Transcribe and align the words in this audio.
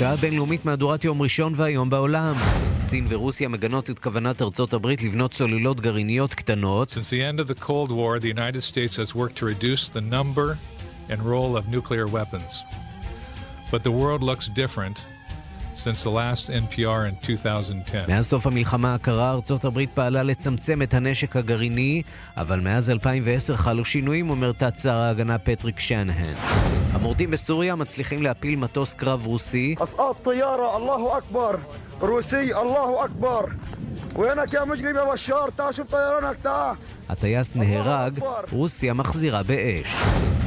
השעה 0.00 0.12
הבינלאומית 0.12 0.64
מהדורת 0.64 1.04
יום 1.04 1.22
ראשון 1.22 1.52
והיום 1.56 1.90
בעולם. 1.90 2.34
סין 2.80 3.06
ורוסיה 3.08 3.48
מגנות 3.48 3.90
את 3.90 3.98
כוונת 3.98 4.42
ארצות 4.42 4.74
הברית 4.74 5.02
לבנות 5.02 5.30
צוללות 5.30 5.80
גרעיניות 5.80 6.34
קטנות. 6.34 6.90
Since 6.90 7.10
the 7.10 7.22
end 7.22 7.40
of 7.40 7.48
the 7.48 7.60
Cold 7.60 7.90
War, 7.90 8.18
the 8.18 8.40
United 8.40 8.62
States 8.62 8.96
has 8.96 9.14
worked 9.14 9.36
to 9.38 9.46
reduce 9.46 9.88
the 9.88 10.00
number 10.00 10.56
and 11.10 11.22
role 11.22 11.56
of 11.56 11.68
nuclear 11.68 12.06
weapons. 12.06 12.52
But 13.70 13.82
the 13.84 13.92
world 14.00 14.22
looks 14.22 14.46
different 14.62 14.96
since 15.75 16.03
the 16.03 16.09
last 16.09 16.49
NPR 16.49 17.05
in 17.09 17.15
2010. 17.29 18.05
מאז 18.07 18.25
סוף 18.25 18.47
המלחמה 18.47 18.93
הקרה, 18.93 19.31
ארצות 19.31 19.65
הברית 19.65 19.89
פעלה 19.93 20.23
לצמצם 20.23 20.81
את 20.81 20.93
הנשק 20.93 21.35
הגרעיני, 21.35 22.01
אבל 22.37 22.59
מאז 22.59 22.89
2010 22.89 23.55
חלו 23.55 23.85
שינויים, 23.85 24.29
אומר 24.29 24.51
תת 24.51 24.77
שר 24.77 24.91
ההגנה 24.97 25.37
פטריק 25.37 25.79
שנהן. 25.79 26.35
המורדים 26.91 27.31
בסוריה 27.31 27.75
מצליחים 27.75 28.23
להפיל 28.23 28.55
מטוס 28.55 28.93
קרב 28.93 29.25
רוסי. 29.25 29.75
אסעת 29.79 30.15
טיירה, 30.23 30.77
אללהו 30.77 31.17
אכבר! 31.17 31.51
רוסי, 31.99 32.53
אללהו 32.53 33.05
אכבר! 33.05 33.41
הטייס 37.09 37.55
נהרג, 37.55 38.19
רוסיה 38.51 38.93
מחזירה 38.93 39.43
באש. 39.43 39.95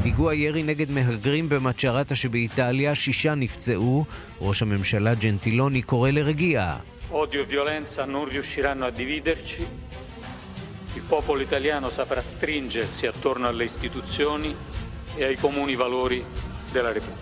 פיגוע 0.03 0.35
ירי 0.35 0.63
נגד 0.63 0.91
מהגרים 0.91 1.49
במצ'רטה 1.49 2.15
שבאיטליה, 2.15 2.95
שישה 2.95 3.35
נפצעו. 3.35 4.05
ראש 4.41 4.63
הממשלה 4.63 5.15
ג'נטילוני 5.15 5.83
קורא 5.83 6.11
לרגיעה. 6.11 6.77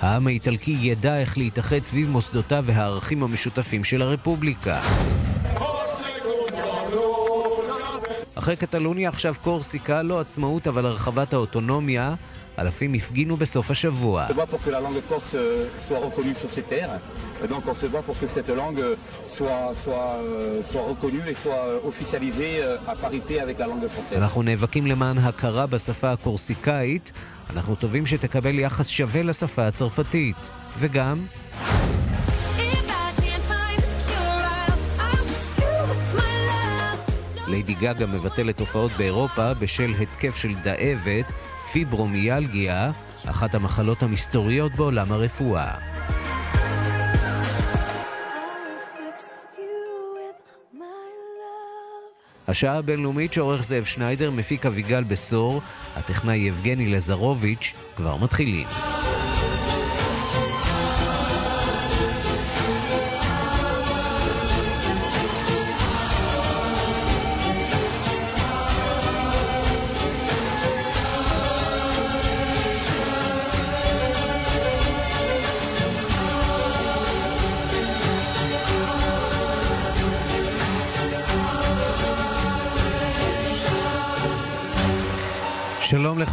העם 0.00 0.26
האיטלקי 0.26 0.76
ידע 0.80 1.20
איך 1.20 1.38
להתאחד 1.38 1.82
סביב 1.82 2.10
מוסדותיו 2.10 2.64
והערכים 2.66 3.22
המשותפים 3.22 3.84
של 3.84 4.02
הרפובליקה. 4.02 4.80
אחרי 8.38 8.56
קטלוניה 8.56 9.08
עכשיו 9.08 9.34
קורסיקה, 9.42 10.02
לא 10.02 10.20
עצמאות 10.20 10.68
אבל 10.68 10.86
הרחבת 10.86 11.32
האוטונומיה. 11.32 12.14
אלפים 12.58 12.94
הפגינו 12.94 13.36
בסוף 13.36 13.70
השבוע. 13.70 14.26
se 14.28 14.32
bat 14.32 14.46
pour 14.46 14.62
que 14.64 14.70
la 14.70 14.80
langue 14.80 15.02
corse 15.08 15.34
euh, 15.34 15.66
soit 15.86 15.98
reconnue 16.06 16.34
sur 16.42 16.50
ces 16.56 16.62
terres. 16.72 16.94
Et 17.44 17.48
donc 17.52 17.62
on 17.72 17.74
se 17.82 17.86
bat 17.94 18.02
pour 18.08 18.16
que 18.20 18.26
cette 18.26 18.50
langue 18.60 18.80
euh, 18.80 18.94
soit, 19.36 19.66
soit, 19.84 20.10
euh, 20.16 20.62
soit 20.70 20.84
reconnue 20.92 21.24
et 21.32 21.34
soit 21.44 21.62
euh, 21.66 21.90
officialisée 21.90 22.54
euh, 22.62 22.92
à 22.92 22.94
parité 23.06 23.34
avec 23.40 23.58
la 23.58 23.66
langue 23.66 23.86
française. 23.88 24.18
אנחנו 24.18 24.42
נאבקים 24.42 24.86
למען 24.86 25.18
הכרה 25.18 25.66
בשפה 25.66 26.12
הקורסיקאית. 26.12 27.12
אנחנו 27.50 27.74
טובים 27.74 28.06
שתקבל 28.06 28.58
יחס 28.58 28.88
שווה 28.88 29.22
לשפה 29.22 29.66
הצרפתית. 29.66 30.36
וגם, 30.78 31.26
ליידי 37.48 37.74
גגה 37.74 38.06
מבטלת 38.06 38.60
הופעות 38.60 38.90
באירופה 38.98 39.54
בשל 39.54 39.90
התקף 40.00 40.36
של 40.36 40.54
דאבת, 40.62 41.30
פיברומיאלגיה, 41.72 42.90
אחת 43.26 43.54
המחלות 43.54 44.02
המסתוריות 44.02 44.72
בעולם 44.72 45.12
הרפואה. 45.12 45.74
השעה 52.48 52.78
הבינלאומית 52.78 53.32
שעורך 53.32 53.64
זאב 53.64 53.84
שניידר, 53.84 54.30
מפיק 54.30 54.66
אביגל 54.66 55.04
בשור, 55.04 55.62
הטכנאי 55.96 56.36
יבגני 56.36 56.86
לזרוביץ', 56.86 57.74
כבר 57.96 58.16
מתחילים. 58.16 58.66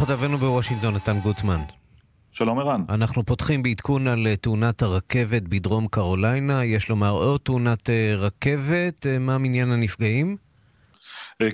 שלום 0.04 0.16
לכתבנו 0.16 0.38
בוושינגטון, 0.38 0.94
נתן 0.94 1.20
גוטמן. 1.20 1.60
שלום 2.32 2.58
ערן. 2.58 2.80
אנחנו 2.88 3.24
פותחים 3.24 3.62
בעדכון 3.62 4.08
על 4.08 4.26
אה, 4.26 4.36
תאונת 4.36 4.82
הרכבת 4.82 5.42
בדרום 5.42 5.86
קרוליינה. 5.86 6.64
יש 6.64 6.88
לומר 6.88 7.10
עוד 7.10 7.40
תאונת 7.40 7.90
אה, 7.90 8.14
רכבת. 8.16 9.06
אה, 9.06 9.18
מה 9.18 9.38
מניין 9.38 9.72
הנפגעים? 9.72 10.36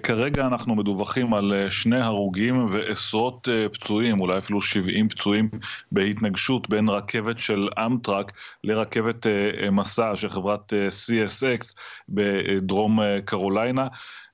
כרגע 0.02 0.46
אנחנו 0.46 0.74
מדווחים 0.74 1.34
על 1.34 1.66
שני 1.68 2.00
הרוגים 2.00 2.68
ועשרות 2.72 3.48
פצועים, 3.72 4.20
אולי 4.20 4.38
אפילו 4.38 4.62
70 4.62 5.08
פצועים 5.08 5.50
בהתנגשות 5.92 6.68
בין 6.68 6.88
רכבת 6.88 7.38
של 7.38 7.68
אמטראק 7.86 8.32
לרכבת 8.64 9.26
מסע 9.72 10.16
של 10.16 10.30
חברת 10.30 10.72
CSX 10.72 11.74
בדרום 12.08 12.98
קרוליינה. 13.24 13.86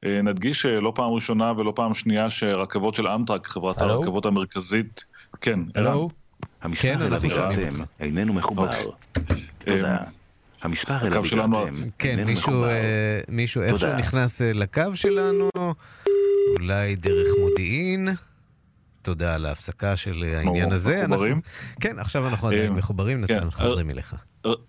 אה, 0.04 0.22
נדגיש 0.22 0.62
שלא 0.62 0.92
פעם 0.94 1.12
ראשונה 1.12 1.52
ולא 1.56 1.72
פעם 1.76 1.94
שנייה 1.94 2.30
שרכבות 2.30 2.94
של 2.94 3.08
אמטראק, 3.08 3.46
חברת 3.46 3.80
הלו? 3.82 3.92
הרכבות 3.92 4.26
המרכזית, 4.26 5.04
כן, 5.40 5.60
ערן. 5.74 6.06
כן, 6.78 7.02
אנחנו 7.02 7.30
שומעים 7.30 7.60
אותך. 7.68 7.90
איננו 8.00 8.32
מחובר. 8.34 8.68
תודה. 9.64 9.88
אה, 9.88 9.96
המספר 10.62 10.96
אליו 11.06 11.18
הקו 11.18 11.24
שלנו- 11.28 11.58
הגעתם 11.62 11.76
כן, 11.98 12.24
מישהו. 12.24 12.64
אה, 12.64 13.20
מישהו 13.28 13.62
איכשהו. 13.62 13.92
נכנס 13.96 14.40
לקו 14.40 14.82
שלנו, 14.94 15.50
אולי 16.60 16.96
דרך 16.96 17.28
מודיעין. 17.40 18.08
תודה 19.02 19.34
על 19.34 19.46
ההפסקה 19.46 19.96
של 19.96 20.24
העניין 20.36 20.72
הזה. 20.72 21.00
אנחנו- 21.00 21.14
מחוברים? 21.14 21.40
כן, 21.80 21.98
עכשיו 21.98 22.28
אנחנו 22.28 22.48
עדיין 22.48 22.72
מחוברים, 22.72 23.20
נתן, 23.20 23.40
כן. 23.40 23.50
חוזרים 23.50 23.90
אליך. 23.90 24.14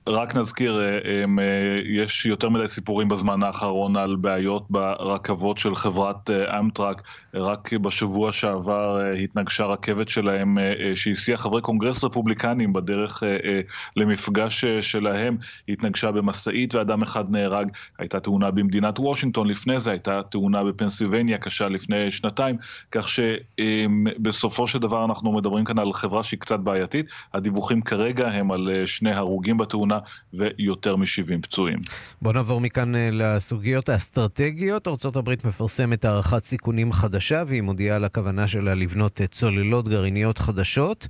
רק 0.07 0.35
נזכיר, 0.35 0.81
אה, 0.81 0.85
אה, 0.85 1.79
יש 1.85 2.25
יותר 2.25 2.49
מדי 2.49 2.67
סיפורים 2.67 3.07
בזמן 3.07 3.43
האחרון 3.43 3.95
על 3.95 4.15
בעיות 4.15 4.65
ברכבות 4.69 5.57
של 5.57 5.75
חברת 5.75 6.29
אה, 6.29 6.59
אמטראק. 6.59 7.01
רק 7.33 7.73
בשבוע 7.73 8.31
שעבר 8.31 9.01
אה, 9.01 9.11
התנגשה 9.11 9.65
רכבת 9.65 10.09
שלהם 10.09 10.59
אה, 10.59 10.63
אה, 10.63 10.95
שהסיעה 10.95 11.37
חברי 11.37 11.61
קונגרס 11.61 12.03
רפובליקנים 12.03 12.73
בדרך 12.73 13.23
אה, 13.23 13.37
אה, 13.45 13.61
למפגש 13.95 14.63
אה, 14.63 14.81
שלהם. 14.81 15.37
התנגשה 15.69 16.11
במשאית 16.11 16.75
ואדם 16.75 17.01
אחד 17.01 17.31
נהרג. 17.31 17.67
הייתה 17.99 18.19
תאונה 18.19 18.51
במדינת 18.51 18.99
וושינגטון 18.99 19.47
לפני 19.47 19.79
זה, 19.79 19.91
הייתה 19.91 20.21
תאונה 20.23 20.63
בפנסילבניה 20.63 21.37
קשה 21.37 21.67
לפני 21.67 22.11
שנתיים. 22.11 22.57
כך 22.91 23.09
שבסופו 23.09 24.67
של 24.67 24.79
דבר 24.79 25.05
אנחנו 25.05 25.31
מדברים 25.31 25.65
כאן 25.65 25.79
על 25.79 25.93
חברה 25.93 26.23
שהיא 26.23 26.39
קצת 26.39 26.59
בעייתית. 26.59 27.05
הדיווחים 27.33 27.81
כרגע 27.81 28.27
הם 28.27 28.51
על 28.51 28.69
אה, 28.69 28.87
שני 28.87 29.11
הרוגים 29.11 29.57
בתאונה 29.67 29.99
ויותר 30.33 30.95
מ-70 30.95 31.41
פצועים. 31.41 31.79
בוא 32.21 32.33
נעבור 32.33 32.61
מכאן 32.61 32.95
אה, 32.95 33.09
לסוגיות 33.11 33.89
האסטרטגיות. 33.89 34.87
ארה"ב 34.87 35.29
מפרסמת 35.47 36.05
הערכת 36.05 36.45
סיכונים 36.45 36.91
חדשה, 36.91 37.43
והיא 37.47 37.61
מודיעה 37.61 37.95
על 37.95 38.05
הכוונה 38.05 38.47
שלה 38.47 38.75
לבנות 38.75 39.21
אה, 39.21 39.27
צוללות 39.27 39.87
גרעיניות 39.87 40.37
חדשות. 40.37 41.07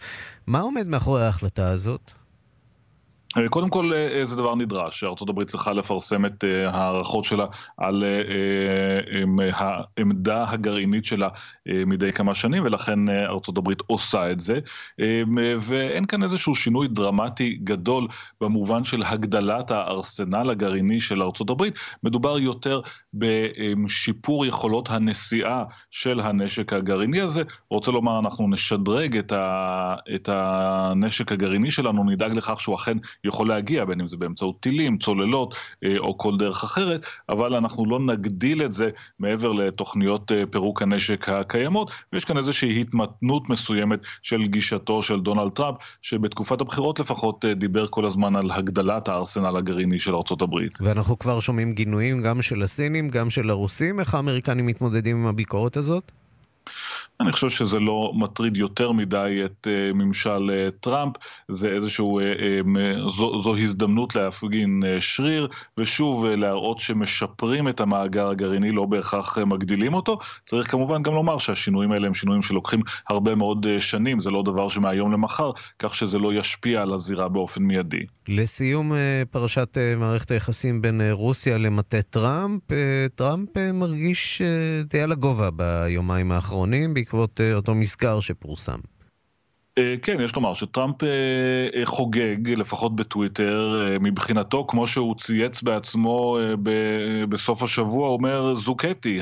מה 0.48 0.60
עומד 0.60 0.88
מאחורי 0.88 1.26
ההחלטה 1.26 1.70
הזאת? 1.72 2.12
אה, 3.38 3.50
קודם 3.50 3.70
כל 3.70 3.94
אה, 3.96 4.26
זה 4.26 4.36
דבר 4.36 4.56
נדרש, 4.56 5.04
ארה"ב 5.04 5.44
צריכה 5.44 5.74
לפרסם 5.74 6.26
את 6.26 6.44
אה, 6.44 6.70
ההערכות 6.70 7.24
שלה 7.24 7.46
על 7.78 8.04
אה, 8.04 8.10
אה, 8.10 9.50
אה, 9.50 9.72
העמדה 9.98 10.46
הגרעינית 10.50 11.06
שלה 11.06 11.30
אה, 11.68 11.84
מדי 11.86 12.14
כמה 12.14 12.34
שנים, 12.34 12.64
ולכן 12.66 13.10
אה, 13.10 13.26
ארה"ב 13.26 13.74
עושה 13.88 14.32
את 14.32 14.40
זה. 14.40 14.60
אה, 15.00 15.22
ואין 15.62 16.06
כאן 16.06 16.24
איזשהו 16.24 16.56
שינוי 16.56 16.88
דרמטי 16.88 17.60
גדול 17.64 18.08
במובן 18.42 18.84
של 18.84 19.04
הגדלת 19.04 19.72
הארסנל 19.72 20.50
הגרעיני 20.50 21.02
של 21.02 21.22
ארה"ב, 21.22 21.64
מדובר 22.04 22.40
יותר 22.40 22.82
בשיפור 23.14 24.46
יכולות 24.46 24.90
הנשיאה 24.90 25.64
של 25.92 26.20
הנשק 26.20 26.74
הגרעיני 26.74 27.22
הזה. 27.22 27.42
רוצה 27.70 27.92
לומר, 27.92 28.20
אנחנו 28.20 28.50
נשדרג 28.50 29.18
את, 29.18 29.34
את 30.16 30.30
הנשק 30.32 31.32
הגרעיני 31.32 31.72
שלנו, 31.72 32.04
נדאג 32.04 32.32
לכך 32.38 32.62
שהוא 32.62 32.76
אכן 32.76 32.98
יכול 33.28 33.48
להגיע, 33.48 33.86
בין 33.86 34.02
אם 34.02 34.08
זה 34.08 34.18
באמצעות 34.18 34.60
טילים, 34.60 34.98
צוללות 34.98 35.56
אה, 35.84 35.98
או 35.98 36.18
כל 36.18 36.38
דרך 36.38 36.64
אחרת, 36.64 37.06
אבל 37.30 37.56
אנחנו 37.56 37.86
לא 37.86 38.00
נגדיל 38.00 38.64
את 38.64 38.74
זה 38.74 38.90
מעבר 39.20 39.52
לתוכניות 39.52 40.32
אה, 40.32 40.44
פירוק 40.50 40.82
הנשק 40.82 41.30
הקיימות, 41.30 41.92
ויש 42.14 42.26
כאן 42.26 42.38
איזושהי 42.38 42.82
התמתנות 42.82 43.50
מסוימת 43.50 44.00
של 44.22 44.48
גישתו 44.48 45.02
של 45.02 45.20
דונלד 45.20 45.52
טראמפ, 45.52 45.78
שבתקופת 46.02 46.62
הבחירות 46.62 47.00
לפחות 47.00 47.46
אה, 47.46 47.54
דיבר 47.54 47.88
כל 47.90 48.06
הזמן 48.06 48.36
על 48.36 48.52
הגדלת 48.52 49.08
הארסנל 49.08 49.58
הגרעיני 49.58 50.00
של 50.00 50.14
הברית. 50.42 50.78
ואנחנו 50.82 51.20
כבר 51.20 51.40
שומעים 51.40 51.74
גינויים 51.74 52.22
גם 52.22 52.42
של 52.42 52.62
הסינים, 52.62 53.10
גם 53.10 53.30
של 53.30 53.50
הרוסים. 53.50 54.00
איך 54.00 54.16
האמריקנים 54.16 54.66
מתמודדים 54.66 55.18
עם 55.18 55.28
הביקורת 55.28 55.78
הזאת? 55.78 56.12
אני 57.22 57.32
חושב 57.32 57.50
שזה 57.50 57.80
לא 57.80 58.12
מטריד 58.16 58.58
יותר 58.58 58.92
מדי 58.92 59.42
את 59.46 59.68
uh, 59.68 59.94
ממשל 59.94 60.50
uh, 60.50 60.72
טראמפ, 60.80 61.14
זה 61.48 61.70
איזשהו, 61.70 62.20
um, 62.20 63.10
זו, 63.10 63.42
זו 63.42 63.58
הזדמנות 63.58 64.16
להפגין 64.16 64.84
שריר, 65.00 65.48
ושוב 65.78 66.26
להראות 66.26 66.80
שמשפרים 66.80 67.70
את 67.70 67.80
המאגר 67.80 68.30
הגרעיני, 68.30 68.72
לא 68.72 68.86
בהכרח 68.86 69.38
מגדילים 69.38 69.94
אותו. 69.94 70.20
צריך 70.46 70.72
כמובן 70.72 71.04
גם 71.04 71.14
לומר 71.14 71.38
שהשינויים 71.38 71.92
האלה 71.92 72.08
הם 72.08 72.14
שינויים 72.14 72.42
שלוקחים 72.42 72.82
הרבה 73.10 73.36
מאוד 73.36 73.66
שנים, 73.80 74.20
זה 74.20 74.30
לא 74.30 74.44
דבר 74.44 74.68
שמהיום 74.68 75.12
למחר, 75.12 75.52
כך 75.80 75.96
שזה 75.96 76.20
לא 76.20 76.34
ישפיע 76.34 76.82
על 76.82 76.94
הזירה 76.94 77.30
באופן 77.30 77.64
מיידי. 77.64 78.06
לסיום 78.28 78.92
פרשת 79.32 79.78
מערכת 79.98 80.32
היחסים 80.32 80.82
בין 80.82 81.02
רוסיה 81.12 81.58
למטה 81.58 82.02
טראמפ, 82.02 82.62
טראמפ 83.16 83.58
מרגיש 83.74 84.42
די 84.86 85.02
על 85.02 85.12
הגובה 85.12 85.50
ביומיים 85.52 86.32
האחרונים, 86.32 86.94
בעקבות 87.08 87.42
אה, 87.42 87.54
אותו 87.54 87.76
מזכר 87.76 88.20
שפורסם. 88.20 88.80
אה, 89.78 89.96
כן, 90.02 90.18
יש 90.22 90.36
לומר 90.36 90.54
שטראמפ 90.54 91.04
אה, 91.04 91.10
אה, 91.76 91.86
חוגג, 91.86 92.50
לפחות 92.50 92.96
בטוויטר, 92.96 93.88
מבחינתו, 94.02 94.66
כמו 94.68 94.88
שהוא 94.88 95.16
צייץ 95.16 95.62
בעצמו 95.62 96.38
בסוף 97.30 97.64
השבוע, 97.64 98.10
אומר 98.10 98.56
זוקטי, 98.56 99.20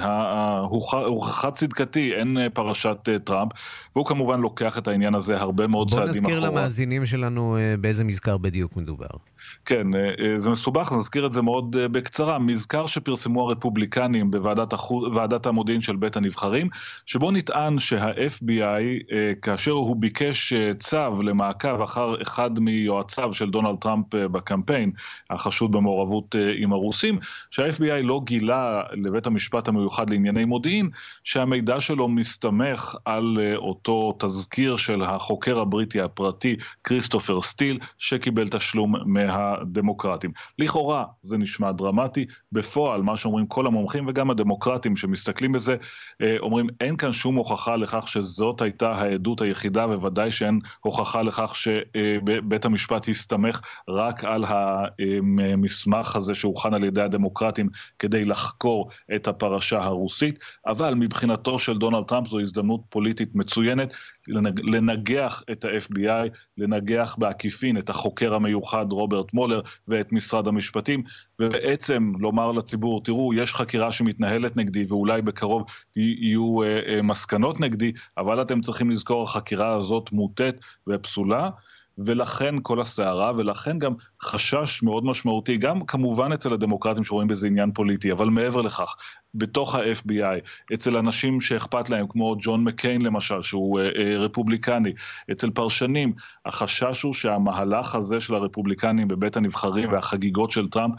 הוכחה 1.06 1.52
צדקתי, 1.52 2.13
אין 2.13 2.38
פרשת 2.54 3.10
טראמפ, 3.24 3.52
והוא 3.96 4.06
כמובן 4.06 4.40
לוקח 4.40 4.78
את 4.78 4.88
העניין 4.88 5.16
הזה 5.16 5.42
הרבה 5.42 5.68
מאוד 5.68 5.90
בוא 5.90 5.98
צעדים 5.98 6.24
נזכיר 6.24 6.38
אחורה. 6.40 6.50
למאזינים 6.52 7.06
שלנו 7.06 7.58
באיזה 7.80 8.04
מזכר 8.04 8.38
בדיוק 8.38 8.78
מדובר. 8.78 9.08
כן, 9.66 9.88
זה 10.38 10.50
מסובך, 10.50 10.92
נזכיר 10.92 11.25
את 11.25 11.34
זה 11.34 11.42
מאוד 11.42 11.75
בקצרה. 11.92 12.40
מזכר 12.40 12.86
שפרסמו 12.86 13.42
הרפובליקנים 13.42 14.31
בוועדת 14.31 14.74
החו... 14.74 15.06
המודיעין 15.46 15.81
של 15.81 15.96
בית 15.96 16.18
הנבחרים, 16.18 16.69
שבו 17.06 17.31
נטען 17.31 17.80
שה-FBI, 17.80 19.13
כאשר 19.42 19.72
הוא 19.72 19.96
ביקש 19.96 20.44
אה, 20.53 20.71
צו 20.80 21.24
למעקב 21.24 21.81
אחר 21.81 22.21
אחד 22.21 22.59
מיועציו 22.59 23.33
של 23.33 23.50
דונלד 23.50 23.75
טראמפ 23.81 24.15
אה, 24.15 24.27
בקמפיין, 24.27 24.92
החשוד 25.30 25.71
במעורבות 25.71 26.36
אה, 26.36 26.51
עם 26.57 26.74
הרוסים, 26.74 27.19
שה-FBI 27.51 28.03
לא 28.03 28.21
גילה 28.24 28.83
לבית 28.92 29.27
המשפט 29.27 29.68
המיוחד 29.68 30.09
לענייני 30.09 30.45
מודיעין, 30.45 30.89
שהמידע 31.24 31.80
שלו 31.80 32.07
מסתמך 32.07 32.95
על 33.06 33.38
אותו 33.56 34.15
תזכיר 34.19 34.75
של 34.75 35.03
החוקר 35.03 35.59
הבריטי 35.59 36.01
הפרטי, 36.01 36.56
כריסטופר 36.83 37.41
סטיל, 37.41 37.80
שקיבל 37.98 38.48
תשלום 38.48 38.95
מהדמוקרטים. 39.06 40.31
לכאורה 40.59 41.06
זה 41.21 41.38
נשמע 41.38 41.71
דרמטי, 41.71 42.25
בפועל 42.51 43.01
מה 43.01 43.18
שאומרים 43.18 43.48
כל 43.48 43.68
המומחים 43.68 44.06
וגם 44.07 44.30
הדמוקרטים 44.30 44.95
שמסתכלים 44.95 45.51
בזה, 45.51 45.75
אומרים 46.39 46.68
אין 46.81 46.98
כאן 46.98 47.12
שום 47.12 47.36
הוכחה 47.36 47.75
לכך 47.75 48.07
שזאת 48.07 48.62
הייתה 48.62 48.91
העדות 48.91 49.41
היחידה, 49.41 49.86
וודאי 49.86 50.31
שאין 50.36 50.60
הוכחה 50.82 51.22
לכך 51.22 51.56
שבית 51.56 52.66
המשפט 52.66 53.10
הסתמך 53.10 53.62
רק 53.90 54.24
על 54.24 54.46
המסמך 54.48 56.16
הזה 56.16 56.36
שהוכן 56.36 56.74
על 56.74 56.84
ידי 56.84 57.02
הדמוקרטים 57.02 57.70
כדי 58.00 58.26
לחקור 58.26 58.90
את 59.16 59.28
הפרשה 59.28 59.84
הרוסית, 59.84 60.40
אבל 60.68 60.94
מבחינתו 60.96 61.60
של 61.60 61.78
דונלד 61.78 62.04
טראמפ 62.04 62.28
זו 62.28 62.40
הזדמנות 62.40 62.82
פוליטית 62.90 63.36
מצוינת 63.36 63.94
לנגח 64.63 65.44
את 65.51 65.66
ה-FBI, 65.66 66.30
לנגח 66.57 67.16
בעקיפין 67.19 67.77
את 67.77 67.89
החוקר 67.89 68.33
המיוחד 68.33 68.86
רוברט 68.92 69.33
מולר 69.33 69.62
ואת 69.88 70.12
משרד 70.12 70.48
המשפטים, 70.48 71.04
ובעצם 71.39 72.12
לומר 72.19 72.51
לציבור, 72.51 73.04
תראו, 73.04 73.33
יש 73.33 73.54
חקירה 73.54 73.92
שמתנהלת 73.92 74.57
נגדי 74.57 74.86
ואולי 74.89 75.22
בקרוב 75.22 75.63
יהיו 75.95 76.63
אה, 76.63 76.80
אה, 76.88 77.01
מסקנות 77.01 77.60
נגדי, 77.60 77.92
אבל 78.18 78.42
אתם 78.42 78.62
צריכים 78.62 78.89
לזכור, 78.89 79.24
החקירה 79.24 79.74
הזאת 79.74 80.12
מוטית 80.12 80.56
ופסולה. 80.88 81.50
ולכן 81.98 82.56
כל 82.62 82.81
הסערה, 82.81 83.31
ולכן 83.38 83.80
גם 83.80 83.94
חשש 84.22 84.83
מאוד 84.83 85.06
משמעותי, 85.06 85.57
גם 85.57 85.86
כמובן 85.86 86.31
אצל 86.31 86.54
הדמוקרטים 86.54 87.04
שרואים 87.04 87.27
בזה 87.27 87.48
עניין 87.48 87.72
פוליטי, 87.72 88.12
אבל 88.12 88.30
מעבר 88.30 88.62
לכך, 88.62 88.95
בתוך 89.36 89.76
ה-FBI, 89.76 90.74
אצל 90.74 90.98
אנשים 90.98 91.42
שאכפת 91.42 91.90
להם, 91.90 92.06
כמו 92.10 92.36
ג'ון 92.40 92.64
מקיין 92.64 93.02
למשל, 93.02 93.42
שהוא 93.42 93.80
אה, 93.80 93.86
אה, 93.86 94.18
רפובליקני, 94.18 94.94
אצל 95.32 95.50
פרשנים, 95.50 96.14
החשש 96.46 97.02
הוא 97.02 97.14
שהמהלך 97.14 97.96
הזה 97.96 98.20
של 98.20 98.36
הרפובליקנים 98.36 99.08
בבית 99.08 99.38
הנבחרים 99.38 99.92
והחגיגות 99.92 100.52
של 100.52 100.68
טראמפ, 100.70 100.96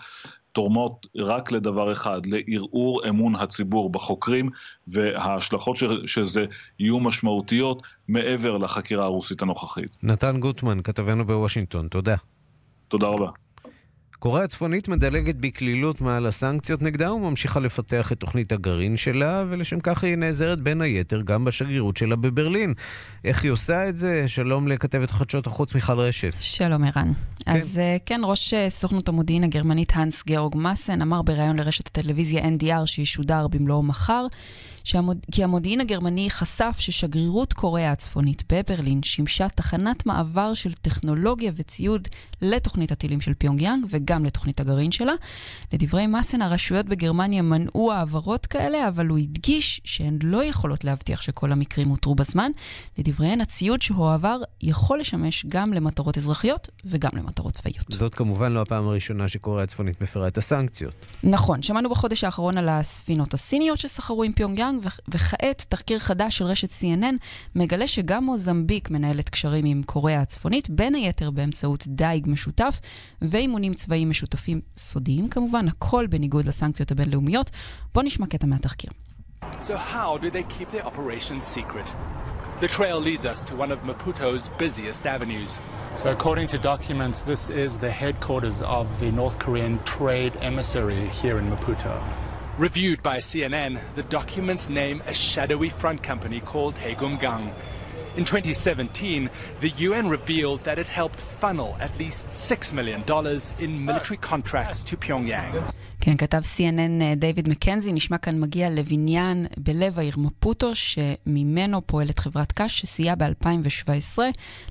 תורמות 0.53 1.07
רק 1.17 1.53
לדבר 1.53 1.93
אחד, 1.93 2.21
לערעור 2.27 3.09
אמון 3.09 3.35
הציבור 3.35 3.91
בחוקרים, 3.91 4.51
וההשלכות 4.89 5.77
של, 5.77 6.07
של 6.07 6.27
זה 6.27 6.45
יהיו 6.81 7.01
משמעותיות 7.01 7.83
מעבר 8.09 8.59
לחקירה 8.59 9.05
הרוסית 9.05 9.43
הנוכחית. 9.43 9.97
נתן 10.03 10.41
גוטמן, 10.41 10.83
כתבנו 10.83 11.27
בוושינגטון, 11.27 11.89
תודה. 11.89 12.17
תודה 12.89 13.07
רבה. 13.07 13.46
קוריאה 14.19 14.45
הצפונית 14.45 14.89
מדלגת 14.89 15.35
בקלילות 15.35 16.01
מעל 16.01 16.27
הסנקציות 16.27 16.83
נגדה 16.83 17.13
וממשיכה 17.13 17.61
לפתח 17.61 18.13
את 18.13 18.21
תוכנית 18.21 18.53
הגרעין 18.53 18.97
שלה, 18.97 19.45
ולשם 19.49 19.81
כך 19.81 20.05
היא 20.05 20.17
נעזרת 20.17 20.61
בין 20.61 20.81
היתר 20.81 21.21
גם 21.21 21.45
בשגרירות 21.45 21.97
שלה 21.97 22.17
בברלין. 22.17 22.75
איך 23.25 23.45
היא 23.45 23.53
עושה 23.53 23.89
את 23.89 23.99
זה? 23.99 24.25
שלום 24.27 24.69
לכתבת 24.69 25.11
חדשות 25.11 25.47
החוץ 25.47 25.75
מיכל 25.75 26.01
רשף. 26.01 26.35
שלום 26.41 26.85
ערן. 26.85 27.13
כן. 27.45 27.51
אז 27.51 27.79
אה, 27.79 27.97
כן, 28.07 28.21
ראש 28.25 28.55
אה, 28.55 28.71
סוכנות 28.71 29.09
המודיעין 29.09 29.45
הגרמנית 29.45 29.93
הנס 29.95 30.23
גאורג 30.27 30.55
מסן 30.57 31.03
אמר 31.03 31.23
בריאיון 31.23 31.59
לרשת 31.59 31.87
הטלוויזיה 31.87 32.45
NDR 32.49 32.87
שישודר 32.87 33.47
במלואו 33.49 33.83
מחר, 33.83 34.27
שהמוד... 34.85 35.19
כי 35.33 35.45
המודיעין 35.45 35.81
הגרמני 35.81 36.31
חשף 36.31 36.77
ששגרירות 36.79 37.53
קוריאה 37.53 37.93
הצפונית 37.93 38.53
בברלין 38.53 39.03
שימשה 39.03 39.49
תחנת 39.49 40.07
מעבר 40.07 40.55
של 40.55 40.73
טכנולוגיה 40.73 41.53
וציוד 41.57 42.09
לתוכנית 42.43 42.93
הטילים 42.93 43.21
של 43.21 43.35
פיונג 43.35 43.63
וגם 44.07 44.25
לתוכנית 44.25 44.61
הגרעין 44.61 44.91
שלה. 44.91 45.13
לדברי 45.73 46.07
מסן, 46.07 46.43
הרשויות 46.43 46.87
בגרמניה 46.87 47.43
מנעו 47.43 47.93
העברות 47.93 48.47
כאלה, 48.47 48.89
אבל 48.89 49.07
הוא 49.07 49.19
הדגיש 49.19 49.81
שהן 49.85 50.19
לא 50.23 50.45
יכולות 50.45 50.85
להבטיח 50.85 51.23
שכל 51.23 51.53
המקרים 51.53 51.91
אותרו 51.91 52.15
בזמן. 52.15 52.51
לדבריהן, 52.99 53.41
הציוד 53.41 53.83
שהועבר 53.83 54.41
יכול 54.63 55.01
לשמש 55.01 55.47
גם 55.49 55.73
למטרות 55.73 56.19
אזרחיות 56.19 56.69
וגם 56.85 57.11
למטרות 57.13 57.53
צבאיות. 57.53 57.87
זאת 57.89 58.15
כמובן 58.15 58.53
לא 58.53 58.63
הפעם 58.63 58.89
הראשונה 58.89 59.29
שקוריאה 59.29 59.65
הצפונית 59.65 60.01
מפרה 60.01 60.29
את 60.29 60.39
הסנקציות. 60.39 60.95
נכון, 61.23 61.63
שמענו 61.63 61.91
בחודש 61.91 62.25
האחרון 62.25 62.59
על 62.59 62.69
הספינות 62.69 63.35
הסיניות 63.35 63.79
שסחרו 63.79 64.23
עם 64.23 64.33
פיונג 64.33 64.59
יאנג, 64.59 64.87
וכעת 65.09 65.65
תחקיר 65.69 65.99
חדש 65.99 66.39
של 66.39 66.45
רשת 66.45 66.71
CNN 66.71 67.17
מגלה 67.55 67.87
שגם 67.87 68.25
מוזמביק 68.25 68.91
מנהלת 68.91 69.29
קשרים 69.29 69.65
עם 69.65 69.83
קוריאה 69.83 70.21
הצפונית, 70.21 70.71
בין 70.71 70.95
היתר 70.95 71.31
באמצעות 71.31 71.85
דייג 71.87 72.29
משותף 72.29 72.81
ואימונים 73.23 73.75
צבאיים 73.75 73.96
משותפים 74.06 74.62
סודיים 74.78 75.30
כמובן, 75.30 75.68
הכל 75.68 76.08
בניגוד 76.08 76.48
לסנקציות 76.48 76.92
הבינלאומיות. 76.92 77.52
בואו 77.94 78.06
נשמע 78.06 78.28
קטע 78.28 78.48
מהתחקיר. 78.48 78.92
So 79.64 79.76
how 79.76 80.18
do 80.18 80.30
they 80.30 80.44
keep 80.44 80.72
their 80.72 80.86
operations 80.86 81.46
secret? 81.46 81.88
The 82.62 82.68
trail 82.68 83.00
leads 83.00 83.26
us 83.26 83.44
to 83.46 83.56
one 83.56 83.72
of 83.72 83.80
Maputo's 83.82 84.50
busiest 84.60 85.08
avenues. 85.08 85.58
So, 85.96 86.12
according 86.12 86.48
to 86.50 86.58
documents, 86.60 87.22
this 87.22 87.50
is 87.50 87.80
the 87.80 87.90
headquarters 87.90 88.62
of 88.62 88.86
the 89.00 89.12
North 89.12 89.40
Korean 89.40 89.80
trade 89.80 90.34
emissary 90.42 91.08
here 91.22 91.40
in 91.40 91.50
Maputo. 91.50 91.94
Reviewed 92.60 93.02
by 93.02 93.18
CNN, 93.18 93.80
the 93.96 94.04
documents 94.04 94.70
name 94.70 95.02
a 95.08 95.14
shadowy 95.14 95.70
front 95.70 96.04
company 96.04 96.40
called 96.40 96.76
Hegumgang. 96.76 97.54
In 98.17 98.25
2017, 98.25 99.29
the 99.61 99.69
UN 99.69 100.09
revealed 100.09 100.65
that 100.65 100.79
it 100.79 100.87
helped 100.87 101.21
funnel 101.21 101.77
at 101.81 101.99
least 101.99 102.27
$6 102.29 102.73
million 102.73 103.05
in 103.59 103.85
military 103.85 104.17
contracts 104.17 104.83
to 104.85 104.97
Pyongyang. 104.97 105.71
כן, 106.07 106.17
כתב 106.17 106.41
CNN 106.57 107.17
דיוויד 107.17 107.49
מקנזי, 107.49 107.93
נשמע 107.93 108.19
כאן 108.19 108.41
מגיע 108.41 108.71
לבניין 108.71 109.47
בלב 109.59 109.99
העיר 109.99 110.15
מפוטו, 110.19 110.75
שממנו 110.75 111.87
פועלת 111.87 112.19
חברת 112.19 112.53
קש, 112.53 112.81
שסייעה 112.81 113.17
ב-2017 113.17 114.19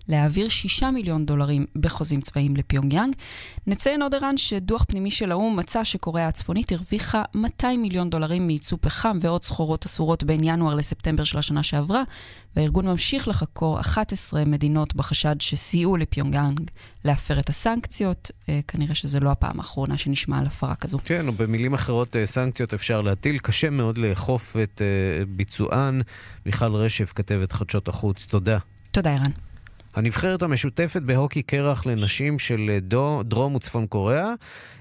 להעביר 0.07 0.49
6 0.49 0.83
מיליון 0.83 1.25
דולרים 1.25 1.65
בחוזים 1.75 2.21
צבאיים 2.21 2.55
לפיונג 2.55 2.93
יאנג. 2.93 3.15
נציין 3.67 4.01
עוד 4.01 4.15
ערן 4.15 4.37
שדוח 4.37 4.83
פנימי 4.83 5.11
של 5.11 5.31
האו"ם 5.31 5.55
מצא 5.55 5.83
שקוריאה 5.83 6.27
הצפונית 6.27 6.71
הרוויחה 6.71 7.23
200 7.35 7.81
מיליון 7.81 8.09
דולרים 8.09 8.47
מייצוא 8.47 8.77
פחם 8.81 9.17
ועוד 9.21 9.43
סחורות 9.43 9.85
אסורות 9.85 10.23
בין 10.23 10.43
ינואר 10.43 10.73
לספטמבר 10.73 11.23
של 11.23 11.37
השנה 11.37 11.63
שעברה, 11.63 12.03
והארגון 12.55 12.87
ממשיך 12.87 13.27
לחקור 13.27 13.79
11 13.79 14.45
מדינות 14.45 14.95
בחשד 14.95 15.35
שסייעו 15.41 15.97
לפיונג 15.97 16.35
יאנג 16.35 16.71
להפר 17.05 17.39
את 17.39 17.49
הסנקציות. 17.49 18.31
אה, 18.49 18.59
כנראה 18.67 18.95
שזו 18.95 19.19
לא 19.19 19.31
הפעם 19.31 19.59
האחרונה 19.59 19.97
שנשמע 19.97 20.39
על 20.39 20.47
הפרה 20.47 20.75
כזו. 20.75 20.99
כן, 21.05 21.24
או 21.27 21.33
במילים 21.33 21.73
אחרות, 21.73 22.15
אה, 22.15 22.25
סנקציות 22.25 22.73
אפשר 22.73 23.01
להטיל, 23.01 23.37
קשה 23.37 23.69
מאוד 23.69 23.97
לאכוף 23.97 24.55
את 24.63 24.81
אה, 24.81 25.25
ביצוען. 25.25 26.01
מיכל 26.45 26.75
רשף, 26.75 27.13
כתבת 27.15 27.51
חדשות 27.51 27.87
החוץ, 27.87 28.25
תודה. 28.25 28.57
תודה, 28.91 29.13
ערן. 29.13 29.31
הנבחרת 29.95 30.41
המשותפת 30.41 31.01
בהוקי 31.01 31.41
קרח 31.41 31.85
לנשים 31.85 32.39
של 32.39 32.69
אה, 32.69 32.79
דו, 32.79 33.23
דרום 33.23 33.55
וצפון 33.55 33.87
קוריאה 33.87 34.33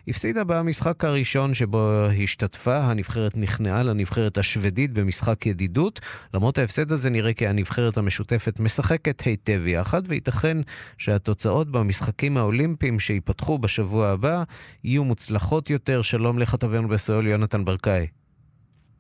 הפסידה 0.09 0.45
במשחק 0.45 1.05
הראשון 1.05 1.55
שבו 1.55 2.07
השתתפה. 2.23 2.77
הנבחרת 2.77 3.37
נכנעה 3.37 3.83
לנבחרת 3.83 4.39
השוודית 4.39 4.93
במשחק 4.93 5.47
ידידות. 5.47 6.01
למרות 6.35 6.59
ההפסד 6.59 6.93
הזה 6.93 7.11
נראה 7.11 7.33
כי 7.33 7.47
הנבחרת 7.47 7.97
המשותפת 7.97 8.61
משחקת 8.61 9.21
היטב 9.21 9.67
יחד, 9.67 10.03
וייתכן 10.07 10.57
שהתוצאות 10.99 11.71
במשחקים 11.71 12.37
האולימפיים 12.37 13.01
שייפתחו 13.01 13.59
בשבוע 13.59 14.09
הבא 14.09 14.43
יהיו 14.85 15.05
מוצלחות 15.05 15.71
יותר. 15.71 16.03
שלום 16.03 16.39
לכתבנו 16.39 16.89
בסיול 16.89 17.27
יונתן 17.27 17.65
ברקאי. 17.65 18.07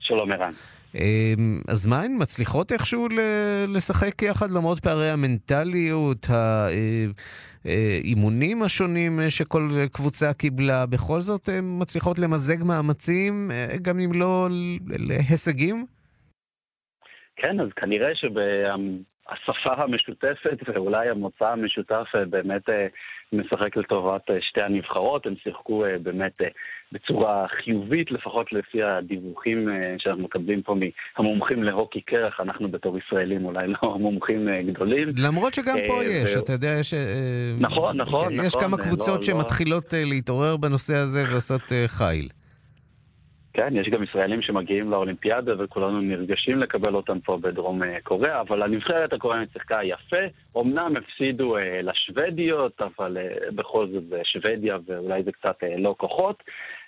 שלום 0.00 0.32
ערן. 0.32 0.52
אמ, 0.94 1.60
אז 1.68 1.86
מה, 1.86 2.02
הן 2.02 2.12
מצליחות 2.18 2.72
איכשהו 2.72 3.08
לשחק 3.68 4.22
יחד 4.22 4.50
למרות 4.50 4.80
פערי 4.80 5.10
המנטליות, 5.10 6.26
האימונים 7.64 8.62
השונים 8.62 9.20
אה, 9.20 9.30
שכל 9.30 9.70
קבוצה 9.92 10.32
קיבלה? 10.32 10.86
בכל 10.86 11.20
זאת 11.20 11.48
הן 11.48 11.64
מצליחות 11.80 12.18
למזג 12.18 12.62
מאמצים, 12.64 13.50
אה, 13.50 13.76
גם 13.82 13.98
אם 14.00 14.12
לא 14.12 14.48
להישגים? 14.88 15.86
כן, 17.36 17.60
אז 17.60 17.68
כנראה 17.76 18.14
שבשפה 19.32 19.82
המשותפת 19.82 20.58
ואולי 20.68 21.08
המוצא 21.08 21.44
המשותף 21.44 22.06
אה, 22.14 22.24
באמת 22.24 22.68
אה, 22.68 22.86
משחק 23.32 23.76
לטובת 23.76 24.30
אה, 24.30 24.36
שתי 24.40 24.62
הנבחרות. 24.62 25.26
הם 25.26 25.34
שיחקו 25.42 25.84
באמת 26.02 26.32
בצורה 26.92 27.46
חיובית, 27.48 28.10
לפחות 28.10 28.52
לפי 28.52 28.82
הדיווחים 28.82 29.68
שאנחנו 29.98 30.22
מקבלים 30.22 30.62
פה 30.62 30.74
מהמומחים 31.18 31.62
להוקי 31.62 32.00
קרח. 32.00 32.40
אנחנו 32.40 32.68
בתור 32.68 32.98
ישראלים 32.98 33.44
אולי 33.44 33.66
לא 33.68 33.98
מומחים 34.04 34.48
גדולים. 34.66 35.08
למרות 35.18 35.54
שגם 35.54 35.76
פה 35.86 36.04
יש, 36.04 36.36
אתה 36.36 36.52
יודע, 36.52 36.76
יש... 36.80 36.94
אה, 36.94 37.54
נכון, 37.60 37.96
נכון, 37.96 38.32
יש 38.32 38.56
נכון, 38.56 38.60
כמה 38.60 38.76
קבוצות 38.76 39.16
לא- 39.16 39.22
שמתחילות 39.22 39.94
אה, 39.94 40.02
להתעורר 40.04 40.56
בנושא 40.56 40.96
הזה 40.96 41.24
ועושות 41.30 41.72
חיל. 41.86 42.28
כן, 43.54 43.76
יש 43.76 43.88
גם 43.88 44.02
ישראלים 44.02 44.42
שמגיעים 44.42 44.90
לאולימפיאדה 44.90 45.52
וכולנו 45.58 46.00
נרגשים 46.00 46.58
לקבל 46.58 46.94
אותם 46.94 47.20
פה 47.20 47.38
בדרום 47.40 47.82
אה, 47.82 47.96
קוריאה, 48.02 48.40
אבל 48.40 48.62
הנבחרת 48.62 49.12
הקוריאנית 49.12 49.48
שיחקה 49.52 49.78
יפה. 49.82 50.16
אמנם 50.58 50.92
הפסידו 50.96 51.56
אה, 51.56 51.80
לשוודיות, 51.82 52.82
אבל 52.82 53.18
אה, 53.18 53.50
בכל 53.50 53.86
זאת 53.92 54.08
זה 54.08 54.20
שוודיה 54.24 54.76
ואולי 54.86 55.22
זה 55.22 55.32
קצת 55.32 55.56
אה, 55.62 55.76
לא 55.78 55.94
כוחות. 55.98 56.42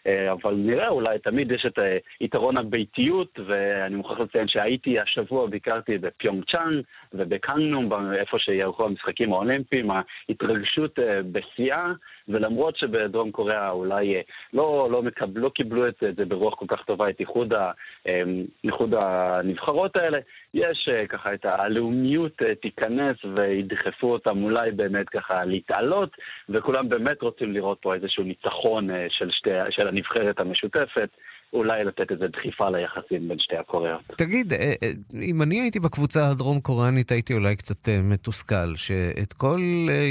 אה, 0.07 0.33
אבל 0.33 0.55
נראה, 0.55 0.89
אולי 0.89 1.19
תמיד 1.19 1.51
יש 1.51 1.67
את 1.67 1.79
אה, 1.79 1.97
יתרון 2.21 2.59
הביתיות, 2.59 3.39
ואני 3.47 3.97
מוכרח 3.97 4.21
לציין 4.21 4.49
שהייתי 4.49 5.01
השבוע, 5.01 5.47
ביקרתי 5.47 5.99
בפיונג 5.99 6.45
צ'אנג 6.53 6.83
ובקנגנום, 7.13 7.93
איפה 8.15 8.39
שיערכו 8.39 8.85
המשחקים 8.85 9.33
האולימפיים, 9.33 9.89
ההתרגשות 9.91 10.99
אה, 10.99 11.21
בשיאה, 11.33 11.93
ולמרות 12.29 12.77
שבדרום 12.77 13.31
קוריאה 13.31 13.71
אולי 13.71 14.15
אה, 14.15 14.21
לא, 14.53 14.89
לא, 14.91 15.03
מקב, 15.03 15.39
לא 15.39 15.49
קיבלו 15.49 15.89
את 15.89 15.95
זה 16.17 16.25
ברוח 16.25 16.55
כל 16.55 16.67
כך 16.69 16.85
טובה, 16.85 17.05
את 17.11 17.21
איחוד, 17.21 17.55
ה, 17.55 17.71
אה, 18.09 18.23
איחוד 18.65 18.95
הנבחרות 18.95 19.97
האלה, 19.97 20.19
יש 20.55 20.89
אה, 20.93 21.07
ככה 21.07 21.35
את 21.35 21.45
הלאומיות 21.45 22.43
אה, 22.43 22.55
תיכנס 22.55 23.17
וידחפו 23.37 24.13
אותם 24.13 24.43
אולי 24.43 24.71
באמת 24.71 25.09
ככה 25.09 25.45
להתעלות, 25.45 26.17
וכולם 26.49 26.89
באמת 26.89 27.23
רוצים 27.23 27.53
לראות 27.53 27.79
פה 27.81 27.95
איזשהו 27.95 28.25
ניצחון 28.25 28.89
של, 29.09 29.31
שתי, 29.31 29.51
של 29.71 29.89
הנבחרת 29.89 30.41
המשותפת. 30.41 31.09
אולי 31.53 31.85
לתת 31.85 32.11
איזו 32.11 32.25
דחיפה 32.33 32.71
ליחסים 32.71 33.29
בין 33.29 33.39
שתי 33.39 33.57
הקוריאות. 33.57 34.01
תגיד, 34.17 34.53
אה, 34.53 34.75
אה, 34.83 34.91
אם 35.23 35.43
אני 35.43 35.61
הייתי 35.61 35.81
בקבוצה 35.81 36.31
הדרום 36.31 36.61
קוריאנית, 36.61 37.13
הייתי 37.13 37.35
אולי 37.35 37.57
קצת 37.57 37.89
אה, 37.89 38.03
מתוסכל, 38.03 38.77
שאת 38.77 39.33
כל 39.33 39.61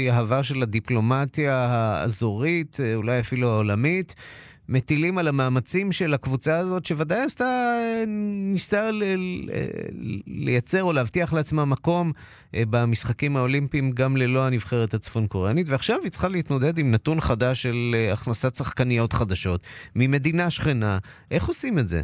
יהבה 0.06 0.42
של 0.42 0.62
הדיפלומטיה 0.62 1.54
האזורית, 1.54 2.76
אולי 2.94 3.20
אפילו 3.20 3.48
העולמית, 3.48 4.14
מטילים 4.68 5.18
על 5.18 5.28
המאמצים 5.28 5.92
של 5.92 6.14
הקבוצה 6.14 6.58
הזאת, 6.58 6.84
שוודאי 6.84 7.18
עשתה, 7.18 7.44
ניסתה 8.52 8.90
ל- 8.90 9.48
לייצר 10.26 10.82
או 10.82 10.92
להבטיח 10.92 11.34
לעצמה 11.34 11.64
מקום 11.64 12.12
אה, 12.54 12.62
במשחקים 12.70 13.36
האולימפיים 13.36 13.90
גם 13.92 14.16
ללא 14.16 14.46
הנבחרת 14.46 14.94
הצפון 14.94 15.26
קוריאנית, 15.26 15.66
ועכשיו 15.68 15.96
היא 16.02 16.10
צריכה 16.10 16.28
להתמודד 16.28 16.78
עם 16.78 16.90
נתון 16.90 17.20
חדש 17.20 17.62
של 17.62 17.76
אה, 17.94 18.12
הכנסת 18.12 18.54
שחקניות 18.54 19.12
חדשות 19.12 19.60
ממדינה 19.96 20.50
שכנה. 20.50 20.98
איך 21.30 21.46
עושים 21.46 21.78
את 21.78 21.88
זה? 21.88 22.00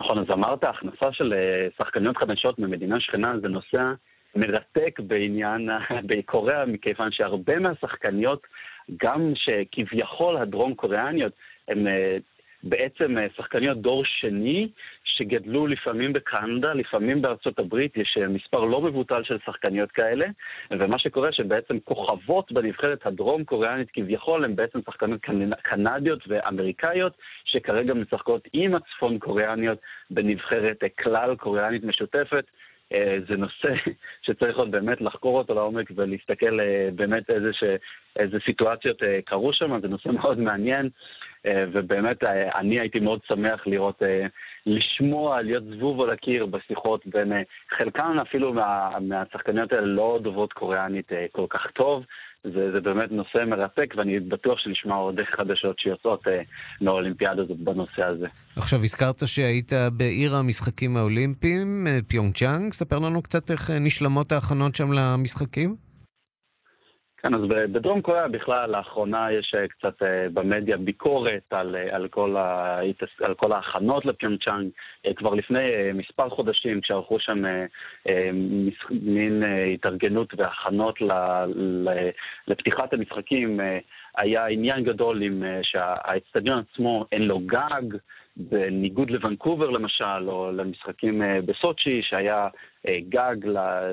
נכון, 0.00 0.18
אז 0.18 0.24
אמרת, 0.32 0.64
הכנסה 0.64 1.12
של 1.12 1.32
אה, 1.32 1.68
שחקניות 1.78 2.16
חדשות 2.16 2.58
ממדינה 2.58 3.00
שכנה 3.00 3.32
זה 3.42 3.48
נושא 3.48 3.92
מרתק 4.36 5.00
בעניין, 5.00 5.68
בקוריאה, 6.08 6.66
מכיוון 6.66 7.08
שהרבה 7.12 7.58
מהשחקניות, 7.58 8.46
גם 8.96 9.32
שכביכול 9.34 10.36
הדרום 10.36 10.74
קוריאניות, 10.74 11.32
הן 11.68 11.86
אה, 11.86 12.16
בעצם 12.62 13.18
אה, 13.18 13.26
שחקניות 13.36 13.80
דור 13.80 14.02
שני, 14.04 14.68
שגדלו 15.04 15.66
לפעמים 15.66 16.12
בקנדה, 16.12 16.74
לפעמים 16.74 17.22
בארצות 17.22 17.58
הברית, 17.58 17.96
יש 17.96 18.18
אה, 18.20 18.28
מספר 18.28 18.60
לא 18.64 18.80
מבוטל 18.80 19.24
של 19.24 19.38
שחקניות 19.46 19.92
כאלה, 19.92 20.26
ומה 20.70 20.98
שקורה 20.98 21.32
שבעצם 21.32 21.78
כוכבות 21.84 22.52
בנבחרת 22.52 23.06
הדרום 23.06 23.44
קוריאנית 23.44 23.88
כביכול 23.92 24.44
הן 24.44 24.56
בעצם 24.56 24.78
שחקניות 24.86 25.20
קנ- 25.26 25.62
קנדיות 25.62 26.24
ואמריקאיות, 26.28 27.12
שכרגע 27.44 27.94
משחקות 27.94 28.48
עם 28.52 28.74
הצפון 28.74 29.18
קוריאניות 29.18 29.78
בנבחרת 30.10 30.80
כלל 30.98 31.36
קוריאנית 31.36 31.84
משותפת. 31.84 32.44
אה, 32.92 33.16
זה 33.28 33.36
נושא 33.36 33.68
שצריך 34.26 34.56
עוד 34.56 34.70
באמת 34.70 35.00
לחקור 35.00 35.38
אותו 35.38 35.54
לעומק 35.54 35.90
ולהסתכל 35.96 36.60
אה, 36.60 36.88
באמת 36.94 37.30
איזה, 37.30 37.52
ש... 37.52 37.64
איזה 38.16 38.38
סיטואציות 38.46 39.02
אה, 39.02 39.18
קרו 39.24 39.52
שם, 39.52 39.80
זה 39.80 39.88
נושא 39.88 40.08
מאוד 40.18 40.38
מעניין, 40.38 40.88
ובאמת 41.72 42.24
אני 42.54 42.80
הייתי 42.80 43.00
מאוד 43.00 43.20
שמח 43.28 43.66
לראות, 43.66 44.02
לשמוע, 44.66 45.42
להיות 45.42 45.64
זבוב 45.64 46.00
על 46.00 46.10
הקיר 46.10 46.46
בשיחות 46.46 47.06
בין 47.06 47.32
חלקן 47.70 48.18
אפילו 48.22 48.52
מה, 48.52 48.90
מהשחקניות 49.00 49.72
האלה 49.72 49.86
לא 49.86 50.18
דוברות 50.22 50.52
קוריאנית 50.52 51.12
כל 51.32 51.46
כך 51.50 51.66
טוב. 51.70 52.04
זה, 52.44 52.72
זה 52.72 52.80
באמת 52.80 53.12
נושא 53.12 53.44
מרתק, 53.46 53.94
ואני 53.96 54.20
בטוח 54.20 54.58
שנשמע 54.58 54.94
עוד 54.94 55.14
חדשות 55.36 55.78
שיוצאות 55.78 56.28
אה, 56.28 56.42
מהאולימפיאדה 56.80 57.42
הזאת 57.42 57.58
בנושא 57.58 58.06
הזה. 58.06 58.26
עכשיו, 58.56 58.82
הזכרת 58.82 59.26
שהיית 59.26 59.72
בעיר 59.92 60.34
המשחקים 60.34 60.96
האולימפיים, 60.96 61.86
אה, 61.86 61.98
פיונג 62.08 62.34
צ'אנג. 62.34 62.72
ספר 62.72 62.98
לנו 62.98 63.22
קצת 63.22 63.50
איך 63.50 63.70
אה, 63.70 63.78
נשלמות 63.78 64.32
ההכנות 64.32 64.74
שם 64.74 64.92
למשחקים. 64.92 65.76
כן, 67.24 67.34
אז 67.34 67.40
בדרום 67.48 68.02
קוריאה 68.02 68.28
בכלל 68.28 68.70
לאחרונה 68.70 69.32
יש 69.32 69.54
אה, 69.58 69.68
קצת 69.68 70.02
אה, 70.02 70.26
במדיה 70.32 70.76
ביקורת 70.76 71.42
על, 71.50 71.76
אה, 71.76 71.96
על, 71.96 72.08
כל, 72.08 72.36
ה, 72.36 72.78
על 73.20 73.34
כל 73.34 73.52
ההכנות 73.52 74.04
לפיונגצ'אנג. 74.04 74.70
כבר 75.16 75.34
לפני 75.34 75.92
מספר 75.94 76.28
חודשים 76.28 76.80
כשערכו 76.80 77.20
שם 77.20 77.42
מין 78.90 79.42
התארגנות 79.74 80.34
והכנות 80.36 81.00
ל, 81.00 81.12
ל, 81.54 81.88
לפתיחת 82.48 82.92
המשחקים, 82.92 83.60
היה 84.16 84.46
עניין 84.46 84.84
גדול 84.84 85.22
עם 85.22 85.42
שהאצטדיון 85.62 86.58
עצמו 86.58 87.04
אין 87.12 87.22
לו 87.22 87.38
גג, 87.38 87.98
בניגוד 88.36 89.10
לוונקובר 89.10 89.70
למשל, 89.70 90.28
או 90.28 90.52
למשחקים 90.52 91.22
אה, 91.22 91.40
בסוצ'י, 91.46 92.02
שהיה 92.02 92.48
אה, 92.88 92.94
גג 93.08 93.36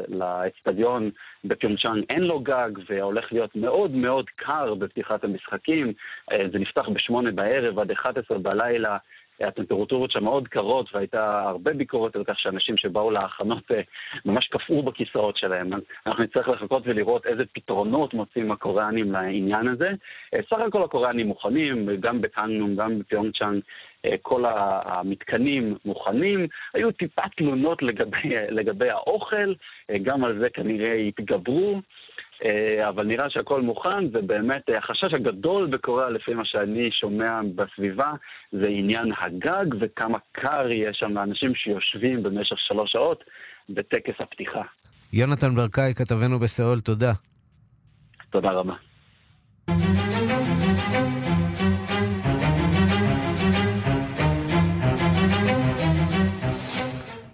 לאצטדיון 0.08 1.12
בפיונגצ'אנג, 1.46 2.04
אין 2.10 2.22
לו 2.22 2.40
גג, 2.40 2.70
והולך 2.90 3.34
להיות 3.34 3.56
מאוד 3.56 3.92
מאוד 3.92 4.26
קר 4.36 4.74
בפתיחת 4.76 5.24
המשחקים. 5.24 5.94
אה, 6.32 6.38
זה 6.52 6.60
נפתח 6.60 6.90
בשמונה 6.90 7.32
בערב 7.32 7.80
עד 7.80 7.92
11 7.92 8.38
בלילה. 8.38 8.98
הטמפרטורות 9.48 10.12
שם 10.12 10.24
מאוד 10.24 10.48
קרות 10.48 10.90
והייתה 10.94 11.42
הרבה 11.42 11.74
ביקורת 11.74 12.16
על 12.16 12.24
כך 12.24 12.40
שאנשים 12.40 12.78
שבאו 12.78 13.12
להכנות 13.12 13.72
אה, 13.72 13.82
ממש 14.26 14.48
קפאו 14.48 14.84
בכיסאות 14.84 15.38
שלהם. 15.38 15.74
אז 15.74 15.82
אנחנו 16.06 16.24
נצטרך 16.24 16.48
לחכות 16.50 16.84
ולראות 16.86 17.26
איזה 17.26 17.44
פתרונות 17.54 18.14
מוצאים 18.14 18.52
הקוריאנים 18.52 19.12
לעניין 19.12 19.68
הזה. 19.68 19.88
אה, 20.36 20.40
סך 20.50 20.60
הכל 20.68 20.84
הקוריאנים 20.84 21.28
מוכנים, 21.28 21.90
גם 22.00 22.22
בקאנום, 22.22 22.76
גם 22.76 23.00
בפיונגצ'אנג. 23.00 23.62
אה, 24.06 24.16
כל 24.22 24.44
המתקנים 24.48 25.76
מוכנים, 25.86 26.48
היו 26.74 26.92
טיפה 26.92 27.22
תלונות 27.38 27.84
לגבי, 27.84 28.36
לגבי 28.50 28.90
האוכל, 28.90 29.54
גם 30.04 30.24
על 30.24 30.40
זה 30.44 30.50
כנראה 30.50 30.94
יתגברו. 30.94 31.82
אה, 32.46 32.90
אבל 32.90 33.06
נראה 33.06 33.30
שהכל 33.30 33.62
מוכן, 33.62 34.06
ובאמת 34.14 34.70
אה, 34.70 34.78
החשש 34.78 35.14
הגדול 35.14 35.68
בקוריאה, 35.68 36.10
לפי 36.10 36.34
מה 36.34 36.46
שאני 36.46 36.90
שומע 36.92 37.40
בסביבה, 37.56 38.10
זה 38.52 38.68
עניין 38.68 39.12
הגג 39.22 39.76
וכמה 39.80 40.18
קר 40.32 40.72
יש 40.72 40.98
שם 41.00 41.14
לאנשים 41.14 41.56
שיושבים 41.56 42.24
במשך 42.24 42.56
שלוש 42.60 42.92
שעות 42.92 43.24
בטקס 43.70 44.14
הפתיחה. 44.20 44.62
יונתן 45.14 45.56
ברקאי, 45.56 45.94
כתבנו 45.96 46.40
בסיאול, 46.40 46.80
תודה. 46.80 47.14
תודה 48.30 48.52
רבה. 48.52 48.74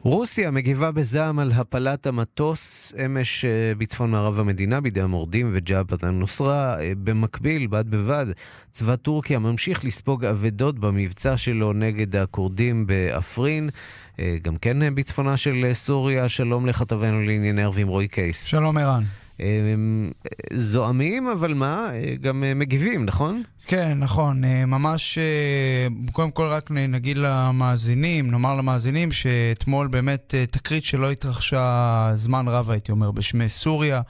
רוסיה 0.07 0.51
מגיבה 0.51 0.91
בזעם 0.91 1.39
על 1.39 1.51
הפלת 1.51 2.07
המטוס 2.07 2.93
אמש 3.05 3.45
אה, 3.45 3.75
בצפון 3.77 4.11
מערב 4.11 4.39
המדינה 4.39 4.81
בידי 4.81 5.01
המורדים 5.01 5.49
וג'בהת 5.53 6.03
א-נוסרה. 6.03 6.79
אה, 6.79 6.91
במקביל, 7.03 7.67
בד 7.67 7.89
בבד, 7.89 8.25
צבא 8.71 8.95
טורקיה 8.95 9.39
ממשיך 9.39 9.85
לספוג 9.85 10.25
אבדות 10.25 10.79
במבצע 10.79 11.37
שלו 11.37 11.73
נגד 11.73 12.15
הכורדים 12.15 12.87
באפרין. 12.87 13.69
אה, 14.19 14.37
גם 14.41 14.57
כן 14.57 14.95
בצפונה 14.95 15.37
של 15.37 15.69
סוריה. 15.73 16.29
שלום 16.29 16.65
לכתבנו 16.65 17.21
לענייני 17.21 17.63
ערבים 17.63 17.87
רועי 17.87 18.07
קייס. 18.07 18.43
שלום 18.43 18.77
ערן. 18.77 19.03
אה, 19.41 19.45
זועמים, 20.53 21.27
אבל 21.27 21.53
מה? 21.53 21.89
אה, 21.91 22.15
גם 22.21 22.43
אה, 22.43 22.53
מגיבים, 22.53 23.05
נכון? 23.05 23.43
כן, 23.67 23.97
נכון. 23.99 24.43
אה, 24.43 24.65
ממש, 24.65 25.17
קודם 26.11 26.31
כל 26.31 26.47
רק 26.51 26.71
נגיד 26.71 27.17
למאזינים, 27.17 28.31
נאמר 28.31 28.55
למאזינים 28.55 29.11
שאתמול 29.11 29.87
באמת 29.87 30.33
תקרית 30.51 30.83
שלא 30.83 31.11
התרחשה 31.11 32.11
זמן 32.15 32.47
רב, 32.47 32.71
הייתי 32.71 32.91
אומר, 32.91 33.11
בשמי 33.11 33.49
סוריה, 33.49 34.01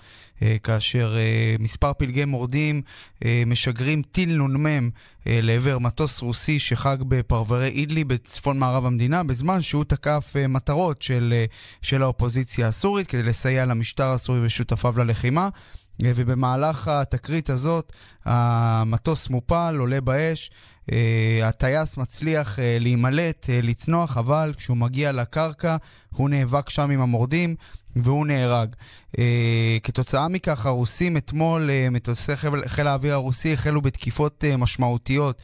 כאשר 0.63 1.15
אה, 1.17 1.55
מספר 1.59 1.93
פלגי 1.93 2.25
מורדים 2.25 2.81
אה, 3.25 3.43
משגרים 3.45 4.01
טיל 4.11 4.37
נ"מ 4.37 4.89
אה, 5.27 5.39
לעבר 5.41 5.79
מטוס 5.79 6.21
רוסי 6.21 6.59
שחג 6.59 6.97
בפרברי 7.07 7.67
אידלי 7.67 8.03
בצפון 8.03 8.59
מערב 8.59 8.85
המדינה, 8.85 9.23
בזמן 9.23 9.61
שהוא 9.61 9.83
תקף 9.83 10.33
אה, 10.35 10.47
מטרות 10.47 11.01
של, 11.01 11.33
אה, 11.35 11.45
של 11.81 12.03
האופוזיציה 12.03 12.67
הסורית 12.67 13.07
כדי 13.07 13.23
לסייע 13.23 13.65
למשטר 13.65 14.05
הסורי 14.05 14.45
ושותפיו 14.45 14.99
ללחימה. 14.99 15.49
אה, 16.05 16.11
ובמהלך 16.15 16.87
התקרית 16.87 17.49
הזאת 17.49 17.93
המטוס 18.25 19.29
מופל, 19.29 19.75
עולה 19.79 20.01
באש, 20.01 20.51
אה, 20.91 21.47
הטייס 21.47 21.97
מצליח 21.97 22.59
אה, 22.59 22.77
להימלט, 22.79 23.49
לצנוח, 23.63 24.17
אבל 24.17 24.53
כשהוא 24.57 24.77
מגיע 24.77 25.11
לקרקע 25.11 25.77
הוא 26.13 26.29
נאבק 26.29 26.69
שם 26.69 26.91
עם 26.91 27.01
המורדים 27.01 27.55
והוא 27.95 28.27
נהרג. 28.27 28.75
אה, 29.19 29.77
כתוצאה 29.83 30.27
מכך 30.27 30.65
הרוסים 30.65 31.17
אתמול, 31.17 31.69
מטוסי 31.91 32.35
חיל, 32.35 32.67
חיל 32.67 32.87
האוויר 32.87 33.13
הרוסי 33.13 33.53
החלו 33.53 33.81
בתקיפות 33.81 34.43
משמעותיות 34.57 35.41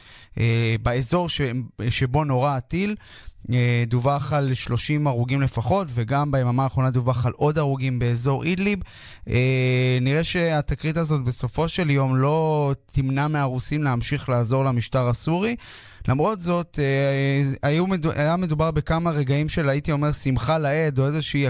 באזור 0.82 1.28
ש, 1.28 1.40
שבו 1.88 2.24
נורה 2.24 2.56
הטיל. 2.56 2.96
אה, 3.52 3.84
דווח 3.86 4.32
על 4.32 4.54
30 4.54 5.06
הרוגים 5.06 5.40
לפחות, 5.40 5.88
וגם 5.90 6.30
ביממה 6.30 6.62
האחרונה 6.62 6.90
דווח 6.90 7.26
על 7.26 7.32
עוד 7.36 7.58
הרוגים 7.58 7.98
באזור 7.98 8.44
אידליב. 8.44 8.78
אה, 9.28 9.98
נראה 10.00 10.24
שהתקרית 10.24 10.96
הזאת 10.96 11.24
בסופו 11.24 11.68
של 11.68 11.90
יום 11.90 12.16
לא 12.16 12.72
תמנע 12.86 13.28
מהרוסים 13.28 13.82
להמשיך 13.82 14.28
לעזור 14.28 14.64
למשטר 14.64 15.08
הסורי. 15.08 15.56
למרות 16.08 16.40
זאת, 16.40 16.78
אה, 17.62 17.70
היה 18.14 18.36
מדובר 18.36 18.70
בכמה 18.70 19.10
רגעים 19.10 19.48
של, 19.48 19.68
הייתי 19.68 19.92
אומר, 19.92 20.12
שמחה 20.12 20.58
לאיד, 20.58 20.98
או 20.98 21.06
איזושהי 21.06 21.46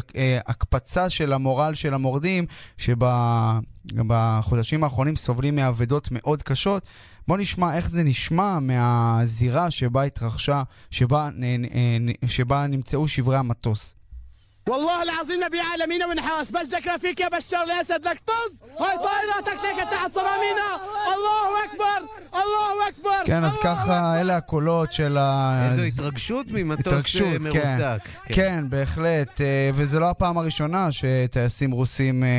הקפצה 0.46 1.10
של 1.10 1.32
המורל 1.32 1.74
של 1.74 1.94
המורדים, 1.94 2.44
שבחודשים 2.76 4.84
האחרונים 4.84 5.16
סובלים 5.16 5.56
מאבדות 5.56 6.08
מאוד 6.10 6.42
קשות. 6.42 6.86
בואו 7.28 7.38
נשמע 7.38 7.76
איך 7.76 7.90
זה 7.90 8.02
נשמע 8.02 8.58
מהזירה 8.60 9.70
שבה 9.70 10.02
התרחשה, 10.02 10.62
שבה, 10.90 11.28
שבה 12.26 12.66
נמצאו 12.66 13.08
שברי 13.08 13.36
המטוס. 13.36 13.96
والله 14.69 15.03
العظيم 15.03 15.43
نبي 15.43 15.59
عالمين 15.59 16.03
ونحاس 16.03 16.51
بس 16.51 16.67
جكنا 16.67 16.97
فيك 16.97 17.19
يا 17.19 17.29
بشار 17.29 17.63
الاسد 17.63 18.07
لك 18.07 18.19
طز 18.25 18.63
هاي 18.79 18.97
طائراتك 18.97 19.63
لك 19.65 19.87
تحت 19.91 20.13
صرامينا 20.13 20.69
الله 21.15 21.63
اكبر 21.65 22.07
الله 22.33 22.87
اكبر 22.89 23.25
כן, 23.25 23.43
אז 23.43 23.57
ככה, 23.63 24.21
אלה 24.21 24.37
הקולות 24.37 24.93
של 24.93 25.17
ה... 25.17 25.65
איזו 25.65 25.81
התרגשות 25.81 26.45
ממטוס 26.49 26.93
אה, 26.93 26.97
התרגשות, 26.97 27.27
כן. 27.53 27.77
מרוסק. 27.79 28.09
כן, 28.25 28.65
בהחלט, 28.69 29.41
אה, 29.41 29.69
וזה 29.73 29.99
לא 29.99 30.09
הפעם 30.09 30.37
הראשונה 30.37 30.91
שטייסים 30.91 31.71
רוסים 31.71 32.23
אה, 32.23 32.29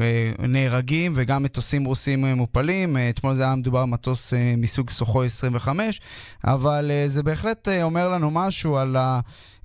אה, 0.00 0.46
נהרגים 0.46 1.12
וגם 1.14 1.42
מטוסים 1.42 1.84
רוסים 1.84 2.24
אה, 2.24 2.34
מופלים. 2.34 2.96
אה, 2.96 3.08
אתמול 3.08 3.34
זה 3.34 3.42
היה 3.42 3.54
מדובר 3.54 3.82
במטוס 3.82 4.34
אה, 4.34 4.54
מסוג 4.56 4.90
סוחוי 4.90 5.26
25, 5.26 6.00
אבל 6.44 6.90
אה, 6.90 7.08
זה 7.08 7.22
בהחלט 7.22 7.68
אה, 7.68 7.82
אומר 7.82 8.08
לנו 8.08 8.30
משהו 8.30 8.76
על 8.76 8.96
ה... 8.96 9.20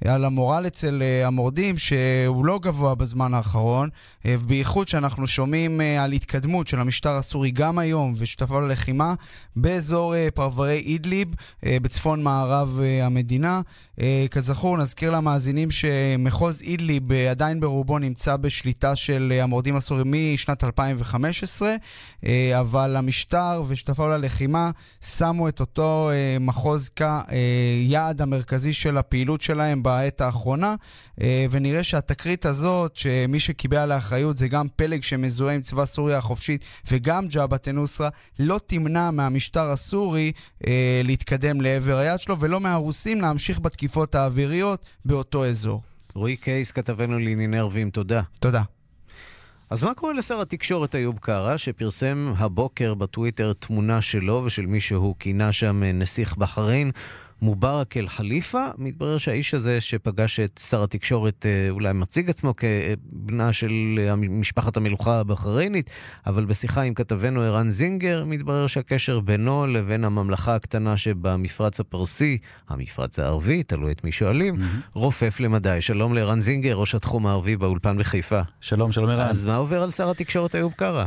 על 0.09 0.25
המורל 0.25 0.64
אצל 0.66 1.02
אה, 1.02 1.26
המורדים, 1.26 1.78
שהוא 1.78 2.44
לא 2.44 2.59
גבוה 2.62 2.94
בזמן 2.94 3.35
האחרון, 3.35 3.88
אה, 4.27 4.35
ובייחוד 4.38 4.88
שאנחנו 4.88 5.27
שומעים 5.27 5.81
אה, 5.81 6.05
על 6.05 6.12
התקדמות 6.12 6.66
של 6.66 6.81
המשטר 6.81 7.11
הסורי 7.11 7.50
גם 7.50 7.79
היום 7.79 8.12
ושותפיו 8.16 8.61
ללחימה 8.61 9.14
באזור 9.57 10.14
פרברי 10.35 10.79
אידליב 10.87 11.29
בצפון 11.62 12.22
מערב 12.22 12.81
המדינה. 13.03 13.61
אה, 14.00 14.26
כזכור, 14.31 14.78
נזכיר 14.78 15.11
למאזינים 15.11 15.70
שמחוז 15.70 16.62
אידליב 16.62 17.12
עדיין 17.12 17.61
ברובו 17.61 17.98
נמצא 17.98 18.37
בשליטה 18.37 18.96
של 18.96 19.33
אה, 19.37 19.42
המורדים 19.42 19.76
הסורים 19.76 20.14
משנת 20.35 20.64
2015, 20.64 21.74
אה, 22.26 22.61
אבל 22.61 22.96
המשטר 22.96 23.62
ושותפיו 23.68 24.09
ללחימה 24.09 24.70
שמו 25.16 25.48
את 25.48 25.61
אותו 25.61 26.11
מחוז 26.40 26.88
כיעד 26.88 28.22
המרכזי 28.22 28.72
של 28.72 28.98
הפעילות 28.98 29.40
שלהם 29.40 29.83
בעת 29.83 30.20
האחרונה, 30.20 30.74
אה, 31.20 31.46
ונראה 31.50 31.83
שהתקרית 31.83 32.46
הזאת, 32.46 32.96
שמי 32.96 33.40
שקיבל 33.40 33.76
עליה 33.76 33.96
אחריות 33.96 34.37
זה 34.37 34.48
גם 34.48 34.66
פלג 34.76 35.02
שמזוהה 35.02 35.55
עם 35.55 35.61
צבא 35.61 35.85
סוריה 35.85 36.18
החופשית 36.18 36.64
וגם 36.90 37.26
ג'אבת 37.26 37.68
א-נוסרה, 37.68 38.09
לא 38.38 38.61
תמנע 38.66 39.11
מהמשטר 39.11 39.70
הסורי 39.70 40.33
להתקדם 41.05 41.61
לעבר 41.61 41.96
היד 41.96 42.20
שלו, 42.20 42.40
ולא 42.40 42.61
מהרוסים 42.61 43.20
להמשיך 43.20 43.59
בתקיפות 43.92 44.14
האוויריות 44.14 44.90
באותו 45.05 45.46
אזור. 45.46 45.83
רועי 46.14 46.37
קייס, 46.37 46.70
כתבנו 46.70 47.18
לענייני 47.18 47.59
ערבים, 47.59 47.90
תודה. 47.90 48.22
תודה. 48.40 48.62
אז 49.70 49.83
מה 49.83 49.94
קורה 49.94 50.12
לשר 50.12 50.40
התקשורת 50.40 50.94
איוב 50.94 51.18
קרא, 51.18 51.57
שפרסם 51.57 52.33
הבוקר 52.37 52.94
בטוויטר 52.94 53.52
תמונה 53.52 54.02
שלו 54.02 54.42
ושל 54.44 54.66
מי 54.66 54.81
שהוא 54.81 55.14
כינה 55.18 55.52
שם 55.52 55.83
אה, 55.83 55.92
נסיך 55.92 56.37
בחריין, 56.37 56.90
מובארק 57.42 57.96
אל-חליפה? 57.96 58.64
מתברר 58.78 59.18
שהאיש 59.18 59.55
הזה 59.55 59.81
שפגש 59.81 60.40
את 60.40 60.61
שר 60.68 60.83
התקשורת 60.83 61.46
אה, 61.46 61.70
אולי 61.70 61.92
מציג 61.92 62.31
עצמו 62.31 62.55
כבנה 62.57 63.52
של 63.52 63.72
אה, 63.98 64.16
משפחת 64.16 64.76
המלוכה 64.76 65.18
הבחריינית, 65.18 65.90
אבל 66.26 66.44
בשיחה 66.44 66.83
עם 66.83 66.94
כתבנו 66.94 67.40
ערן 67.40 67.70
זינגר, 67.70 68.24
מתברר 68.24 68.66
שהקשר 68.66 69.20
בינו 69.20 69.66
לבין 69.66 70.05
הממלכה 70.05 70.55
הקטנה 70.55 70.96
שבמפרץ 70.96 71.81
הפרסי, 71.81 72.38
המפרץ 72.68 73.18
הערבי, 73.18 73.62
תלוי 73.62 73.92
את 73.92 74.05
מי 74.05 74.12
שואלים, 74.12 74.55
רופף 74.94 75.40
למדי. 75.40 75.81
שלום 75.81 76.14
לערן 76.14 76.40
זינגר, 76.40 76.74
ראש 76.74 76.94
התחום 76.94 77.26
הערבי 77.26 77.57
באולפן 77.57 77.98
בחיפה. 77.98 78.40
שלום, 78.61 78.92
שלום 78.92 79.09
ערן. 79.09 79.28
אז 79.28 79.46
מה 79.46 79.57
עובר 79.57 79.83
על 79.83 79.90
שר 79.90 80.11
התקשורת 80.11 80.55
איוב 80.55 80.72
קרא? 80.72 81.07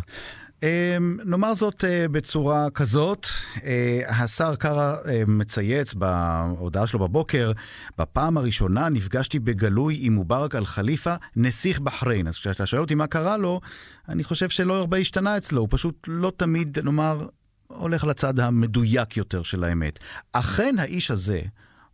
אמ, 0.63 1.17
נאמר 1.25 1.53
זאת 1.53 1.83
אה, 1.83 2.07
בצורה 2.07 2.69
כזאת, 2.69 3.27
אה, 3.63 4.01
השר 4.07 4.55
קרא 4.55 4.95
אה, 5.07 5.23
מצייץ 5.27 5.93
בהודעה 5.93 6.87
שלו 6.87 6.99
בבוקר, 6.99 7.51
בפעם 7.97 8.37
הראשונה 8.37 8.89
נפגשתי 8.89 9.39
בגלוי 9.39 9.97
עם 10.01 10.13
מובארק 10.13 10.55
אל-חליפה, 10.55 11.15
נסיך 11.35 11.79
בחריין. 11.79 12.27
אז 12.27 12.35
כשאתה 12.35 12.65
שואל 12.65 12.81
אותי 12.81 12.95
מה 12.95 13.07
קרה 13.07 13.37
לו, 13.37 13.61
אני 14.09 14.23
חושב 14.23 14.49
שלא 14.49 14.73
הרבה 14.73 14.97
השתנה 14.97 15.37
אצלו, 15.37 15.61
הוא 15.61 15.67
פשוט 15.71 16.07
לא 16.07 16.31
תמיד, 16.37 16.79
נאמר, 16.79 17.27
הולך 17.67 18.03
לצד 18.03 18.39
המדויק 18.39 19.17
יותר 19.17 19.43
של 19.43 19.63
האמת. 19.63 19.99
אכן 20.33 20.75
האיש 20.79 21.11
הזה, 21.11 21.41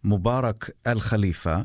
מובארק 0.04 0.70
אל-חליפה, 0.88 1.56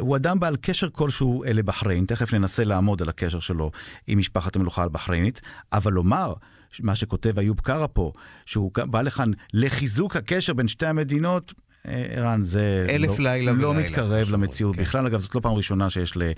הוא 0.00 0.16
אדם 0.16 0.40
בעל 0.40 0.56
קשר 0.56 0.90
כלשהו 0.90 1.44
אה, 1.44 1.52
לבחריין, 1.52 2.04
תכף 2.04 2.32
ננסה 2.34 2.64
לעמוד 2.64 3.02
על 3.02 3.08
הקשר 3.08 3.40
שלו 3.40 3.70
עם 4.06 4.18
משפחת 4.18 4.56
המלוכה 4.56 4.82
הבחריינית, 4.82 5.40
אבל 5.72 5.92
לומר, 5.92 6.34
מה 6.80 6.94
שכותב 6.94 7.38
איוב 7.38 7.60
קרא 7.60 7.86
פה, 7.92 8.12
שהוא 8.46 8.70
בא 8.74 9.02
לכאן 9.02 9.30
לחיזוק 9.54 10.16
הקשר 10.16 10.52
בין 10.52 10.68
שתי 10.68 10.86
המדינות, 10.86 11.52
אה, 11.52 11.67
ערן, 11.84 12.42
זה 12.42 12.86
אלף 12.88 13.18
לא, 13.18 13.24
לילה 13.30 13.52
לא 13.52 13.66
ולילה, 13.68 13.88
מתקרב 13.88 14.24
כמו 14.24 14.36
למציאות 14.36 14.54
שאומרים, 14.74 14.84
בכלל. 14.84 15.06
אגב, 15.06 15.20
זאת 15.20 15.34
לא 15.34 15.40
פעם 15.40 15.52
ראשונה 15.52 15.90
שיש 15.90 16.16
ל- 16.16 16.30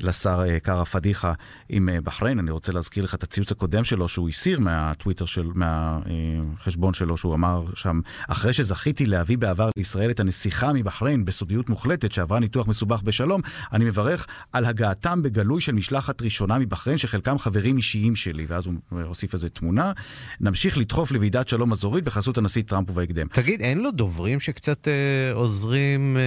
לשר 0.00 0.42
אה, 0.48 0.60
קרא 0.60 0.84
פדיחה 0.84 1.32
עם 1.68 1.88
אה, 1.88 2.00
בחריין. 2.00 2.38
אני 2.38 2.50
רוצה 2.50 2.72
להזכיר 2.72 3.04
לך 3.04 3.14
את 3.14 3.22
הציוץ 3.22 3.52
הקודם 3.52 3.84
שלו, 3.84 4.08
שהוא 4.08 4.28
הסיר 4.28 4.60
מהטוויטר 4.60 5.24
של, 5.24 5.48
מהחשבון 5.54 6.94
שלו, 6.94 7.16
שהוא 7.16 7.34
אמר 7.34 7.64
שם, 7.74 8.00
אחרי 8.28 8.52
שזכיתי 8.52 9.06
להביא 9.06 9.38
בעבר 9.38 9.70
לישראל 9.76 10.10
את 10.10 10.20
הנסיכה 10.20 10.72
מבחריין 10.72 11.24
בסודיות 11.24 11.68
מוחלטת, 11.68 12.12
שעברה 12.12 12.40
ניתוח 12.40 12.68
מסובך 12.68 13.02
בשלום, 13.02 13.40
אני 13.72 13.84
מברך 13.84 14.26
על 14.52 14.64
הגעתם 14.64 15.22
בגלוי 15.22 15.60
של 15.60 15.72
משלחת 15.72 16.22
ראשונה 16.22 16.58
מבחריין, 16.58 16.98
שחלקם 16.98 17.38
חברים 17.38 17.76
אישיים 17.76 18.16
שלי. 18.16 18.46
ואז 18.48 18.66
הוא 18.66 18.74
הוסיף 18.90 19.34
איזה 19.34 19.48
תמונה. 19.48 19.92
נמשיך 20.40 20.78
לדחוף 20.78 21.12
לוועידת 21.12 21.48
שלום 21.48 21.72
אזורית 21.72 22.04
בחסות 22.04 22.38
הנשיא 22.38 22.62
טראמפ 22.62 22.90
ובהקדם. 22.90 23.26
תגיד, 23.28 23.60
אין 23.60 23.78
לו 23.80 23.90
דוברים 23.90 24.40
שקצת 24.40 24.73
אה, 24.88 25.32
עוזרים 25.34 26.16
אה, 26.16 26.22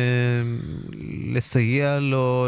לסייע 1.33 1.99
לו, 1.99 2.47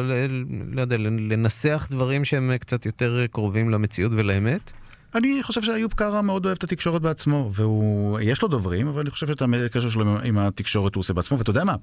לא 0.71 0.81
יודע, 0.81 0.97
לנסח 0.97 1.87
דברים 1.91 2.25
שהם 2.25 2.57
קצת 2.57 2.85
יותר 2.85 3.25
קרובים 3.31 3.69
למציאות 3.69 4.11
ולאמת? 4.15 4.71
אני 5.15 5.43
חושב 5.43 5.61
שאיוב 5.61 5.93
קרא 5.93 6.21
מאוד 6.21 6.45
אוהב 6.45 6.57
את 6.57 6.63
התקשורת 6.63 7.01
בעצמו, 7.01 7.51
ויש 7.53 8.41
לו 8.41 8.47
דוברים, 8.47 8.87
אבל 8.87 9.01
אני 9.01 9.09
חושב 9.09 9.27
שאת 9.27 9.41
הקשר 9.65 9.89
שלו 9.89 10.01
עם- 10.01 10.17
עם 10.23 10.37
התקשורת 10.37 10.95
הוא 10.95 11.01
עושה 11.01 11.13
בעצמו, 11.13 11.37
ואתה 11.37 11.49
יודע 11.49 11.63
מה? 11.63 11.75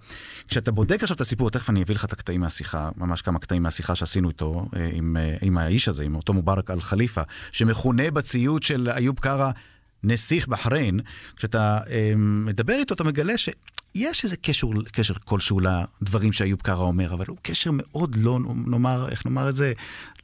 כשאתה 0.48 0.72
בודק 0.72 1.02
עכשיו 1.02 1.14
את 1.14 1.20
הסיפור, 1.20 1.50
תכף 1.50 1.70
אני 1.70 1.82
אביא 1.82 1.94
לך 1.94 2.04
את 2.04 2.12
הקטעים 2.12 2.40
מהשיחה, 2.40 2.90
ממש 2.96 3.22
כמה 3.22 3.38
קטעים 3.38 3.62
מהשיחה 3.62 3.94
שעשינו 3.94 4.28
איתו, 4.28 4.66
אה, 4.76 4.90
עם, 4.92 5.16
אה, 5.16 5.36
עם 5.42 5.58
האיש 5.58 5.88
הזה, 5.88 6.04
עם 6.04 6.14
אותו 6.14 6.32
מובארק 6.32 6.70
אל-חליפה, 6.70 7.22
שמכונה 7.52 8.10
בציוד 8.10 8.62
של 8.62 8.88
איוב 8.96 9.18
קרא 9.20 9.50
נסיך 10.06 10.48
בחריין, 10.48 11.00
כשאתה 11.36 11.78
אה, 11.90 12.12
מדבר 12.16 12.74
איתו, 12.74 12.94
אתה 12.94 13.04
מגלה 13.04 13.38
ש... 13.38 13.48
יש 13.94 14.24
איזה 14.24 14.36
קשר, 14.36 14.66
קשר 14.92 15.14
כלשהו 15.24 15.60
לדברים 15.60 16.32
שאיוב 16.32 16.60
קרא 16.60 16.74
אומר, 16.82 17.14
אבל 17.14 17.24
הוא 17.28 17.36
קשר 17.42 17.70
מאוד 17.72 18.16
לא, 18.18 18.38
נאמר, 18.66 19.08
איך 19.08 19.26
נאמר 19.26 19.48
את 19.48 19.54
זה, 19.54 19.72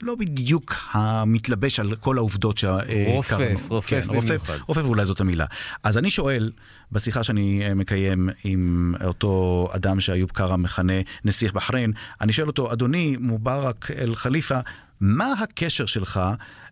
לא 0.02 0.14
בדיוק 0.14 0.74
המתלבש 0.92 1.80
על 1.80 1.96
כל 1.96 2.18
העובדות 2.18 2.58
שה... 2.58 2.78
רופף, 3.06 3.30
קרא- 3.38 3.44
רופף 3.68 3.90
כן, 3.90 4.00
במיוחד. 4.08 4.30
רופף, 4.32 4.60
רופף 4.68 4.82
אולי 4.84 5.04
זאת 5.04 5.20
המילה. 5.20 5.46
אז 5.82 5.98
אני 5.98 6.10
שואל, 6.10 6.52
בשיחה 6.92 7.22
שאני 7.22 7.62
אה, 7.66 7.74
מקיים 7.74 8.28
עם 8.44 8.94
אותו 9.04 9.68
אדם 9.72 10.00
שאיוב 10.00 10.30
קרא 10.30 10.56
מכנה 10.56 10.92
נסיך 11.24 11.52
בחריין, 11.52 11.92
אני 12.20 12.32
שואל 12.32 12.46
אותו, 12.46 12.72
אדוני 12.72 13.16
מובארק 13.20 13.90
אל-חליפה, 13.90 14.58
מה 15.00 15.32
הקשר 15.42 15.86
שלך 15.86 16.20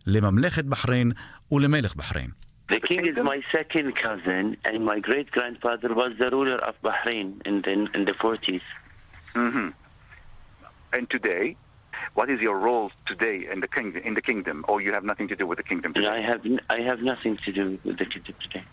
לממלכת 0.06 0.64
בחריין 0.64 1.12
ולמלך 1.52 1.96
בחריין? 1.96 2.30
The 2.70 2.80
king 2.80 3.02
is 3.10 3.16
my 3.32 3.40
second 3.56 3.88
cousin, 3.96 4.56
and 4.64 4.84
my 4.84 4.98
great 5.08 5.28
grandfather 5.36 5.90
was 5.92 6.12
the 6.20 6.28
ruler 6.36 6.58
of 6.68 6.74
Bahrain 6.86 7.28
in 7.48 7.62
the, 7.62 7.72
in 7.96 8.02
the 8.04 8.16
40s. 8.24 8.66
hmm 9.34 9.68
And 10.92 11.04
today, 11.16 11.56
what 12.18 12.28
is 12.34 12.40
your 12.46 12.56
role 12.68 12.88
today 13.06 13.36
in 13.52 13.58
the 13.64 13.70
kingdom? 13.76 14.00
In 14.08 14.14
the 14.18 14.24
kingdom, 14.30 14.56
or 14.68 14.76
you 14.84 14.92
have 14.92 15.04
nothing 15.12 15.28
to 15.32 15.36
do 15.40 15.44
with 15.50 15.58
the 15.62 15.66
kingdom? 15.70 15.90
And 15.96 16.06
I 16.06 16.20
have 16.30 16.40
I 16.76 16.80
have 16.90 17.00
nothing 17.12 17.34
to 17.44 17.50
do 17.60 17.64
with 17.86 17.96
the 18.00 18.06
kingdom 18.12 18.34
today. 18.44 18.64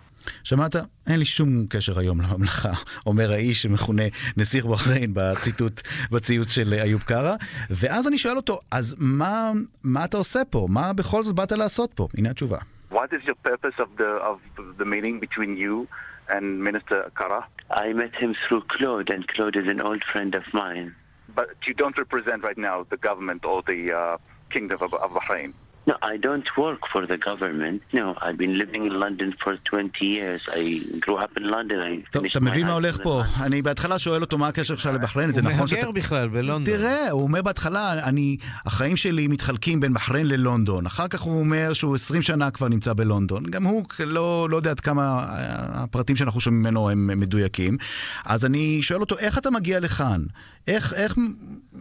שמעת? 0.44 0.76
אין 1.08 1.20
לי 1.20 1.26
שום 1.26 1.66
קשר 1.70 2.00
היום 2.00 2.22
לממלכה, 2.22 2.72
אומר 3.06 3.32
האיש 3.32 3.62
שמכונה 3.62 4.04
נסיך 4.38 4.66
בחריין 4.66 5.12
בציטוט, 5.14 5.82
בציוץ 6.12 6.52
של 6.52 6.74
איוב 6.74 7.02
קרא. 7.02 7.36
ואז 7.70 8.08
אני 8.08 8.18
שואל 8.18 8.38
אותו, 8.38 8.60
אז 8.72 8.96
מה, 9.00 9.52
מה 9.84 10.06
אתה 10.06 10.18
עושה 10.18 10.46
פה? 10.50 10.68
מה 10.70 10.94
בכל 10.94 11.24
זאת 11.24 11.36
באת 11.36 11.52
לעשות 11.52 11.92
פה? 11.96 12.08
הנה 12.18 12.30
התשובה. 12.30 12.58
What 12.98 13.14
is 13.14 13.24
your 13.26 13.36
purpose 13.36 13.76
of 13.78 13.90
the 13.98 14.12
of 14.30 14.42
the 14.80 14.84
meeting 14.84 15.20
between 15.20 15.56
you 15.56 15.88
and 16.30 16.64
Minister 16.64 17.12
Kara? 17.16 17.48
I 17.70 17.94
met 17.94 18.16
him 18.16 18.36
through 18.48 18.64
Claude, 18.70 19.12
and 19.12 19.28
Claude 19.28 19.56
is 19.56 19.68
an 19.68 19.80
old 19.80 20.04
friend 20.12 20.34
of 20.34 20.42
mine. 20.52 20.96
But 21.30 21.50
you 21.68 21.76
don't 21.76 21.96
represent 21.96 22.42
right 22.42 22.58
now 22.58 22.88
the 22.90 22.98
government 22.98 23.46
or 23.46 23.62
the 23.62 23.96
uh, 23.96 24.18
kingdom 24.50 24.80
of, 24.82 24.96
of 24.96 25.12
Bahrain. 25.12 25.54
No, 25.88 25.94
I 26.02 26.18
don't 26.28 26.50
work 26.64 26.82
for 26.94 27.04
the 27.12 27.18
government. 27.30 27.80
No, 27.94 28.06
I've 28.26 28.38
been 28.44 28.56
living 28.64 28.84
in 28.90 28.94
London 29.00 29.30
for 29.42 29.54
20 29.64 30.06
years. 30.06 30.42
I 30.62 30.82
grew 31.00 31.16
up 31.16 31.32
in 31.40 31.46
London. 31.50 31.80
I 31.80 32.12
טוב, 32.12 32.26
אתה 32.26 32.40
מבין 32.40 32.66
מה 32.66 32.74
הולך 32.74 32.98
פה? 33.04 33.22
אני 33.42 33.62
בהתחלה 33.62 34.00
שואל 34.00 34.22
אותו 34.22 34.38
מה 34.38 34.48
הקשר 34.48 34.76
שלך 34.76 34.86
לבחריין, 34.94 35.32
זה 35.32 35.42
הוא 35.42 35.50
נכון 35.50 35.66
מהגר 35.72 35.92
בכלל 35.92 36.28
בלונדון. 36.28 36.78
תראה, 36.78 37.12
הוא 37.12 37.24
אומר 37.24 37.42
בהתחלה, 37.42 37.94
אני, 37.94 38.38
החיים 38.66 38.96
שלי 38.96 39.28
מתחלקים 39.28 39.80
בין 39.80 39.94
בחריין 39.94 40.28
ללונדון. 40.28 40.86
אחר 40.86 41.08
כך 41.08 41.22
הוא 41.22 41.40
אומר 41.40 41.74
שהוא 41.74 41.96
20 41.96 42.22
שנה 42.22 42.52
כבר 42.52 42.68
נמצא 42.68 42.94
בלונדון. 42.94 43.44
גם 43.44 43.64
הוא 43.64 43.84
לא, 44.00 44.48
לא 44.50 44.58
יודע 44.58 44.72
עד 44.72 44.80
כמה 44.80 45.02
אה, 45.02 45.84
הפרטים 45.84 46.16
שאנחנו 46.16 46.42
שומעים 46.42 46.64
ממנו 46.64 46.90
הם 46.90 47.20
מדויקים. 47.20 47.78
אז 48.26 48.46
אני 48.46 48.80
שואל 48.82 49.00
אותו, 49.00 49.18
איך 49.18 49.38
אתה 49.38 49.52
מגיע 49.52 49.80
לכאן? 49.80 50.24
איך, 50.68 50.94
איך, 50.94 51.16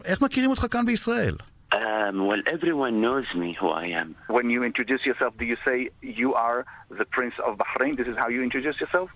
איך 0.04 0.22
מכירים 0.22 0.50
אותך 0.50 0.66
כאן 0.70 0.86
בישראל? 0.86 1.36
Um, 1.72 2.26
well, 2.26 2.40
everyone 2.46 3.00
knows 3.00 3.26
me 3.34 3.52
who 3.58 3.68
I 3.68 3.86
am. 3.86 4.14
When 4.28 4.50
you 4.50 4.62
introduce 4.62 5.04
yourself, 5.04 5.36
do 5.36 5.44
you 5.44 5.56
say 5.64 5.90
you 6.00 6.34
are 6.34 6.64
the 6.90 7.04
Prince 7.04 7.34
of 7.44 7.58
Bahrain? 7.58 7.96
This 7.96 8.06
is 8.06 8.16
how 8.16 8.28
you 8.28 8.42
introduce 8.42 8.80
yourself? 8.80 9.10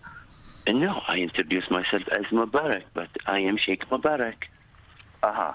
No, 0.66 1.00
I 1.06 1.18
introduce 1.18 1.70
myself 1.70 2.02
as 2.08 2.24
Mubarak, 2.26 2.82
but 2.92 3.08
I 3.26 3.40
am 3.40 3.56
Sheikh 3.56 3.88
Mubarak. 3.88 4.34
Uh-huh. 5.22 5.52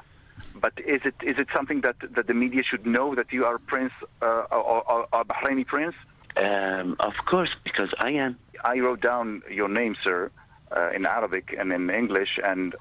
But 0.56 0.74
is 0.80 1.02
it 1.06 1.16
is 1.22 1.38
it 1.38 1.48
something 1.54 1.82
that, 1.82 1.96
that 2.16 2.28
the 2.28 2.34
media 2.34 2.64
should 2.64 2.86
know 2.86 3.16
that 3.16 3.32
you 3.32 3.46
are 3.46 3.58
Prince 3.58 3.94
uh, 4.22 4.44
or, 4.52 4.84
or, 4.90 5.08
or 5.12 5.26
Bahraini 5.26 5.66
Prince? 5.66 5.96
Um, 6.38 6.96
of 7.00 7.14
course, 7.26 7.52
because 7.64 7.90
I 7.98 8.12
am. 8.12 8.38
I 8.64 8.80
wrote 8.80 9.02
down 9.02 9.44
your 9.50 9.70
name, 9.70 9.96
sir, 10.04 10.32
uh, 10.76 10.90
in 10.94 11.06
Arabic 11.06 11.56
and 11.58 11.72
in 11.72 11.90
English, 11.90 12.40
and 12.44 12.76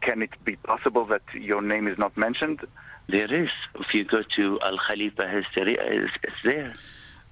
can 0.00 0.22
it 0.22 0.30
be 0.44 0.56
possible 0.56 1.04
that 1.06 1.22
your 1.34 1.62
name 1.62 1.88
is 1.88 1.98
not 1.98 2.16
mentioned? 2.16 2.60
There 3.08 3.32
is. 3.32 3.50
If 3.78 3.94
you 3.94 4.04
go 4.04 4.22
to 4.22 4.58
Al 4.62 4.78
Khalifa 4.78 5.28
history, 5.28 5.76
it's, 5.78 6.12
it's 6.24 6.42
there. 6.44 6.72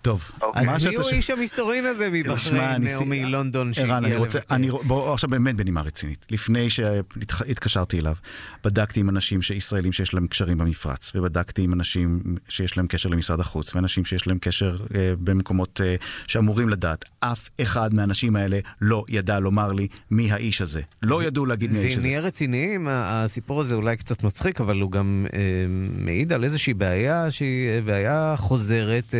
טוב, 0.04 0.30
אז 0.54 0.86
מי 0.86 0.94
הוא 0.94 1.08
איש 1.08 1.30
המסתורין 1.30 1.86
הזה 1.86 2.08
מבחריין 2.12 2.86
או 2.96 3.04
מלונדון 3.04 3.72
ערן, 3.76 3.90
אני 3.90 4.02
שהגיע 4.02 4.18
רוצה, 4.18 4.38
לבקר? 4.38 4.54
אני, 4.54 4.70
בוא 4.70 5.12
עכשיו 5.12 5.30
באמת 5.30 5.56
בנימה 5.56 5.82
רצינית. 5.82 6.26
לפני 6.30 6.70
שהתקשרתי 6.70 7.98
אליו, 7.98 8.14
בדקתי 8.64 9.00
עם 9.00 9.08
אנשים 9.08 9.40
ישראלים 9.54 9.92
שיש 9.92 10.14
להם 10.14 10.26
קשרים 10.26 10.58
במפרץ, 10.58 11.12
ובדקתי 11.14 11.62
עם 11.62 11.72
אנשים 11.72 12.20
שיש 12.48 12.76
להם 12.76 12.86
קשר 12.86 13.08
למשרד 13.08 13.40
החוץ, 13.40 13.74
ואנשים 13.74 14.04
שיש 14.04 14.26
להם 14.26 14.38
קשר 14.38 14.76
אה, 14.94 15.12
במקומות 15.18 15.80
אה, 15.84 15.96
שאמורים 16.26 16.68
לדעת. 16.68 17.04
אף 17.20 17.48
אחד 17.60 17.94
מהאנשים 17.94 18.36
האלה 18.36 18.58
לא 18.80 19.04
ידע 19.08 19.38
לומר 19.38 19.72
לי 19.72 19.88
מי 20.10 20.32
האיש 20.32 20.62
הזה. 20.62 20.80
לא 21.02 21.24
ידעו 21.24 21.46
להגיד 21.46 21.72
מי 21.72 21.78
האיש 21.78 21.92
ואם 21.92 21.98
הזה. 21.98 22.08
נהיה 22.08 22.20
רציניים, 22.20 22.88
הסיפור 22.90 23.60
הזה 23.60 23.74
אולי 23.74 23.96
קצת 23.96 24.22
מצחיק, 24.22 24.60
אבל 24.60 24.80
הוא 24.80 24.90
גם 24.90 25.26
אה, 25.34 25.38
מעיד 25.98 26.32
על 26.32 26.44
איזושהי 26.44 26.74
בעיה 26.74 27.30
שהיא 27.30 27.80
בעיה 27.84 28.34
חוזרת, 28.38 29.14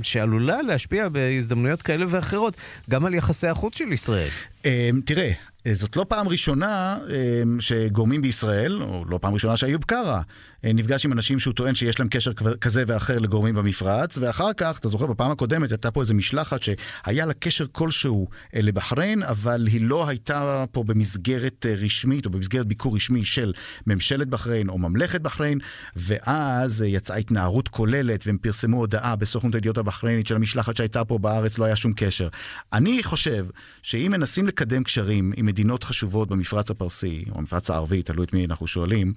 ושעלולה 0.00 0.62
להשפיע 0.62 1.08
בהזדמנויות 1.08 1.82
כאלה 1.82 2.06
ואחרות, 2.08 2.56
גם 2.90 3.04
על 3.04 3.14
יחסי 3.14 3.46
החוץ 3.46 3.78
של 3.78 3.92
ישראל. 3.92 4.28
אה, 4.66 4.90
תראה, 5.04 5.32
אה, 5.66 5.74
זאת 5.74 5.96
לא 5.96 6.06
פעם 6.08 6.28
ראשונה 6.28 6.98
אה, 7.10 7.42
שגורמים 7.60 8.22
בישראל, 8.22 8.82
או 8.82 9.04
לא 9.08 9.18
פעם 9.18 9.34
ראשונה 9.34 9.56
שאיוב 9.56 9.84
קרא, 9.84 10.20
נפגש 10.74 11.04
עם 11.04 11.12
אנשים 11.12 11.38
שהוא 11.38 11.54
טוען 11.54 11.74
שיש 11.74 12.00
להם 12.00 12.08
קשר 12.08 12.32
כזה 12.60 12.84
ואחר 12.86 13.18
לגורמים 13.18 13.54
במפרץ, 13.54 14.18
ואחר 14.18 14.52
כך, 14.52 14.78
אתה 14.78 14.88
זוכר, 14.88 15.06
בפעם 15.06 15.30
הקודמת 15.30 15.70
הייתה 15.70 15.90
פה 15.90 16.00
איזו 16.00 16.14
משלחת 16.14 16.60
שהיה 16.62 17.26
לה 17.26 17.32
קשר 17.32 17.66
כלשהו 17.72 18.28
אה, 18.54 18.60
לבחריין, 18.62 19.22
אבל 19.22 19.66
היא 19.66 19.80
לא 19.80 20.08
הייתה 20.08 20.64
פה 20.72 20.84
במסגרת 20.84 21.66
אה, 21.68 21.74
רשמית 21.74 22.26
או 22.26 22.30
במסגרת 22.30 22.66
ביקור 22.66 22.96
רשמי 22.96 23.24
של 23.24 23.52
ממשלת 23.86 24.28
בחריין 24.28 24.68
או 24.68 24.78
ממלכת 24.78 25.20
בחריין, 25.20 25.58
ואז 25.96 26.82
אה, 26.82 26.86
יצאה 26.86 27.16
התנערות 27.16 27.68
כוללת, 27.68 28.26
והם 28.26 28.38
פרסמו 28.38 28.76
הודעה 28.76 29.16
בסוכנות 29.16 29.54
הידיעות 29.54 29.78
הבחריינית 29.78 30.26
של 30.26 30.36
המשלחת 30.36 30.76
שהייתה 30.76 31.04
פה 31.04 31.18
בארץ, 31.18 31.58
לא 31.58 31.64
היה 31.64 31.76
שום 31.76 31.92
קשר. 31.96 32.28
אני 32.72 33.02
חושב 33.02 33.46
שאם 33.82 34.12
מנסים 34.12 34.46
לקדם 34.46 34.84
קשרים 34.84 35.32
עם 35.36 35.46
מדינות 35.46 35.84
חשובות 35.84 36.28
במפרץ 36.28 36.70
הפרסי, 36.70 37.24
או 37.30 37.38
המפרץ 37.38 37.70
הערבי, 37.70 38.02
תלוי 38.02 38.26
את 38.26 38.32
מי 38.32 38.44
אנחנו 38.44 38.66
שואלים, 38.66 39.12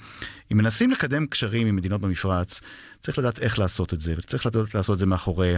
אם 0.52 0.58
מנסים 0.58 0.92
לקדם 0.92 1.26
קשרים 1.40 1.68
עם 1.68 1.76
מדינות 1.76 2.02
במפרץ, 2.02 2.62
צריך 3.04 3.20
לדעת 3.20 3.40
איך 3.40 3.60
לעשות 3.60 3.94
את 3.94 4.02
זה, 4.02 4.14
וצריך 4.18 4.46
לדעת 4.46 4.76
לעשות 4.76 4.94
את 4.94 5.00
זה 5.00 5.06
מאחורי 5.06 5.56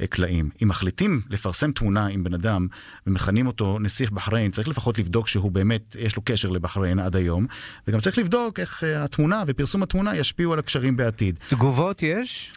הקלעים. 0.00 0.50
אם 0.62 0.68
מחליטים 0.68 1.20
לפרסם 1.30 1.72
תמונה 1.72 2.06
עם 2.06 2.24
בן 2.24 2.34
אדם 2.34 2.66
ומכנים 3.06 3.46
אותו 3.46 3.78
נסיך 3.80 4.10
בחריין, 4.10 4.50
צריך 4.50 4.68
לפחות 4.68 4.98
לבדוק 4.98 5.28
שהוא 5.28 5.50
באמת, 5.50 5.96
יש 5.98 6.16
לו 6.16 6.22
קשר 6.24 6.48
לבחריין 6.48 6.98
עד 6.98 7.16
היום, 7.16 7.46
וגם 7.88 8.00
צריך 8.00 8.18
לבדוק 8.18 8.60
איך 8.60 8.84
אה, 8.84 9.04
התמונה 9.04 9.44
ופרסום 9.46 9.82
התמונה 9.82 10.16
ישפיעו 10.16 10.52
על 10.52 10.58
הקשרים 10.58 10.96
בעתיד. 10.96 11.38
תגובות 11.48 12.02
יש? 12.02 12.52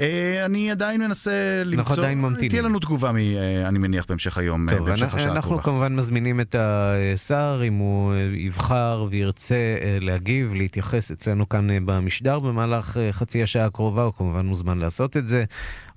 אה, 0.00 0.44
אני 0.44 0.70
עדיין 0.70 1.00
מנסה 1.00 1.62
למצוא... 1.64 1.96
עדיין 1.96 2.20
ממתינים. 2.20 2.50
תהיה 2.50 2.62
לנו 2.62 2.78
תגובה, 2.78 3.12
מ, 3.12 3.16
אה, 3.16 3.68
אני 3.68 3.78
מניח, 3.78 4.06
בהמשך 4.08 4.38
היום, 4.38 4.68
אה, 4.68 4.76
טוב, 4.76 4.86
בהמשך 4.86 5.02
אנחנו, 5.02 5.18
השעה 5.18 5.32
אנחנו 5.32 5.40
הקרובה. 5.40 5.62
כמובן 5.62 5.96
מזמינים 5.96 6.40
את 6.40 6.54
השר, 6.58 7.62
אם 7.68 7.74
הוא 7.74 8.14
יבחר 8.34 9.06
וירצה 9.10 9.76
להגיב, 10.00 10.54
להתייחס 10.54 11.10
אצלנו 11.10 11.48
כאן 11.48 11.86
במשדר 11.86 12.38
במהלך 12.38 12.96
חצי 13.10 13.42
השעה 13.42 13.66
הקרובה, 13.66 14.02
הוא 14.02 14.12
כמובן 14.12 14.46
מוזמן 14.46 14.78
לעשות 14.78 15.16
את 15.16 15.28
זה, 15.28 15.44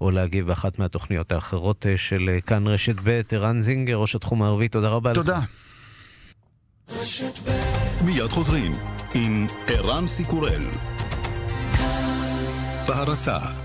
או 0.01 0.11
להגיב 0.11 0.47
באחת 0.47 0.79
מהתוכניות 0.79 1.31
האחרות 1.31 1.85
של 1.95 2.37
כאן 2.45 2.67
רשת 2.67 2.95
ב', 3.03 3.21
ערן 3.31 3.59
זינגר, 3.59 3.95
ראש 3.95 4.15
התחום 4.15 4.43
הערבי, 4.43 4.67
תודה 4.67 4.89
רבה 4.89 5.11
לך. 5.11 5.17
תודה. 5.17 5.39
מיד 8.05 8.27
חוזרים 8.27 8.71
עם 9.15 9.47
ערן 9.67 10.07
סיקורל. 10.07 10.63
בהרצה 12.87 13.62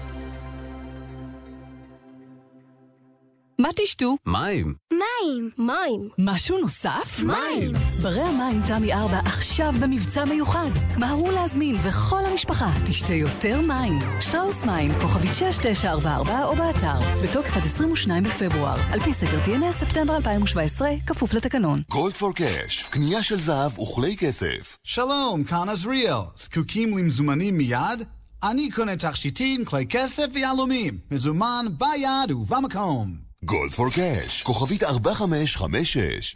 מה 3.60 3.68
תשתו? 3.76 4.16
מים. 4.26 4.74
מים. 4.92 5.50
מים. 5.58 6.08
משהו 6.18 6.58
נוסף? 6.58 7.20
מים. 7.24 7.72
ברי 8.02 8.20
המים 8.20 8.60
תמי 8.66 8.92
4 8.92 9.18
עכשיו 9.18 9.72
במבצע 9.80 10.24
מיוחד. 10.24 10.70
מהרו 10.98 11.30
להזמין 11.30 11.76
וכל 11.84 12.24
המשפחה 12.30 12.70
תשתה 12.86 13.14
יותר 13.14 13.60
מים. 13.60 13.98
שטראוס 14.20 14.64
מים, 14.64 14.92
כוכבית 15.02 15.34
6944 15.34 16.44
או 16.44 16.56
באתר. 16.56 17.00
בתוקף 17.22 17.56
עד 17.56 17.62
22 17.64 18.22
בפברואר. 18.24 18.80
על 18.92 19.00
פי 19.00 19.14
סקר 19.14 19.44
TNS 19.44 19.72
ספטמבר 19.72 20.16
2017, 20.16 20.90
כפוף 21.06 21.34
לתקנון. 21.34 21.82
גולד 21.90 22.14
פור 22.14 22.34
קאש, 22.34 22.82
קנייה 22.90 23.22
של 23.22 23.40
זהב 23.40 23.78
וכלי 23.78 24.16
כסף. 24.16 24.76
שלום, 24.84 25.44
כאן 25.44 25.68
עזריאל. 25.68 26.22
זקוקים 26.36 26.98
למזומנים 26.98 27.58
מיד? 27.58 28.02
אני 28.42 28.70
קונה 28.70 28.96
תכשיטים, 28.96 29.64
כלי 29.64 29.86
כסף 29.86 30.26
ויהלומים. 30.34 30.98
מזומן 31.10 31.66
ביד 31.78 32.32
ובמקום. 32.32 33.27
גולד 33.44 33.70
פור 33.70 33.90
קאש, 33.90 34.42
כוכבית 34.42 34.82
4556. 34.84 36.34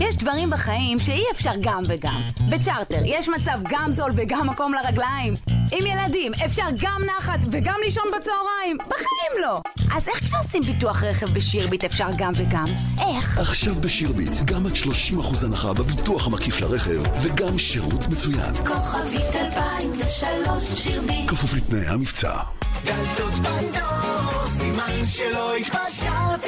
יש 0.00 0.16
דברים 0.16 0.50
בחיים 0.50 0.98
שאי 0.98 1.22
אפשר 1.32 1.50
גם 1.60 1.82
וגם. 1.86 2.20
בצ'רטר 2.50 3.02
יש 3.04 3.28
מצב 3.28 3.58
גם 3.70 3.92
זול 3.92 4.10
וגם 4.16 4.46
מקום 4.50 4.74
לרגליים. 4.74 5.34
עם 5.72 5.86
ילדים 5.86 6.32
אפשר 6.46 6.66
גם 6.80 7.02
נחת 7.18 7.38
וגם 7.50 7.74
לישון 7.84 8.04
בצהריים. 8.08 8.78
בחיים 8.78 9.42
לא. 9.42 9.60
אז 9.96 10.08
איך 10.08 10.24
כשעושים 10.24 10.62
ביטוח 10.62 11.02
רכב 11.02 11.34
בשירביט 11.34 11.84
אפשר 11.84 12.08
גם 12.16 12.32
וגם? 12.36 12.66
איך? 13.08 13.38
עכשיו 13.38 13.74
בשירביט, 13.74 14.32
גם 14.44 14.66
עד 14.66 14.72
30% 14.72 15.44
הנחה 15.44 15.72
בביטוח 15.72 16.26
המקיף 16.26 16.60
לרכב, 16.60 17.02
וגם 17.22 17.58
שירות 17.58 18.08
מצוין. 18.08 18.54
כוכבית 18.66 19.34
2003 19.34 20.64
שירביט 20.74 21.30
כפוף 21.30 21.54
לתנאי 21.54 21.86
המבצע. 21.86 22.36
דלתות 22.84 23.34
בנדור, 23.34 24.48
סימן 24.48 25.04
שלא 25.04 25.56
התפשרתם 25.56 26.39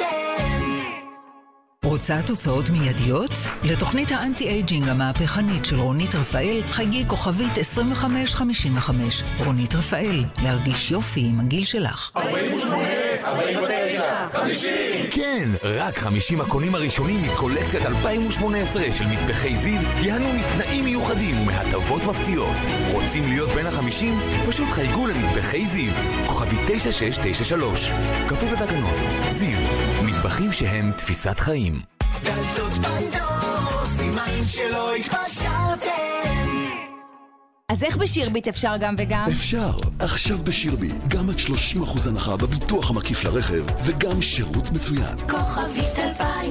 רוצה 1.93 2.21
תוצאות 2.25 2.69
מיידיות? 2.69 3.31
לתוכנית 3.63 4.11
האנטי-אייג'ינג 4.11 4.89
המהפכנית 4.89 5.65
של 5.65 5.79
רונית 5.79 6.15
רפאל, 6.15 6.61
חייגי 6.71 7.03
כוכבית 7.07 7.57
2555. 7.57 9.23
רונית 9.45 9.75
רפאל, 9.75 10.23
להרגיש 10.43 10.91
יופי 10.91 11.19
עם 11.29 11.39
הגיל 11.39 11.63
שלך. 11.63 12.11
48, 12.15 12.87
49, 13.25 14.29
50 14.33 14.73
כן, 15.11 15.49
רק 15.63 15.97
50 15.97 16.41
הקונים 16.41 16.75
הראשונים 16.75 17.23
מקולקציית 17.23 17.85
2018 17.85 18.91
של 18.91 19.05
מטבחי 19.05 19.55
זיו 19.55 19.81
ייהנו 19.81 20.33
מתנאים 20.33 20.85
מיוחדים 20.85 21.41
ומהטבות 21.41 22.03
מפתיעות. 22.03 22.57
רוצים 22.91 23.29
להיות 23.29 23.49
בין 23.49 23.65
החמישים? 23.65 24.19
פשוט 24.47 24.69
חייגו 24.69 25.07
למטבחי 25.07 25.65
זיו. 25.65 25.93
כוכבי 26.27 26.55
9693. 26.67 27.91
כפוף 28.27 28.51
לתקנון. 28.51 28.93
זיו, 29.31 29.57
מטבחים 30.23 30.51
שהם 30.51 30.91
תפיסת 30.91 31.39
חיים. 31.39 31.81
דלתות 32.23 32.71
בנדור, 32.71 33.85
סימן 33.87 34.43
שלא 34.43 34.95
התפשרתם 34.95 35.83
אז 37.69 37.83
איך 37.83 37.97
בשירביט 37.97 38.47
אפשר 38.47 38.73
גם 38.79 38.95
וגם? 38.97 39.25
אפשר, 39.31 39.71
עכשיו 39.99 40.37
בשירביט, 40.37 40.93
גם 41.07 41.29
עד 41.29 41.35
30% 41.35 42.07
הנחה 42.09 42.37
בביטוח 42.37 42.91
המקיף 42.91 43.23
לרכב, 43.23 43.63
וגם 43.85 44.21
שירות 44.21 44.71
מצוין. 44.71 45.17
כוכבית 45.29 45.99
2003 45.99 46.42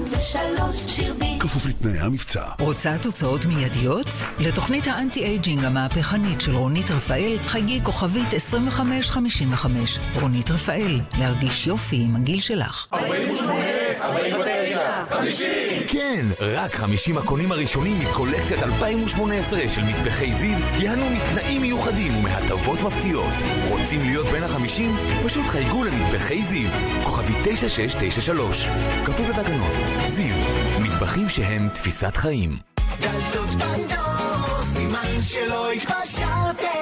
שירביט 1.53 1.63
כפוף 1.63 1.67
לתנאי 1.67 1.99
המבצע. 1.99 2.43
רוצה 2.59 2.99
תוצאות 2.99 3.45
מיידיות? 3.45 4.07
לתוכנית 4.39 4.87
האנטי-אייג'ינג 4.87 5.65
המהפכנית 5.65 6.41
של 6.41 6.57
רונית 6.57 6.91
רפאל, 6.91 7.39
חייגי 7.47 7.81
כוכבית 7.83 8.35
2555. 8.35 9.99
רונית 10.21 10.51
רפאל, 10.51 11.01
להרגיש 11.19 11.67
יופי 11.67 11.97
עם 11.97 12.17
הגיל 12.17 12.41
שלך. 12.41 12.87
48, 12.93 13.82
49, 14.03 15.05
50 15.11 15.49
כן, 15.89 16.27
רק 16.41 16.75
50 16.75 17.19
הקונים 17.19 17.53
הראשונים 17.53 18.01
מקולקציית 18.01 18.63
2018 18.63 19.69
של 19.69 19.85
מטבחי 19.85 20.33
זיו 20.33 20.59
ייהנו 20.79 21.11
מתנאים 21.11 21.63
מיוחדים 21.63 22.17
ומהטבות 22.17 22.83
מפתיעות. 22.83 23.33
רוצים 23.69 24.01
להיות 24.01 24.27
בין 24.27 24.43
החמישים? 24.43 24.97
פשוט 25.25 25.47
חייגו 25.47 25.85
למטבחי 25.85 26.43
זיו. 26.43 26.71
כוכבי 27.05 27.33
9693. 27.45 28.69
כפוף 29.05 29.29
לתקנון. 29.29 29.71
זיו, 30.09 30.35
מטבחים 30.83 31.29
שהם 31.29 31.69
תפיסת 31.69 32.17
חיים. 32.17 32.59
דלתות 33.01 33.49
בנדור, 33.49 34.65
סימן 34.65 35.21
שלא 35.21 35.71
התפשרתם 35.71 36.73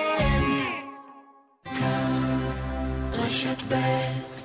רשת 3.12 3.62
ב' 3.72 4.39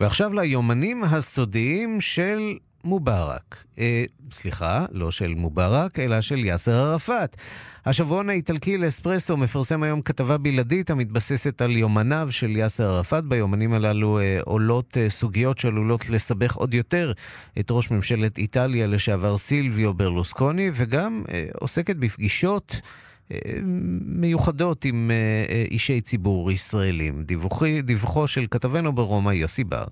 ועכשיו 0.00 0.32
ליומנים 0.32 1.04
הסודיים 1.04 2.00
של 2.00 2.58
מובארק. 2.84 3.64
אה, 3.78 4.04
סליחה, 4.32 4.86
לא 4.92 5.10
של 5.10 5.34
מובארק, 5.34 5.98
אלא 5.98 6.20
של 6.20 6.44
יאסר 6.44 6.72
ערפאת. 6.72 7.36
השבועון 7.86 8.30
האיטלקי 8.30 8.78
לאספרסו 8.78 9.36
מפרסם 9.36 9.82
היום 9.82 10.02
כתבה 10.02 10.38
בלעדית 10.38 10.90
המתבססת 10.90 11.62
על 11.62 11.76
יומניו 11.76 12.28
של 12.30 12.56
יאסר 12.56 12.90
ערפאת. 12.90 13.24
ביומנים 13.24 13.72
הללו 13.72 14.18
אה, 14.18 14.38
עולות 14.44 14.96
אה, 14.96 15.10
סוגיות 15.10 15.58
שעלולות 15.58 16.10
לסבך 16.10 16.54
עוד 16.54 16.74
יותר 16.74 17.12
את 17.60 17.70
ראש 17.70 17.90
ממשלת 17.90 18.38
איטליה 18.38 18.86
לשעבר 18.86 19.38
סילביו 19.38 19.94
ברלוסקוני, 19.94 20.70
וגם 20.74 21.22
אה, 21.32 21.46
עוסקת 21.60 21.96
בפגישות 21.96 22.80
מיוחדות 24.06 24.84
עם 24.84 25.10
אה, 25.10 25.16
אה, 25.54 25.64
אישי 25.70 26.00
ציבור 26.00 26.52
ישראלים. 26.52 27.22
דיווחי, 27.22 27.82
דיווחו 27.82 28.28
של 28.28 28.46
כתבנו 28.50 28.92
ברומא 28.92 29.30
יוסי 29.30 29.64
בר. 29.64 29.84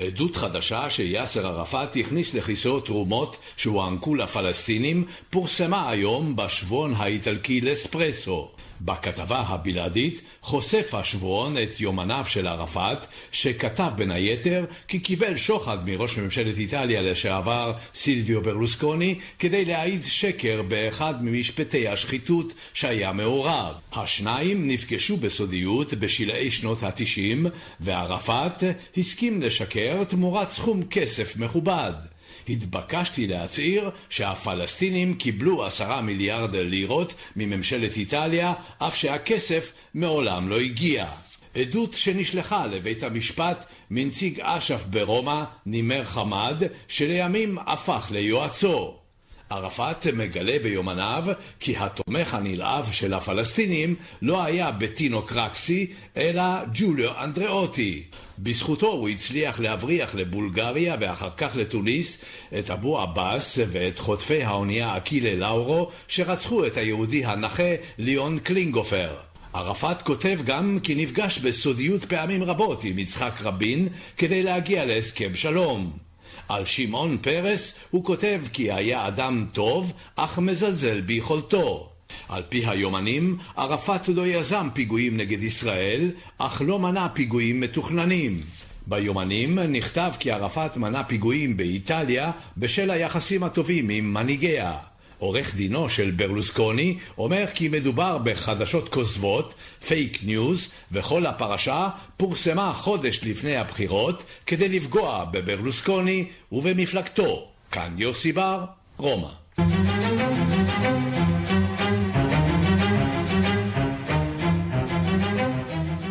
עדות 0.00 0.36
חדשה 0.36 0.90
שיאסר 0.90 1.46
ערפאת 1.46 1.96
הכניס 1.96 2.34
לכיסו 2.34 2.80
תרומות 2.80 3.36
שהוענקו 3.56 4.14
לפלסטינים 4.14 5.04
פורסמה 5.30 5.90
היום 5.90 6.36
בשבועון 6.36 6.94
האיטלקי 6.96 7.60
לספרסו. 7.60 8.50
בכתבה 8.80 9.40
הבלעדית 9.40 10.20
חושף 10.40 10.94
השבועון 10.94 11.58
את 11.58 11.80
יומניו 11.80 12.24
של 12.28 12.46
ערפאת, 12.46 12.98
שכתב 13.32 13.90
בין 13.96 14.10
היתר 14.10 14.64
כי 14.88 14.98
קיבל 14.98 15.36
שוחד 15.36 15.88
מראש 15.88 16.18
ממשלת 16.18 16.58
איטליה 16.58 17.02
לשעבר 17.02 17.72
סילביו 17.94 18.42
ברלוסקוני 18.42 19.18
כדי 19.38 19.64
להעיד 19.64 20.00
שקר 20.04 20.62
באחד 20.68 21.24
ממשפטי 21.24 21.88
השחיתות 21.88 22.52
שהיה 22.74 23.12
מעורב. 23.12 23.74
השניים 23.92 24.68
נפגשו 24.68 25.16
בסודיות 25.16 25.94
בשלהי 25.94 26.50
שנות 26.50 26.82
התשעים, 26.82 27.46
וערפאת 27.80 28.64
הסכים 28.96 29.42
לשקר 29.42 30.04
תמורת 30.04 30.50
סכום 30.50 30.82
כסף 30.90 31.36
מכובד. 31.36 32.15
התבקשתי 32.48 33.26
להצהיר 33.26 33.90
שהפלסטינים 34.10 35.14
קיבלו 35.14 35.66
עשרה 35.66 36.00
מיליארד 36.00 36.56
לירות 36.56 37.14
מממשלת 37.36 37.96
איטליה, 37.96 38.54
אף 38.78 38.96
שהכסף 38.96 39.72
מעולם 39.94 40.48
לא 40.48 40.60
הגיע. 40.60 41.06
עדות 41.54 41.92
שנשלחה 41.92 42.66
לבית 42.66 43.02
המשפט 43.02 43.64
מנציג 43.90 44.40
אש"ף 44.40 44.84
ברומא, 44.90 45.44
נימר 45.66 46.04
חמד, 46.04 46.62
שלימים 46.88 47.58
הפך 47.66 48.08
ליועצו. 48.10 49.05
ערפאת 49.50 50.06
מגלה 50.06 50.58
ביומניו 50.62 51.24
כי 51.60 51.76
התומך 51.76 52.34
הנלהב 52.34 52.92
של 52.92 53.14
הפלסטינים 53.14 53.94
לא 54.22 54.44
היה 54.44 54.70
בטינו 54.70 55.22
קרקסי, 55.22 55.92
אלא 56.16 56.42
ג'וליו 56.74 57.24
אנדריאוטי. 57.24 58.02
בזכותו 58.38 58.86
הוא 58.86 59.08
הצליח 59.08 59.60
להבריח 59.60 60.14
לבולגריה 60.14 60.96
ואחר 61.00 61.30
כך 61.36 61.56
לתוניס 61.56 62.18
את 62.58 62.70
אבו 62.70 63.00
עבאס 63.00 63.58
ואת 63.72 63.98
חוטפי 63.98 64.42
האונייה 64.42 64.96
אקילה 64.96 65.34
לאורו 65.34 65.90
שרצחו 66.08 66.66
את 66.66 66.76
היהודי 66.76 67.24
הנכה 67.24 67.74
ליאון 67.98 68.38
קלינגופר. 68.38 69.16
ערפאת 69.52 70.02
כותב 70.02 70.38
גם 70.44 70.78
כי 70.82 70.94
נפגש 70.94 71.38
בסודיות 71.38 72.04
פעמים 72.04 72.42
רבות 72.42 72.84
עם 72.84 72.98
יצחק 72.98 73.40
רבין 73.40 73.88
כדי 74.16 74.42
להגיע 74.42 74.84
להסכם 74.84 75.34
שלום. 75.34 76.05
על 76.48 76.64
שמעון 76.64 77.18
פרס 77.20 77.74
הוא 77.90 78.04
כותב 78.04 78.40
כי 78.52 78.72
היה 78.72 79.08
אדם 79.08 79.46
טוב, 79.52 79.92
אך 80.16 80.38
מזלזל 80.38 81.00
ביכולתו. 81.00 81.88
על 82.28 82.42
פי 82.48 82.66
היומנים, 82.66 83.38
ערפאת 83.56 84.08
לא 84.08 84.26
יזם 84.26 84.68
פיגועים 84.74 85.16
נגד 85.16 85.42
ישראל, 85.42 86.10
אך 86.38 86.62
לא 86.66 86.78
מנע 86.78 87.06
פיגועים 87.12 87.60
מתוכננים. 87.60 88.40
ביומנים 88.86 89.58
נכתב 89.58 90.12
כי 90.18 90.30
ערפאת 90.30 90.76
מנע 90.76 91.02
פיגועים 91.02 91.56
באיטליה 91.56 92.30
בשל 92.56 92.90
היחסים 92.90 93.44
הטובים 93.44 93.88
עם 93.88 94.14
מנהיגיה. 94.14 94.78
עורך 95.18 95.54
דינו 95.54 95.88
של 95.88 96.10
ברלוסקוני 96.10 96.98
אומר 97.18 97.44
כי 97.54 97.68
מדובר 97.68 98.18
בחדשות 98.18 98.88
כוזבות, 98.88 99.54
fake 99.86 100.18
news, 100.22 100.68
וכל 100.92 101.26
הפרשה 101.26 101.88
פורסמה 102.16 102.72
חודש 102.72 103.20
לפני 103.22 103.56
הבחירות 103.56 104.24
כדי 104.46 104.68
לפגוע 104.68 105.24
בברלוסקוני 105.24 106.24
ובמפלגתו. 106.52 107.48
כאן 107.70 107.94
יוסי 107.98 108.32
בר, 108.32 108.64
רומא. 108.96 110.05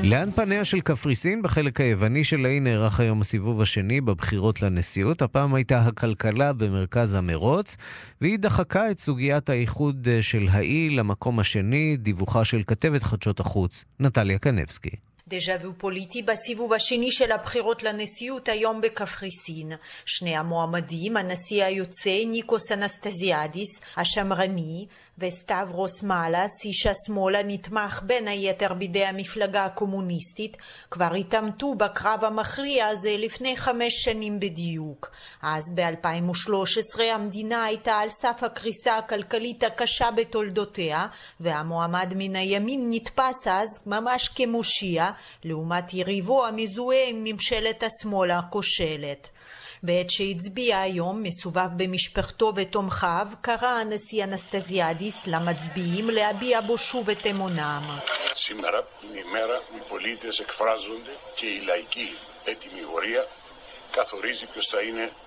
לאן 0.07 0.31
פניה 0.31 0.65
של 0.65 0.81
קפריסין? 0.81 1.41
בחלק 1.41 1.81
היווני 1.81 2.23
של 2.23 2.45
האי 2.45 2.59
נערך 2.59 2.99
היום 2.99 3.21
הסיבוב 3.21 3.61
השני 3.61 4.01
בבחירות 4.01 4.61
לנשיאות. 4.61 5.21
הפעם 5.21 5.55
הייתה 5.55 5.77
הכלכלה 5.77 6.53
במרכז 6.53 7.13
המרוץ, 7.13 7.77
והיא 8.21 8.39
דחקה 8.39 8.91
את 8.91 8.99
סוגיית 8.99 9.49
האיחוד 9.49 10.07
אה, 10.11 10.21
של 10.21 10.47
האי 10.51 10.89
למקום 10.89 11.39
השני, 11.39 11.97
דיווחה 11.97 12.45
של 12.45 12.61
כתבת 12.67 13.03
חדשות 13.03 13.39
החוץ, 13.39 13.85
נטליה 13.99 14.39
קנבסקי. 14.39 14.95
דז'ה 15.27 15.55
וו 15.63 15.73
פוליטי 15.77 16.21
בסיבוב 16.21 16.73
השני 16.73 17.11
של 17.11 17.31
הבחירות 17.31 17.83
לנשיאות 17.83 18.49
היום 18.49 18.81
בקפריסין. 18.81 19.71
שני 20.05 20.37
המועמדים, 20.37 21.17
הנשיא 21.17 21.63
היוצא 21.63 22.25
ניקוס 22.25 22.71
אנסטזיאדיס, 22.71 23.79
השמרני, 23.97 24.85
וסטברוס 25.17 26.04
מאלס, 26.04 26.65
איש 26.65 26.86
השמאל 26.86 27.36
הנתמך 27.36 28.01
בין 28.04 28.28
היתר 28.28 28.73
בידי 28.73 29.06
המפלגה 29.06 29.65
הקומוניסטית, 29.65 30.58
כבר 30.91 31.13
התעמתו 31.13 31.75
בקרב 31.75 32.23
המכריע 32.23 32.88
הזה 32.88 33.15
לפני 33.17 33.58
חמש 33.58 33.93
שנים 33.93 34.39
בדיוק. 34.39 35.12
אז 35.41 35.63
ב-2013 35.75 37.01
המדינה 37.01 37.63
הייתה 37.63 37.93
על 37.93 38.10
סף 38.10 38.43
הקריסה 38.43 38.97
הכלכלית 38.97 39.63
הקשה 39.63 40.12
בתולדותיה, 40.12 41.08
והמועמד 41.39 42.13
מן 42.15 42.36
הימין 42.36 42.88
נתפס 42.89 43.47
אז 43.47 43.67
ממש 43.86 44.30
כמושיע, 44.36 45.10
לעומת 45.43 45.93
יריבו 45.93 46.45
המזוהה 46.45 47.08
עם 47.08 47.23
ממשלת 47.23 47.84
השמאל 47.84 48.32
הכושלת. 48.32 49.30
בעת 49.83 50.11
שהצביע 50.11 50.80
היום, 50.80 51.22
מסובב 51.22 51.68
במשפחתו 51.76 52.52
ותומכיו, 52.56 53.28
קרא 53.40 53.68
הנשיא 53.68 54.24
אנסטזיאדיס 54.24 55.26
למצביעים 55.26 56.11
להביע 56.11 56.61
בו 56.61 56.78
שוב 56.78 57.11
את 57.11 57.26
אמונם. 57.26 57.98
Σήμερα 58.35 58.80
είναι 59.04 59.18
η 59.18 59.24
μέρα 59.33 59.59
που 59.68 59.76
οι 59.76 59.83
πολίτες 59.88 60.38
εκφράζονται 60.38 61.11
και 61.37 61.46
η 61.46 61.61
λαϊκή 61.61 62.14
ετοιμιγορία 62.44 63.24
καθορίζει 63.90 64.46
ποιος 64.46 64.66
θα 64.68 64.80
είναι 64.80 65.02
ο 65.02 65.09
πρόεδρος 65.09 65.12
της 65.12 65.23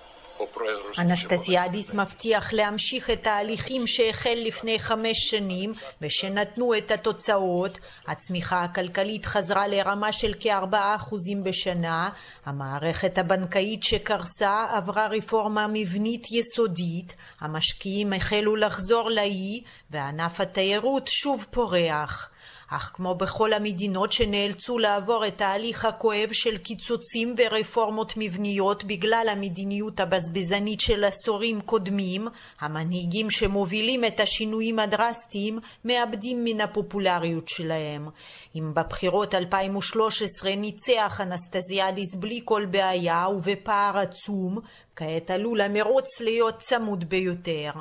אנסטסיאדיס 0.99 1.93
מבטיח 1.93 2.53
להמשיך 2.53 3.09
את 3.09 3.27
ההליכים 3.27 3.87
שהחל 3.87 4.35
לפני 4.35 4.79
חמש 4.79 5.29
שנים 5.29 5.73
ושנתנו 6.01 6.77
את 6.77 6.91
התוצאות. 6.91 7.79
הצמיחה 8.07 8.63
הכלכלית 8.63 9.25
חזרה 9.25 9.67
לרמה 9.67 10.11
של 10.11 10.33
כארבעה 10.39 10.95
אחוזים 10.95 11.43
בשנה. 11.43 12.09
המערכת 12.45 13.17
הבנקאית 13.17 13.83
שקרסה 13.83 14.65
עברה 14.69 15.07
רפורמה 15.07 15.67
מבנית 15.73 16.31
יסודית. 16.31 17.15
המשקיעים 17.39 18.13
החלו 18.13 18.55
לחזור 18.55 19.09
לאי 19.09 19.61
וענף 19.89 20.41
התיירות 20.41 21.07
שוב 21.07 21.45
פורח. 21.51 22.29
אך 22.69 22.91
כמו 22.93 23.15
בכל 23.15 23.53
המדינות 23.53 24.11
שנאלצו 24.11 24.77
לעבור 24.77 25.27
את 25.27 25.41
ההליך 25.41 25.85
הכואב 25.85 26.29
של 26.31 26.57
קיצוצים 26.57 27.35
ורפורמות 27.37 28.13
מבניות 28.17 28.83
בגלל 28.83 29.25
המדיניות 29.31 29.99
הבזבזנית 29.99 30.79
של 30.79 31.03
עשורים 31.03 31.61
קודמים, 31.61 32.27
המנהיגים 32.59 33.31
שמובילים 33.31 34.05
את 34.05 34.19
השינויים 34.19 34.79
הדרסטיים 34.79 35.59
מאבדים 35.85 36.43
מן 36.43 36.61
הפופולריות 36.61 37.47
שלהם. 37.47 38.09
אם 38.55 38.73
בבחירות 38.73 39.35
2013 39.35 40.55
ניצח 40.55 41.21
אנסטזיאדיס 41.21 42.15
בלי 42.15 42.41
כל 42.45 42.65
בעיה 42.65 43.27
ובפער 43.29 43.97
עצום, 43.97 44.59
כעת 44.99 45.31
עלול 45.31 45.61
המרוץ 45.61 46.21
להיות 46.21 46.57
צמוד 46.57 47.09
ביותר. 47.09 47.71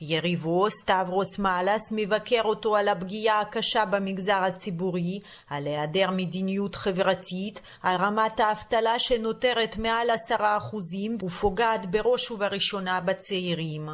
יריבו, 0.00 0.70
סטברוס 0.70 1.38
מאלס, 1.38 1.92
מבקר 1.92 2.40
אותו 2.44 2.76
על 2.76 2.88
הפגיעה 2.88 3.40
הקשה 3.40 3.84
במגזר 3.84 4.42
הציבורי, 4.42 5.18
על 5.50 5.66
היעדר 5.66 6.10
מדיניות 6.10 6.74
חברתית, 6.74 7.60
על 7.82 7.96
רמת 7.96 8.40
האבטלה 8.40 8.98
שנותרת 8.98 9.76
מעל 9.76 10.10
עשרה 10.10 10.56
אחוזים 10.56 11.16
ופוגעת 11.24 11.86
בראש 11.86 12.30
ובראשונה 12.30 13.00
בצעירים. 13.00 13.88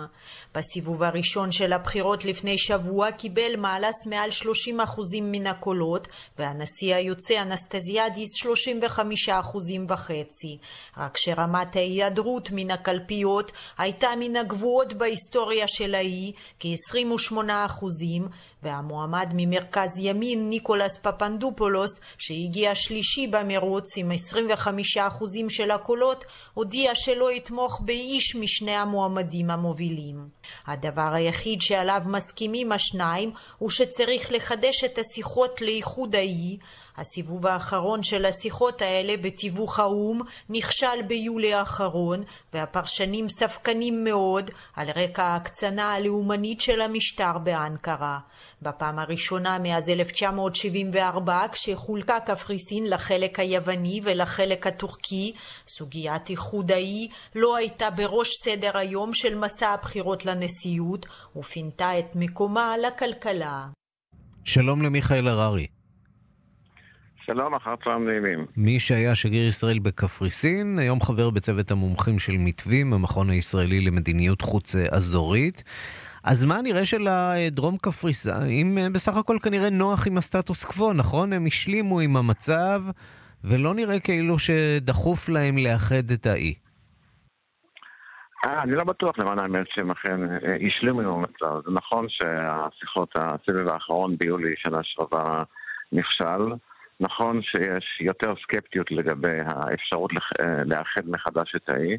בסיבוב 0.54 1.02
הראשון 1.02 1.52
של 1.52 1.72
הבחירות 1.72 2.24
לפני 2.24 2.58
שבוע 2.58 3.10
קיבל 3.10 3.56
מאלס 3.56 4.06
מעל 4.06 4.30
30 4.30 4.80
אחוזים 4.80 5.32
מן 5.32 5.46
הקולות, 5.46 6.08
והנשיא 6.38 6.94
היוצא 6.94 7.42
אנסטזיאדיס 7.42 8.30
35 8.34 9.28
אחוזים 9.28 9.86
וחצי. 9.88 10.58
רק 10.96 11.16
שרמת 11.16 11.76
ההיעדרות 11.76 12.50
מן 12.52 12.69
הקלפיות 12.70 13.52
הייתה 13.78 14.08
מן 14.18 14.36
הגבוהות 14.36 14.92
בהיסטוריה 14.92 15.68
של 15.68 15.94
האי, 15.94 16.32
כ-28 16.60 17.34
אחוזים, 17.66 18.28
והמועמד 18.62 19.30
ממרכז 19.34 19.98
ימין 19.98 20.50
ניקולס 20.50 20.98
פפנדופולוס, 20.98 22.00
שהגיע 22.18 22.74
שלישי 22.74 23.26
במרוץ 23.26 23.96
עם 23.96 24.10
25 24.10 24.96
אחוזים 24.96 25.50
של 25.50 25.70
הקולות, 25.70 26.24
הודיע 26.54 26.94
שלא 26.94 27.32
יתמוך 27.32 27.80
באיש 27.84 28.36
משני 28.36 28.76
המועמדים 28.76 29.50
המובילים. 29.50 30.28
הדבר 30.66 31.10
היחיד 31.14 31.60
שעליו 31.62 32.02
מסכימים 32.06 32.72
השניים 32.72 33.32
הוא 33.58 33.70
שצריך 33.70 34.32
לחדש 34.32 34.84
את 34.84 34.98
השיחות 34.98 35.60
לאיחוד 35.60 36.16
האי. 36.16 36.58
הסיבוב 36.96 37.46
האחרון 37.46 38.02
של 38.02 38.24
השיחות 38.24 38.82
האלה 38.82 39.16
בתיווך 39.16 39.78
האו"ם 39.78 40.20
נכשל 40.48 41.02
ביולי 41.08 41.54
האחרון, 41.54 42.22
והפרשנים 42.52 43.28
ספקנים 43.28 44.04
מאוד 44.04 44.50
על 44.76 44.88
רקע 44.96 45.22
ההקצנה 45.22 45.94
הלאומנית 45.94 46.60
של 46.60 46.80
המשטר 46.80 47.38
באנקרה. 47.38 48.18
בפעם 48.62 48.98
הראשונה 48.98 49.58
מאז 49.58 49.88
1974, 49.88 51.44
כשחולקה 51.52 52.20
קפריסין 52.20 52.90
לחלק 52.90 53.38
היווני 53.38 54.00
ולחלק 54.04 54.66
הטורקי, 54.66 55.32
סוגיית 55.66 56.30
איחוד 56.30 56.72
האי 56.72 57.08
לא 57.34 57.56
הייתה 57.56 57.90
בראש 57.90 58.28
סדר 58.44 58.78
היום 58.78 59.14
של 59.14 59.34
מסע 59.34 59.68
הבחירות 59.68 60.24
לנשיאות, 60.26 61.06
ופינתה 61.36 61.98
את 61.98 62.06
מקומה 62.14 62.74
לכלכלה. 62.78 63.66
שלום 64.44 64.82
למיכאל 64.82 65.28
הררי. 65.28 65.79
שלום, 67.34 67.54
אחר 67.54 67.74
צהריים 67.84 68.08
נעימים. 68.08 68.46
מי 68.56 68.80
שהיה 68.80 69.14
שגריר 69.14 69.48
ישראל 69.48 69.78
בקפריסין, 69.78 70.78
היום 70.78 71.00
חבר 71.00 71.30
בצוות 71.30 71.70
המומחים 71.70 72.18
של 72.18 72.32
מתווים, 72.38 72.92
המכון 72.92 73.30
הישראלי 73.30 73.80
למדיניות 73.80 74.42
חוץ 74.42 74.74
אזורית. 74.90 75.62
אז 76.24 76.44
מה 76.44 76.62
נראה 76.62 76.84
שלדרום 76.84 77.76
קפריסאים 77.82 78.78
אה, 78.78 78.86
בסך 78.92 79.16
הכל 79.16 79.36
כנראה 79.42 79.70
נוח 79.70 80.06
עם 80.06 80.16
הסטטוס 80.16 80.64
קוו, 80.64 80.92
נכון? 80.92 81.32
הם 81.32 81.46
השלימו 81.46 82.00
עם 82.00 82.16
המצב, 82.16 82.82
ולא 83.44 83.74
נראה 83.74 84.00
כאילו 84.00 84.38
שדחוף 84.38 85.28
להם 85.28 85.58
לאחד 85.58 86.10
את 86.14 86.26
האי. 86.26 86.54
אה, 88.44 88.62
אני 88.62 88.72
לא 88.72 88.84
בטוח 88.84 89.18
למען 89.18 89.38
האמת 89.38 89.66
שהם 89.74 89.90
אכן 89.90 90.30
אה, 90.30 90.56
השלימו 90.66 91.00
עם 91.00 91.08
המצב. 91.08 91.60
זה 91.66 91.70
נכון 91.72 92.06
שהשיחות, 92.08 93.12
הסבב 93.16 93.68
האחרון 93.68 94.16
ביולי 94.18 94.54
שנה 94.56 94.78
שעברה 94.82 95.42
נכשל. 95.92 96.54
נכון 97.00 97.42
שיש 97.42 98.00
יותר 98.00 98.34
סקפטיות 98.42 98.90
לגבי 98.90 99.38
האפשרות 99.46 100.10
אה, 100.40 100.64
לאחד 100.64 101.02
מחדש 101.06 101.54
את 101.56 101.68
האי. 101.68 101.96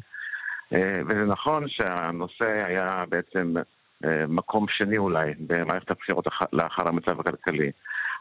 אה, 0.72 0.92
וזה 1.06 1.24
נכון 1.24 1.64
שהנושא 1.68 2.64
היה 2.66 3.04
בעצם 3.08 3.54
אה, 4.04 4.24
מקום 4.28 4.66
שני 4.68 4.98
אולי 4.98 5.32
במערכת 5.46 5.90
הבחירות 5.90 6.26
אח- 6.26 6.52
לאחר 6.52 6.88
המצב 6.88 7.20
הכלכלי. 7.20 7.70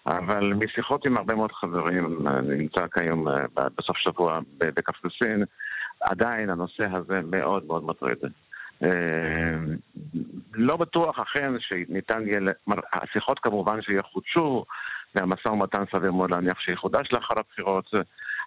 אבל 0.06 0.54
משיחות 0.54 1.06
עם 1.06 1.18
הרבה 1.18 1.36
מאוד 1.36 1.52
חברים, 1.52 2.28
אני 2.28 2.56
נמצא 2.56 2.86
כיום 2.88 3.28
בסוף 3.78 3.98
שבוע 3.98 4.40
בקפריסין, 4.58 5.44
עדיין 6.02 6.50
הנושא 6.50 6.84
הזה 6.94 7.22
מאוד 7.32 7.66
מאוד 7.66 7.84
מטריד. 7.86 8.18
לא 10.54 10.78
בטוח 10.78 11.20
אכן 11.20 11.52
שניתן 11.60 12.28
יהיה, 12.28 12.40
השיחות 12.94 13.40
כמובן 13.40 13.82
שיחודשו, 13.82 14.66
והמשא 15.16 15.48
ומתן 15.48 15.84
סביר 15.96 16.12
מאוד 16.12 16.32
להניח 16.32 16.60
שיחודש 16.60 17.08
לאחר 17.12 17.34
הבחירות, 17.40 17.86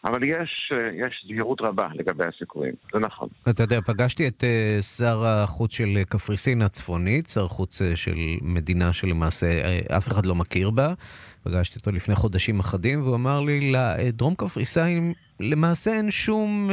אבל 0.05 0.25
יש, 0.25 0.73
יש 0.95 1.25
זהירות 1.29 1.61
רבה 1.61 1.89
לגבי 1.95 2.25
הסיכויים, 2.25 2.75
זה 2.93 2.99
נכון. 2.99 3.29
אתה 3.49 3.63
יודע, 3.63 3.81
פגשתי 3.81 4.29
את 4.29 4.45
אה, 4.45 4.83
שר 4.83 5.27
החוץ 5.27 5.73
של 5.73 6.03
קפריסין 6.09 6.63
הצפונית, 6.63 7.29
שר 7.29 7.49
חוץ 7.49 7.83
אה, 7.83 7.97
של 7.97 8.17
מדינה 8.43 8.93
שלמעשה 8.93 9.47
אה, 9.47 9.97
אף 9.97 10.09
אחד 10.09 10.27
לא 10.27 10.35
מכיר 10.35 10.71
בה. 10.71 10.95
פגשתי 11.43 11.79
אותו 11.79 11.93
לפני 11.93 12.15
חודשים 12.15 12.61
אחדים, 12.61 13.03
והוא 13.03 13.15
אמר 13.15 13.41
לי, 13.41 13.73
לדרום 13.73 14.35
קפריסאים 14.35 15.13
למעשה 15.41 15.91
אין 15.91 16.11
שום 16.11 16.71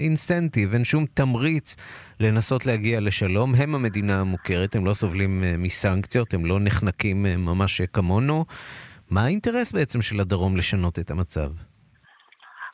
אינסנטיב, 0.00 0.72
אין 0.72 0.84
שום 0.84 1.06
תמריץ 1.14 1.76
לנסות 2.20 2.66
להגיע 2.66 3.00
לשלום. 3.00 3.54
הם 3.54 3.74
המדינה 3.74 4.20
המוכרת, 4.20 4.76
הם 4.76 4.86
לא 4.86 4.94
סובלים 4.94 5.44
מסנקציות, 5.58 6.34
הם 6.34 6.46
לא 6.46 6.60
נחנקים 6.60 7.22
ממש 7.22 7.82
כמונו. 7.92 8.44
מה 9.10 9.20
האינטרס 9.20 9.72
בעצם 9.72 10.02
של 10.02 10.20
הדרום 10.20 10.56
לשנות 10.56 10.98
את 10.98 11.10
המצב? 11.10 11.50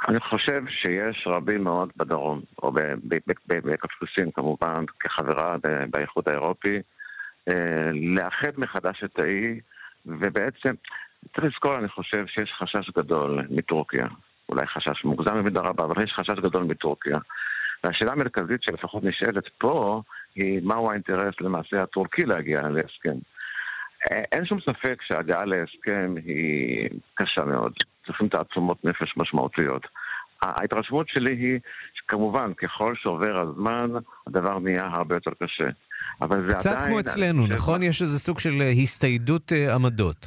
אני 0.09 0.21
חושב 0.21 0.63
שיש 0.69 1.27
רבים 1.27 1.65
מאוד 1.65 1.89
בדרום, 1.97 2.41
או 2.63 2.73
בקפריסין 3.47 4.31
כמובן, 4.35 4.85
כחברה 5.01 5.57
באיחוד 5.91 6.29
האירופי, 6.29 6.79
אה, 7.49 7.91
לאחד 7.93 8.53
מחדש 8.59 9.05
את 9.05 9.19
האי, 9.19 9.61
ובעצם 10.07 10.75
צריך 11.35 11.45
לזכור, 11.45 11.77
אני 11.77 11.89
חושב 11.89 12.27
שיש 12.27 12.53
חשש 12.59 12.91
גדול 12.97 13.47
מטורקיה. 13.51 14.07
אולי 14.49 14.67
חשש 14.67 15.05
מוגזם 15.05 15.35
במידה 15.35 15.61
רבה, 15.61 15.85
אבל 15.85 16.03
יש 16.05 16.13
חשש 16.13 16.39
גדול 16.39 16.65
מטורקיה. 16.65 17.19
והשאלה 17.85 18.13
המרכזית 18.13 18.63
שלפחות 18.63 19.05
נשאלת 19.05 19.49
פה, 19.59 20.03
היא 20.35 20.61
מהו 20.63 20.91
האינטרס 20.91 21.35
למעשה 21.41 21.83
הטורקי 21.83 22.23
להגיע 22.23 22.61
להסכם. 22.63 23.19
אה, 24.11 24.23
אין 24.33 24.45
שום 24.47 24.61
ספק 24.61 25.03
שהגעה 25.03 25.45
להסכם 25.45 26.15
היא 26.25 26.89
קשה 27.15 27.45
מאוד. 27.45 27.73
צריכים 28.07 28.29
תעצומות 28.29 28.85
נפש 28.85 29.15
משמעותיות. 29.17 29.87
ההתרשמות 30.43 31.09
שלי 31.09 31.35
היא 31.35 31.59
שכמובן, 31.95 32.55
ככל 32.55 32.95
שעובר 32.97 33.39
הזמן, 33.39 33.91
הדבר 34.27 34.59
נהיה 34.59 34.87
הרבה 34.87 35.17
יותר 35.17 35.31
קשה. 35.43 35.69
אבל 36.23 36.49
זה 36.49 36.55
קצת 36.57 36.71
עדיין... 36.71 36.87
כמו 36.87 37.01
אצלנו, 37.01 37.43
חושב- 37.43 37.55
נכון? 37.55 37.83
יש 37.83 38.03
איזה 38.03 38.19
סוג 38.19 38.39
של 38.39 38.63
אה, 38.63 38.71
הסתיידות 38.71 39.53
אה, 39.53 39.75
עמדות. 39.75 40.27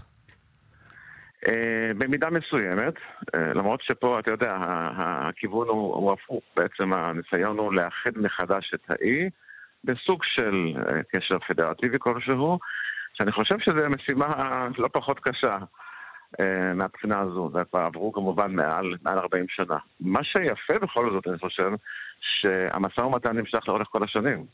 אה, 1.47 1.91
במידה 1.97 2.29
מסוימת, 2.29 2.93
אה, 3.35 3.53
למרות 3.53 3.81
שפה, 3.81 4.19
אתה 4.19 4.31
יודע, 4.31 4.57
הכיוון 4.97 5.67
הוא, 5.67 5.95
הוא 5.95 6.11
הפוך. 6.13 6.43
בעצם 6.57 6.93
הניסיון 6.93 7.57
הוא 7.57 7.73
לאחד 7.73 8.11
מחדש 8.15 8.71
את 8.75 8.81
האי 8.89 9.29
בסוג 9.83 10.23
של 10.23 10.73
קשר 11.15 11.37
פדרטיבי 11.47 11.97
כלשהו, 11.99 12.59
שאני 13.17 13.31
חושב 13.31 13.55
שזו 13.59 13.89
משימה 13.95 14.27
לא 14.77 14.87
פחות 14.93 15.19
קשה 15.19 15.57
אה, 16.39 16.73
מהבחינה 16.73 17.19
הזו. 17.19 17.51
וכבר 17.53 17.79
עברו 17.79 18.13
כמובן 18.13 18.55
מעל, 18.55 18.95
מעל 19.03 19.17
40 19.17 19.45
שנה. 19.49 19.77
מה 19.99 20.23
שיפה 20.23 20.73
בכל 20.81 21.11
זאת, 21.13 21.27
אני 21.27 21.37
חושב, 21.39 21.71
שהמשא 22.19 23.01
ומתן 23.01 23.37
נמשך 23.37 23.67
לאורך 23.67 23.87
כל 23.91 24.03
השנים. 24.03 24.45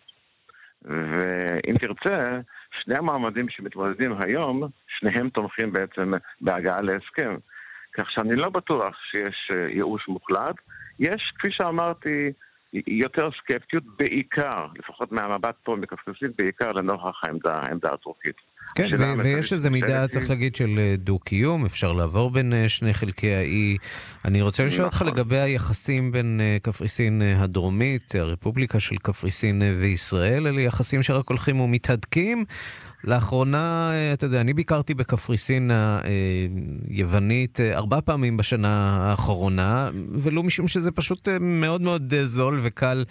ואם 0.81 1.77
תרצה, 1.77 2.39
שני 2.81 2.97
המועמדים 2.97 3.49
שמתמודדים 3.49 4.15
היום, 4.19 4.63
שניהם 4.87 5.29
תומכים 5.29 5.73
בעצם 5.73 6.13
בהגעה 6.41 6.81
להסכם. 6.81 7.35
כך 7.93 8.11
שאני 8.11 8.35
לא 8.35 8.49
בטוח 8.49 8.95
שיש 9.11 9.51
אה, 9.51 9.67
ייאוש 9.69 10.07
מוחלט. 10.07 10.55
יש, 10.99 11.33
כפי 11.39 11.51
שאמרתי, 11.51 12.31
יותר 12.87 13.29
סקפטיות, 13.31 13.83
בעיקר, 13.99 14.67
לפחות 14.79 15.11
מהמבט 15.11 15.55
פה 15.63 15.75
מקפקסין, 15.75 16.31
בעיקר 16.37 16.71
לנוכח 16.71 17.21
העמדה, 17.23 17.53
העמדה 17.53 17.93
הטורקית. 17.93 18.50
כן, 18.75 18.89
ו- 18.99 19.13
ויש 19.23 19.49
שנשאלת 19.49 19.71
מידה, 19.71 20.07
צריך 20.07 20.29
להגיד, 20.29 20.55
של 20.55 20.79
אה, 20.79 20.95
דו-קיום, 20.97 21.65
אפשר 21.65 21.93
לעבור 21.93 22.31
בין 22.31 22.53
אה, 22.53 22.69
שני 22.69 22.93
חלקי 22.93 23.33
האי. 23.33 23.77
אני 24.25 24.41
רוצה 24.41 24.63
לשאול 24.63 24.85
אותך 24.85 24.95
נכון. 24.95 25.07
לגבי 25.07 25.39
היחסים 25.39 26.11
בין 26.11 26.41
אה, 26.43 26.57
קפריסין 26.61 27.21
הדרומית, 27.21 28.15
הרפובליקה 28.15 28.79
של 28.79 28.95
קפריסין 28.97 29.61
וישראל, 29.79 30.47
אלה 30.47 30.61
יחסים 30.61 31.03
שרק 31.03 31.29
הולכים 31.29 31.59
ומתהדקים. 31.59 32.45
לאחרונה, 33.03 33.89
אה, 33.93 34.13
אתה 34.13 34.25
יודע, 34.25 34.41
אני 34.41 34.53
ביקרתי 34.53 34.93
בקפריסין 34.93 35.71
היוונית 36.89 37.59
אה, 37.59 37.77
ארבע 37.77 38.01
פעמים 38.01 38.37
בשנה 38.37 38.73
האחרונה, 39.01 39.89
ולו 40.23 40.43
משום 40.43 40.67
שזה 40.67 40.91
פשוט 40.91 41.27
אה, 41.27 41.37
מאוד 41.39 41.81
מאוד 41.81 42.13
אה, 42.13 42.25
זול 42.25 42.59
וקל 42.63 43.03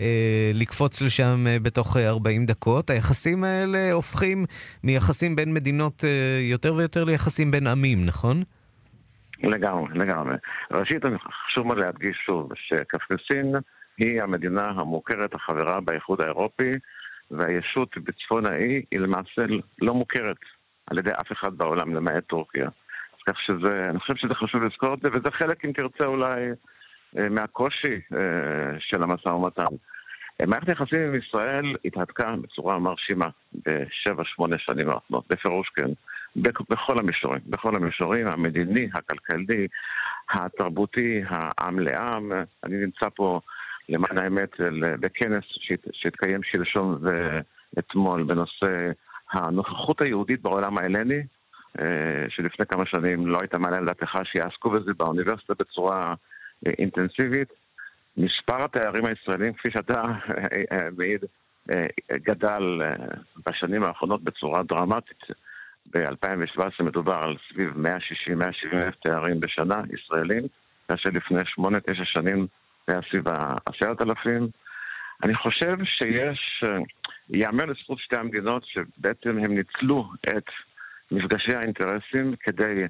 אה, 0.00 0.50
לקפוץ 0.54 1.02
לשם 1.02 1.44
אה, 1.48 1.56
בתוך 1.62 1.96
אה, 1.96 2.08
40 2.08 2.46
דקות. 2.46 2.90
היחסים 2.90 3.44
האלה 3.44 3.92
הופכים 3.92 4.44
מיחסים 4.84 5.36
בין 5.36 5.54
מדינות 5.54 6.04
אה, 6.04 6.10
יותר 6.50 6.74
ויותר 6.74 7.04
ליחסים 7.04 7.50
בין 7.50 7.66
עמים, 7.66 8.06
נכון? 8.06 8.42
לגמרי, 9.42 9.98
לגמרי. 9.98 10.34
ראשית, 10.70 11.04
אני- 11.04 11.16
חשוב 11.48 11.66
מאוד 11.66 11.78
להדגיש 11.78 12.16
שוב 12.26 12.48
שקפריסין 12.54 13.54
היא 13.98 14.22
המדינה 14.22 14.64
המוכרת, 14.64 15.34
החברה 15.34 15.80
באיחוד 15.80 16.20
האירופי, 16.20 16.70
והישות 17.30 17.98
בצפון 17.98 18.46
האי 18.46 18.82
היא 18.90 19.00
למעשה 19.00 19.42
לא 19.82 19.94
מוכרת 19.94 20.36
על 20.86 20.98
ידי 20.98 21.10
אף 21.10 21.32
אחד 21.32 21.54
בעולם, 21.58 21.94
למעט 21.94 22.24
טורקיה. 22.26 22.68
כך 23.28 23.40
שזה, 23.40 23.82
אני 23.90 23.98
חושב 23.98 24.16
שזה 24.16 24.34
חשוב 24.34 24.62
לזכור 24.62 24.94
את 24.94 24.98
זה, 25.02 25.08
וזה 25.10 25.30
חלק, 25.30 25.64
אם 25.64 25.72
תרצה, 25.72 26.04
אולי 26.04 26.50
אה, 27.18 27.28
מהקושי 27.28 28.00
אה, 28.16 28.20
של 28.78 29.02
המשא 29.02 29.28
ומתן. 29.28 29.74
אה, 30.40 30.46
מערכת 30.46 30.68
היחסים 30.68 31.00
עם 31.00 31.14
ישראל 31.14 31.76
התהדקה 31.84 32.36
בצורה 32.42 32.78
מרשימה 32.78 33.26
בשבע, 33.66 34.22
שמונה 34.24 34.58
שנים 34.58 34.90
האחרונות, 34.90 35.24
בפירוש 35.30 35.68
כן. 35.68 35.88
בכ- 36.36 36.70
בכל 36.70 36.98
המישורים, 36.98 37.40
בכל 37.46 37.76
המישורים, 37.76 38.26
המדיני, 38.26 38.88
הכלכלי, 38.94 39.66
התרבותי, 40.30 41.22
העם 41.28 41.78
לעם. 41.78 42.32
אני 42.64 42.76
נמצא 42.76 43.06
פה, 43.16 43.40
למען 43.88 44.18
האמת, 44.18 44.50
בכנס 45.00 45.44
שהת, 45.48 45.86
שהתקיים 45.92 46.42
שלשום 46.42 46.98
ואתמול 47.02 48.22
בנושא 48.22 48.90
הנוכחות 49.32 50.00
היהודית 50.00 50.42
בעולם 50.42 50.78
ההלני, 50.78 51.22
אה, 51.80 52.24
שלפני 52.28 52.66
כמה 52.66 52.86
שנים 52.86 53.26
לא 53.26 53.38
הייתה 53.40 53.58
מעלה 53.58 53.76
על 53.76 53.84
דעתך 53.84 54.18
שיעסקו 54.24 54.70
בזה 54.70 54.90
באוניברסיטה 54.96 55.54
בצורה 55.58 56.14
אה, 56.66 56.72
אינטנסיבית. 56.78 57.48
מספר 58.16 58.64
התיירים 58.64 59.04
הישראלים, 59.06 59.52
כפי 59.52 59.70
שאתה 59.70 60.02
אה, 60.72 60.88
מעיד, 60.96 61.24
גדל 62.12 62.62
בשנים 63.46 63.84
האחרונות 63.84 64.22
בצורה 64.24 64.62
דרמטית. 64.62 65.22
ב-2017 65.86 66.82
מדובר 66.84 67.16
על 67.22 67.36
סביב 67.48 67.70
160-170 67.72 68.76
אלף 68.76 68.94
תיירים 68.94 69.40
בשנה, 69.40 69.82
ישראלים, 69.92 70.42
כאשר 70.88 71.10
לפני 71.14 71.40
8-9 71.40 71.64
שנים 72.04 72.46
היה 72.88 73.00
סביב 73.10 73.28
ה-10,000. 73.28 74.30
אני 75.24 75.34
חושב 75.34 75.76
שיש, 75.84 76.64
אה, 76.64 76.78
ייאמר 77.30 77.64
לזכות 77.64 77.98
שתי 77.98 78.16
המדינות 78.16 78.62
שבעצם 78.66 79.28
הם 79.28 79.54
ניצלו 79.54 80.10
את 80.28 80.44
מפגשי 81.12 81.54
האינטרסים 81.54 82.34
כדי 82.40 82.86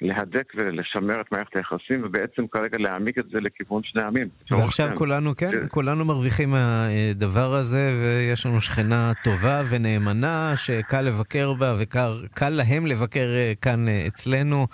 להדק 0.00 0.52
ולשמר 0.54 1.20
את 1.20 1.32
מערכת 1.32 1.56
היחסים, 1.56 2.04
ובעצם 2.04 2.46
כרגע 2.52 2.78
להעמיק 2.78 3.18
את 3.18 3.24
זה 3.32 3.40
לכיוון 3.40 3.82
שני 3.84 4.02
עמים. 4.02 4.28
ועכשיו 4.50 4.88
כן. 4.88 4.96
כולנו, 4.96 5.36
כן, 5.36 5.50
כולנו 5.68 6.04
מרוויחים 6.04 6.50
מהדבר 6.50 7.54
הזה, 7.54 7.92
ויש 8.02 8.46
לנו 8.46 8.60
שכנה 8.60 9.12
טובה 9.24 9.62
ונאמנה, 9.70 10.52
שקל 10.56 11.00
לבקר 11.00 11.54
בה 11.54 11.74
וקל 11.78 12.26
קל 12.34 12.48
להם 12.50 12.86
לבקר 12.86 13.28
אה, 13.36 13.52
כאן 13.62 13.88
אה, 13.88 14.04
אצלנו. 14.06 14.66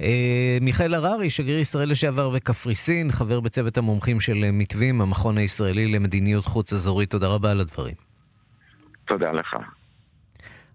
אה, 0.00 0.58
מיכאל 0.60 0.94
הררי, 0.94 1.30
שגריר 1.30 1.58
ישראל 1.58 1.90
לשעבר 1.90 2.30
בקפריסין, 2.30 3.12
חבר 3.12 3.40
בצוות 3.40 3.78
המומחים 3.78 4.20
של 4.20 4.44
אה, 4.44 4.50
מתווים, 4.52 5.00
המכון 5.00 5.38
הישראלי 5.38 5.86
למדיניות 5.86 6.44
חוץ 6.44 6.72
אזורית, 6.72 7.10
תודה 7.10 7.26
רבה 7.26 7.50
על 7.50 7.60
הדברים. 7.60 7.94
תודה 9.06 9.32
לך. 9.32 9.56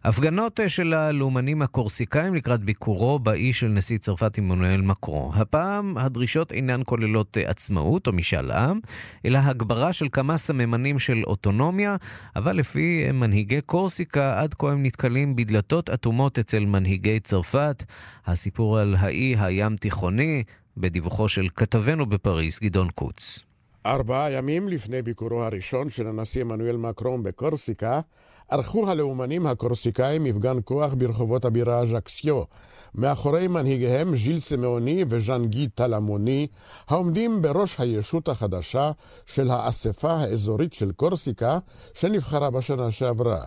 הפגנות 0.03 0.59
אה, 0.59 0.69
של 0.69 0.93
הלאומנים 0.93 1.61
הקורסיקאים 1.61 2.35
לקראת 2.35 2.59
ביקורו 2.59 3.19
באי 3.19 3.53
של 3.53 3.67
נשיא 3.67 3.97
צרפת 3.97 4.37
עמנואל 4.37 4.81
מקרו. 4.81 5.31
הפעם 5.35 5.97
הדרישות 5.97 6.51
אינן 6.51 6.81
כוללות 6.85 7.37
אה, 7.37 7.49
עצמאות 7.49 8.07
או 8.07 8.13
משאל 8.13 8.51
עם, 8.51 8.79
אלא 9.25 9.37
הגברה 9.37 9.93
של 9.93 10.07
כמה 10.11 10.37
סממנים 10.37 10.99
של 10.99 11.23
אוטונומיה, 11.27 11.95
אבל 12.35 12.55
לפי 12.55 13.03
אה, 13.07 13.11
מנהיגי 13.11 13.61
קורסיקה, 13.61 14.41
עד 14.41 14.53
כה 14.53 14.71
הם 14.71 14.83
נתקלים 14.83 15.35
בדלתות 15.35 15.89
אטומות 15.89 16.39
אצל 16.39 16.65
מנהיגי 16.65 17.19
צרפת. 17.19 17.83
הסיפור 18.25 18.79
על 18.79 18.95
האי 18.99 19.35
הים 19.39 19.75
תיכוני, 19.75 20.43
בדיווחו 20.77 21.29
של 21.29 21.47
כתבנו 21.55 22.05
בפריז, 22.05 22.59
גדעון 22.59 22.89
קוץ. 22.89 23.39
ארבעה 23.85 24.31
ימים 24.31 24.67
לפני 24.67 25.01
ביקורו 25.01 25.43
הראשון 25.43 25.89
של 25.89 26.07
הנשיא 26.07 26.41
עמנואל 26.41 26.77
מקרון 26.77 27.23
בקורסיקה, 27.23 27.99
ערכו 28.51 28.89
הלאומנים 28.89 29.47
הקורסיקאים 29.47 30.23
מפגן 30.23 30.57
כוח 30.65 30.93
ברחובות 30.93 31.45
הבירה 31.45 31.85
ז'קסיו, 31.85 32.43
מאחורי 32.95 33.47
מנהיגיהם 33.47 34.15
ז'יל 34.15 34.39
סמאוני 34.39 35.05
וז'אן 35.09 35.45
גי 35.47 35.67
טלמוני, 35.67 36.47
העומדים 36.87 37.41
בראש 37.41 37.79
הישות 37.79 38.29
החדשה 38.29 38.91
של 39.25 39.51
האספה 39.51 40.13
האזורית 40.13 40.73
של 40.73 40.91
קורסיקה, 40.91 41.57
שנבחרה 41.93 42.49
בשנה 42.49 42.91
שעברה. 42.91 43.43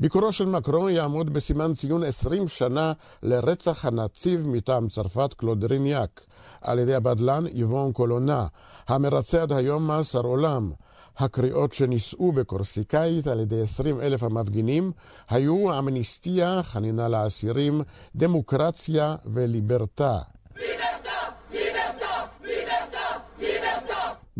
ביקורו 0.00 0.32
של 0.32 0.46
מקרון 0.46 0.90
יעמוד 0.90 1.32
בסימן 1.32 1.74
ציון 1.74 2.04
20 2.04 2.48
שנה 2.48 2.92
לרצח 3.22 3.84
הנציב 3.84 4.46
מטעם 4.46 4.88
צרפת 4.88 5.34
קלוד 5.34 5.64
ריניאק 5.64 6.26
על 6.60 6.78
ידי 6.78 6.94
הבדלן 6.94 7.46
איבון 7.46 7.92
קולונה, 7.92 8.46
המרצה 8.88 9.42
עד 9.42 9.52
היום 9.52 9.86
מאסר 9.86 10.20
עולם. 10.20 10.70
הקריאות 11.18 11.72
שנישאו 11.72 12.32
בקורסיקאית 12.32 13.26
על 13.26 13.40
ידי 13.40 13.62
20 13.62 14.00
אלף 14.00 14.22
המפגינים 14.22 14.92
היו 15.30 15.78
אמניסטיה, 15.78 16.62
חנינה 16.62 17.08
לאסירים, 17.08 17.82
דמוקרציה 18.16 19.16
וליברטה. 19.24 20.18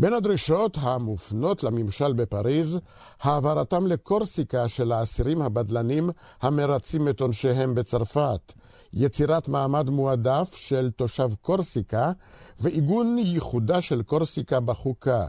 בין 0.00 0.12
הדרישות 0.12 0.76
המופנות 0.80 1.62
לממשל 1.64 2.12
בפריז, 2.12 2.78
העברתם 3.20 3.86
לקורסיקה 3.86 4.68
של 4.68 4.92
האסירים 4.92 5.42
הבדלנים 5.42 6.10
המרצים 6.42 7.08
את 7.08 7.20
עונשיהם 7.20 7.74
בצרפת, 7.74 8.52
יצירת 8.92 9.48
מעמד 9.48 9.90
מועדף 9.90 10.54
של 10.56 10.90
תושב 10.96 11.30
קורסיקה 11.40 12.12
ועיגון 12.60 13.16
ייחודה 13.18 13.80
של 13.80 14.02
קורסיקה 14.02 14.60
בחוקה. 14.60 15.26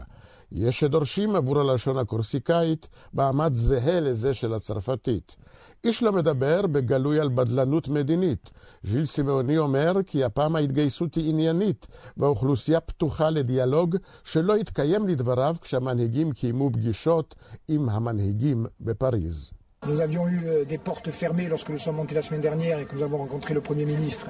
יש 0.54 0.80
שדורשים 0.80 1.36
עבור 1.36 1.60
הלשון 1.60 1.98
הקורסיקאית 1.98 2.88
מעמד 3.12 3.54
זהה 3.54 4.00
לזה 4.00 4.34
של 4.34 4.54
הצרפתית. 4.54 5.36
איש 5.84 6.02
לא 6.02 6.12
מדבר 6.12 6.66
בגלוי 6.66 7.20
על 7.20 7.28
בדלנות 7.28 7.88
מדינית. 7.88 8.50
ז'יל 8.82 9.04
סימאוני 9.04 9.58
אומר 9.58 9.92
כי 10.06 10.24
הפעם 10.24 10.56
ההתגייסות 10.56 11.14
היא 11.14 11.30
עניינית, 11.30 11.86
והאוכלוסייה 12.16 12.80
פתוחה 12.80 13.30
לדיאלוג 13.30 13.96
שלא 14.24 14.56
התקיים 14.56 15.08
לדבריו 15.08 15.56
כשהמנהיגים 15.60 16.32
קיימו 16.32 16.70
פגישות 16.72 17.34
עם 17.68 17.88
המנהיגים 17.88 18.66
בפריז. 18.80 19.61
Nous 19.85 20.01
avions 20.01 20.27
eu 20.27 20.41
euh, 20.45 20.65
des 20.65 20.79
portes 20.79 21.11
fermées 21.11 21.47
lorsque 21.47 21.69
nous 21.69 21.77
sommes 21.77 21.97
montés 21.97 22.15
la 22.15 22.23
semaine 22.23 22.41
dernière 22.41 22.79
et 22.79 22.85
que 22.85 22.95
nous 22.95 23.03
avons 23.03 23.19
rencontré 23.19 23.53
le 23.53 23.61
Premier 23.61 23.85
ministre 23.85 24.27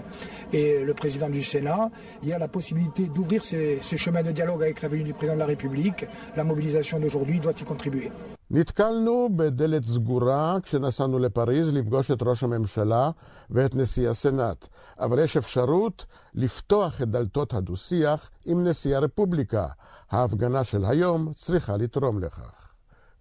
et 0.51 0.83
le 0.83 0.93
Président 0.93 1.29
du 1.29 1.41
Sénat. 1.41 1.89
Il 2.21 2.27
y 2.29 2.33
a 2.33 2.37
la 2.37 2.49
possibilité 2.49 3.07
d'ouvrir 3.07 3.41
ces, 3.43 3.79
ces 3.81 3.97
chemins 3.97 4.23
de 4.23 4.31
dialogue 4.31 4.61
avec 4.61 4.81
la 4.81 4.89
venue 4.89 5.03
du 5.03 5.13
Président 5.13 5.35
de 5.35 5.39
la 5.39 5.45
République. 5.45 6.05
La 6.35 6.43
mobilisation 6.43 6.99
d'aujourd'hui 6.99 7.39
doit 7.39 7.53
y 7.59 7.63
contribuer. 7.63 8.11
נתקלנו 8.51 9.29
בדלת 9.35 9.83
סגורה 9.83 10.57
כשנסענו 10.63 11.19
לפריז 11.19 11.73
לפגוש 11.73 12.11
את 12.11 12.23
ראש 12.23 12.43
הממשלה 12.43 13.11
ואת 13.49 13.75
נשיא 13.75 14.09
הסנאט, 14.09 14.67
אבל 14.99 15.19
יש 15.19 15.37
אפשרות 15.37 16.05
לפתוח 16.35 17.01
את 17.01 17.09
דלתות 17.09 17.53
הדו-שיח 17.53 18.29
עם 18.45 18.67
נשיא 18.67 18.97
הרפובליקה. 18.97 19.67
ההפגנה 20.11 20.63
של 20.63 20.85
היום 20.85 21.33
צריכה 21.33 21.77
לתרום 21.77 22.19
לכך. 22.19 22.73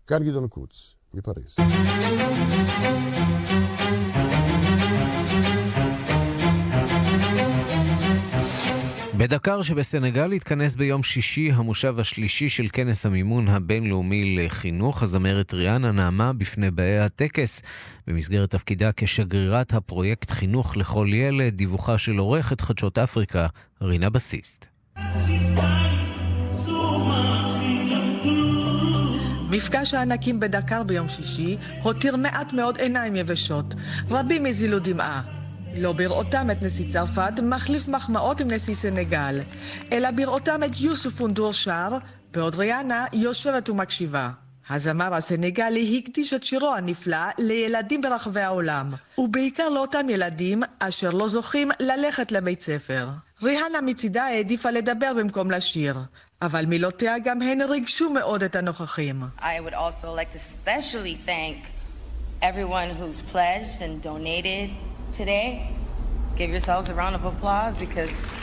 כאן 0.06 0.22
גדעון 0.22 0.48
קוץ, 0.48 0.94
מפריז. 1.15 1.55
בדקר 9.21 9.61
שבסנגל 9.61 10.31
התכנס 10.31 10.75
ביום 10.75 11.03
שישי 11.03 11.51
המושב 11.51 11.99
השלישי 11.99 12.49
של 12.49 12.67
כנס 12.73 13.05
המימון 13.05 13.47
הבינלאומי 13.47 14.35
לחינוך. 14.35 15.03
הזמרת 15.03 15.53
ריאנה 15.53 15.91
נעמה 15.91 16.33
בפני 16.33 16.71
באי 16.71 16.99
הטקס 16.99 17.61
במסגרת 18.07 18.49
תפקידה 18.49 18.89
כשגרירת 18.97 19.73
הפרויקט 19.73 20.31
חינוך 20.31 20.77
לכל 20.77 21.07
ילד, 21.13 21.53
דיווחה 21.53 21.97
של 21.97 22.17
עורכת 22.17 22.61
חדשות 22.61 22.97
אפריקה, 22.97 23.47
רינה 23.81 24.09
בסיסט. 24.09 24.65
מפגש 29.51 29.93
הענקים 29.93 30.39
בדקר 30.39 30.83
ביום 30.83 31.09
שישי 31.09 31.57
הותיר 31.83 32.15
מעט 32.15 32.53
מאוד 32.53 32.77
עיניים 32.77 33.15
יבשות. 33.15 33.65
רבים 34.09 34.45
הזילו 34.45 34.79
דמעה. 34.79 35.21
לא 35.77 35.91
בראותם 35.91 36.51
את 36.51 36.61
נשיא 36.61 36.91
צרפת, 36.91 37.33
מחליף 37.43 37.87
מחמאות 37.87 38.41
עם 38.41 38.51
נשיא 38.51 38.73
סנגל, 38.73 39.39
אלא 39.91 40.11
בראותם 40.11 40.63
את 40.65 40.81
יוסוף 40.81 41.21
אונדור 41.21 41.53
שר, 41.53 41.89
בעוד 42.31 42.55
ריאנה 42.55 43.05
יושבת 43.13 43.69
ומקשיבה. 43.69 44.29
הזמר 44.69 45.13
הסנגלי 45.13 46.01
הקדיש 46.03 46.33
את 46.33 46.43
שירו 46.43 46.73
הנפלא 46.73 47.17
לילדים 47.37 48.01
ברחבי 48.01 48.41
העולם, 48.41 48.89
ובעיקר 49.17 49.69
לאותם 49.69 50.09
ילדים 50.09 50.63
אשר 50.79 51.09
לא 51.09 51.27
זוכים 51.27 51.71
ללכת 51.79 52.31
לבית 52.31 52.61
ספר. 52.61 53.09
ריהנה 53.43 53.81
מצידה 53.81 54.23
העדיפה 54.23 54.71
לדבר 54.71 55.11
במקום 55.17 55.51
לשיר, 55.51 55.95
אבל 56.41 56.65
מילותיה 56.65 57.19
גם 57.19 57.41
הן 57.41 57.61
ריגשו 57.61 58.09
מאוד 58.09 58.43
את 58.43 58.55
הנוכחים. 58.55 59.23
I 59.39 59.41
would 59.41 59.73
also 59.73 60.07
like 60.15 60.31
to 60.31 60.39
specially 60.39 61.17
thank 61.25 61.57
everyone 62.41 62.89
who's 62.99 63.21
pledged 63.33 63.81
and 63.81 64.01
donated 64.01 64.69
today. 65.11 65.69
Give 66.37 66.49
yourselves 66.49 66.89
a 66.89 66.95
round 66.95 67.15
of 67.15 67.25
applause 67.25 67.75
because 67.75 68.41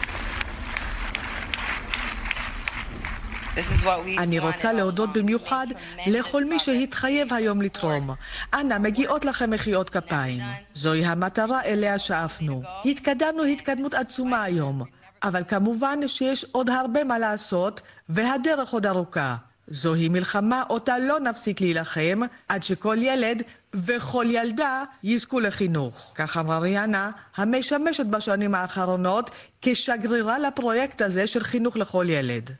אני 4.18 4.38
רוצה 4.38 4.72
להודות 4.72 5.12
במיוחד 5.12 5.66
לכל 6.06 6.44
מי 6.44 6.58
שהתחייב 6.58 7.32
היום 7.34 7.62
לתרום. 7.62 8.10
אנא, 8.54 8.78
מגיעות 8.78 9.24
לכם 9.24 9.50
מחיאות 9.50 9.90
כפיים. 9.90 10.40
זוהי 10.74 11.04
המטרה 11.04 11.62
אליה 11.62 11.98
שאפנו. 11.98 12.62
התקדמנו 12.84 13.42
התקדמות 13.44 13.94
עצומה 13.94 14.42
היום, 14.42 14.82
אבל 15.22 15.42
כמובן 15.48 16.08
שיש 16.08 16.44
עוד 16.52 16.70
הרבה 16.70 17.04
מה 17.04 17.18
לעשות, 17.18 17.80
והדרך 18.08 18.70
עוד 18.70 18.86
ארוכה. 18.86 19.36
זוהי 19.70 20.08
מלחמה 20.08 20.62
אותה 20.70 20.98
לא 20.98 21.20
נפסיק 21.20 21.60
להילחם, 21.60 22.20
עד 22.48 22.62
שכל 22.62 22.96
ילד 23.00 23.42
וכל 23.74 24.26
ילדה 24.28 24.84
יזכו 25.02 25.40
לחינוך. 25.40 26.12
כך 26.14 26.36
אמרה 26.36 26.58
ריאנה, 26.58 27.10
המשמשת 27.36 28.06
בשנים 28.06 28.54
האחרונות 28.54 29.30
כשגרירה 29.62 30.38
לפרויקט 30.38 31.02
הזה 31.02 31.26
של 31.26 31.44
חינוך 31.44 31.76
לכל 31.76 32.06
ילד. 32.08 32.50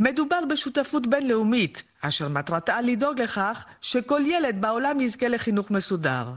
מדובר 0.00 0.40
בשותפות 0.50 1.06
בינלאומית, 1.06 1.82
אשר 2.00 2.28
מטרתה 2.28 2.80
לדאוג 2.80 3.20
לכך 3.20 3.64
שכל 3.80 4.22
ילד 4.26 4.60
בעולם 4.60 5.00
יזכה 5.00 5.28
לחינוך 5.28 5.70
מסודר. 5.70 6.28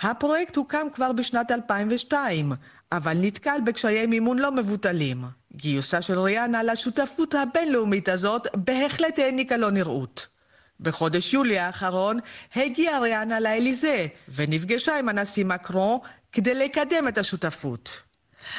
הפרויקט 0.00 0.56
הוקם 0.56 0.86
כבר 0.92 1.12
בשנת 1.12 1.50
2002, 1.50 2.52
אבל 2.92 3.16
נתקל 3.20 3.58
בקשיי 3.64 4.06
מימון 4.06 4.38
לא 4.38 4.52
מבוטלים. 4.52 5.24
גיוסה 5.52 6.02
של 6.02 6.18
ריאנה 6.18 6.62
לשותפות 6.62 7.34
הבינלאומית 7.34 8.08
הזאת 8.08 8.46
בהחלט 8.54 9.18
העניקה 9.18 9.56
לו 9.56 9.70
נראות. 9.70 10.26
בחודש 10.80 11.34
יולי 11.34 11.58
האחרון 11.58 12.18
הגיעה 12.56 12.98
ריאנה 12.98 13.40
לאליזה 13.40 14.06
ונפגשה 14.28 14.98
עם 14.98 15.08
הנשיא 15.08 15.44
מקרון 15.44 15.98
כדי 16.32 16.54
לקדם 16.54 17.08
את 17.08 17.18
השותפות. 17.18 18.02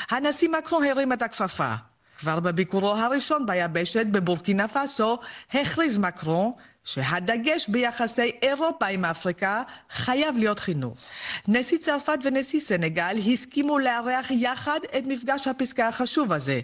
הנשיא 0.09 0.49
מקרון 0.49 0.83
הרים 0.83 1.13
את 1.13 1.21
הכפפה. 1.21 1.73
כבר 2.17 2.39
בביקורו 2.39 2.95
הראשון 2.95 3.45
ביבשת 3.45 4.05
בבורקינה 4.05 4.67
פאסו 4.67 5.19
הכריז 5.53 5.97
מקרון 5.97 6.51
שהדגש 6.84 7.68
ביחסי 7.68 8.30
אירופה 8.42 8.86
עם 8.86 9.04
אפריקה 9.04 9.62
חייב 9.90 10.38
להיות 10.38 10.58
חינוך. 10.58 10.98
נשיא 11.48 11.78
צרפת 11.78 12.18
ונשיא 12.22 12.60
סנגל 12.60 13.16
הסכימו 13.32 13.78
לארח 13.78 14.30
יחד 14.30 14.78
את 14.98 15.06
מפגש 15.06 15.48
הפסקה 15.48 15.88
החשוב 15.88 16.32
הזה, 16.32 16.60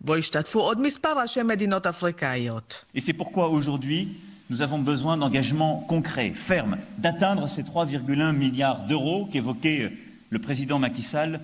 בו 0.00 0.14
השתתפו 0.14 0.60
עוד 0.60 0.80
מספר 0.80 1.20
ראשי 1.22 1.42
מדינות 1.42 1.86
אפריקאיות. 1.86 2.84
Et 2.96 3.00
c'est 3.00 3.12
pourquoi 3.12 3.48
aujourd'hui, 3.48 4.08
nous 4.50 4.62
avons 4.62 4.78
besoin 4.78 5.16
d'engagements 5.16 5.84
concrets, 5.88 6.32
fermes, 6.34 6.76
d'atteindre 6.98 7.48
ces 7.48 7.62
3,1 7.62 8.32
milliards 8.32 8.82
d'euros 8.88 9.26
qu'évoquait 9.32 9.90
le 10.30 10.38
président 10.38 10.78
Macky 10.78 11.02
Sall 11.02 11.40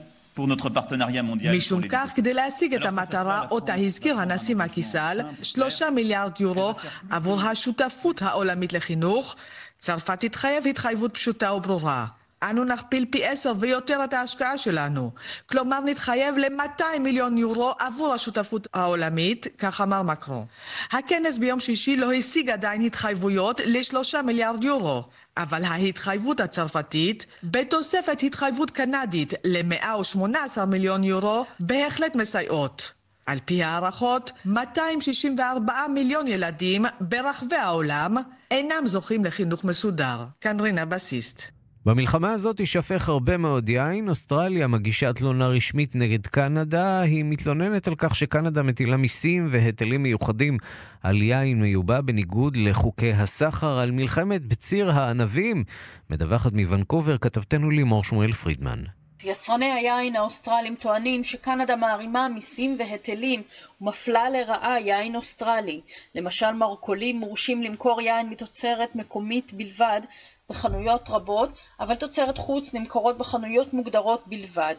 משום 1.58 1.88
כך, 1.90 2.12
כדי 2.16 2.34
להשיג 2.34 2.74
את 2.74 2.86
המטרה 2.86 3.42
אותה 3.52 3.74
הזכיר 3.76 4.20
הנשיא 4.20 4.56
מקיסל, 4.56 5.20
שלושה 5.42 5.90
מיליארד 5.90 6.32
יורו 6.40 6.74
עבור 7.10 7.42
השותפות 7.42 8.22
העולמית 8.22 8.74
לחינוך, 8.74 9.36
צרפת 9.80 10.20
תתחייב 10.20 10.68
התחייבות 10.68 11.14
פשוטה 11.14 11.54
וברורה. 11.54 12.06
אנו 12.50 12.64
נכפיל 12.64 13.06
פי 13.10 13.26
עשר 13.26 13.54
ויותר 13.60 14.04
את 14.04 14.14
ההשקעה 14.14 14.58
שלנו. 14.58 15.12
כלומר, 15.46 15.80
נתחייב 15.80 16.38
ל-200 16.38 17.00
מיליון 17.00 17.38
יורו 17.38 17.72
עבור 17.80 18.14
השותפות 18.14 18.68
העולמית, 18.74 19.48
כך 19.58 19.82
אמר 19.82 20.02
מקרו. 20.02 20.46
הכנס 20.92 21.38
ביום 21.38 21.60
שישי 21.60 21.98
לא 21.98 22.14
השיג 22.14 22.50
עדיין 22.50 22.82
התחייבויות 22.82 23.62
לשלושה 23.66 24.22
מיליארד 24.22 24.64
יורו, 24.64 25.04
אבל 25.38 25.64
ההתחייבות 25.64 26.40
הצרפתית, 26.40 27.26
בתוספת 27.44 28.24
התחייבות 28.24 28.72
קנדית 28.72 29.34
ל-118 29.44 30.66
מיליון 30.68 31.04
יורו, 31.04 31.46
בהחלט 31.60 32.16
מסייעות. 32.16 32.94
על 33.26 33.40
פי 33.46 33.64
הערכות, 33.64 34.32
264 34.46 35.74
מיליון 35.94 36.28
ילדים 36.28 36.86
ברחבי 37.02 37.56
העולם 37.56 38.18
אינם 38.52 38.82
זוכים 38.88 39.26
לחינוך 39.26 39.64
מסודר. 39.64 40.26
כאן 40.42 40.60
רינה 40.60 40.86
בסיסט. 40.86 41.55
במלחמה 41.86 42.32
הזאת 42.32 42.60
יישפך 42.60 43.10
הרבה 43.10 43.38
מאוד 43.38 43.70
יין. 43.70 44.10
אוסטרליה 44.10 44.68
מגישה 44.68 45.14
תלונה 45.14 45.48
רשמית 45.48 45.96
נגד 45.96 46.28
קנדה. 46.28 47.02
היא 47.02 47.24
מתלוננת 47.24 47.88
על 47.88 47.96
כך 47.98 48.16
שקנדה 48.16 48.64
מטילה 48.64 48.98
מיסים 48.98 49.48
והיטלים 49.52 50.04
מיוחדים 50.04 50.58
על 51.04 51.22
יין 51.22 51.62
מיובא 51.62 52.02
בניגוד 52.02 52.58
לחוקי 52.58 53.12
הסחר, 53.12 53.80
על 53.80 53.92
מלחמת 53.92 54.46
בציר 54.46 54.92
הענבים. 54.92 55.64
מדווחת 56.10 56.54
מוונקובר 56.54 57.18
כתבתנו 57.18 57.70
לימור 57.70 58.04
שמואל 58.04 58.34
פרידמן. 58.34 58.84
יצרני 59.24 59.72
היין 59.72 60.16
האוסטרלים 60.16 60.76
טוענים 60.76 61.24
שקנדה 61.24 61.76
מערימה 61.76 62.28
מיסים 62.30 62.76
והיטלים 62.80 63.44
ומפלה 63.82 64.30
לרעה 64.30 64.80
יין 64.80 65.16
אוסטרלי. 65.16 65.82
למשל 66.16 66.52
מרכולים 66.52 67.20
מורשים 67.20 67.64
למכור 67.64 68.02
יין 68.02 68.30
מתוצרת 68.30 68.96
מקומית 68.96 69.54
בלבד 69.54 70.02
בחנויות 70.50 71.10
רבות, 71.10 71.50
אבל 71.80 71.96
תוצרת 71.96 72.38
חוץ 72.38 72.74
נמכרות 72.74 73.18
בחנויות 73.18 73.74
מוגדרות 73.74 74.28
בלבד. 74.28 74.76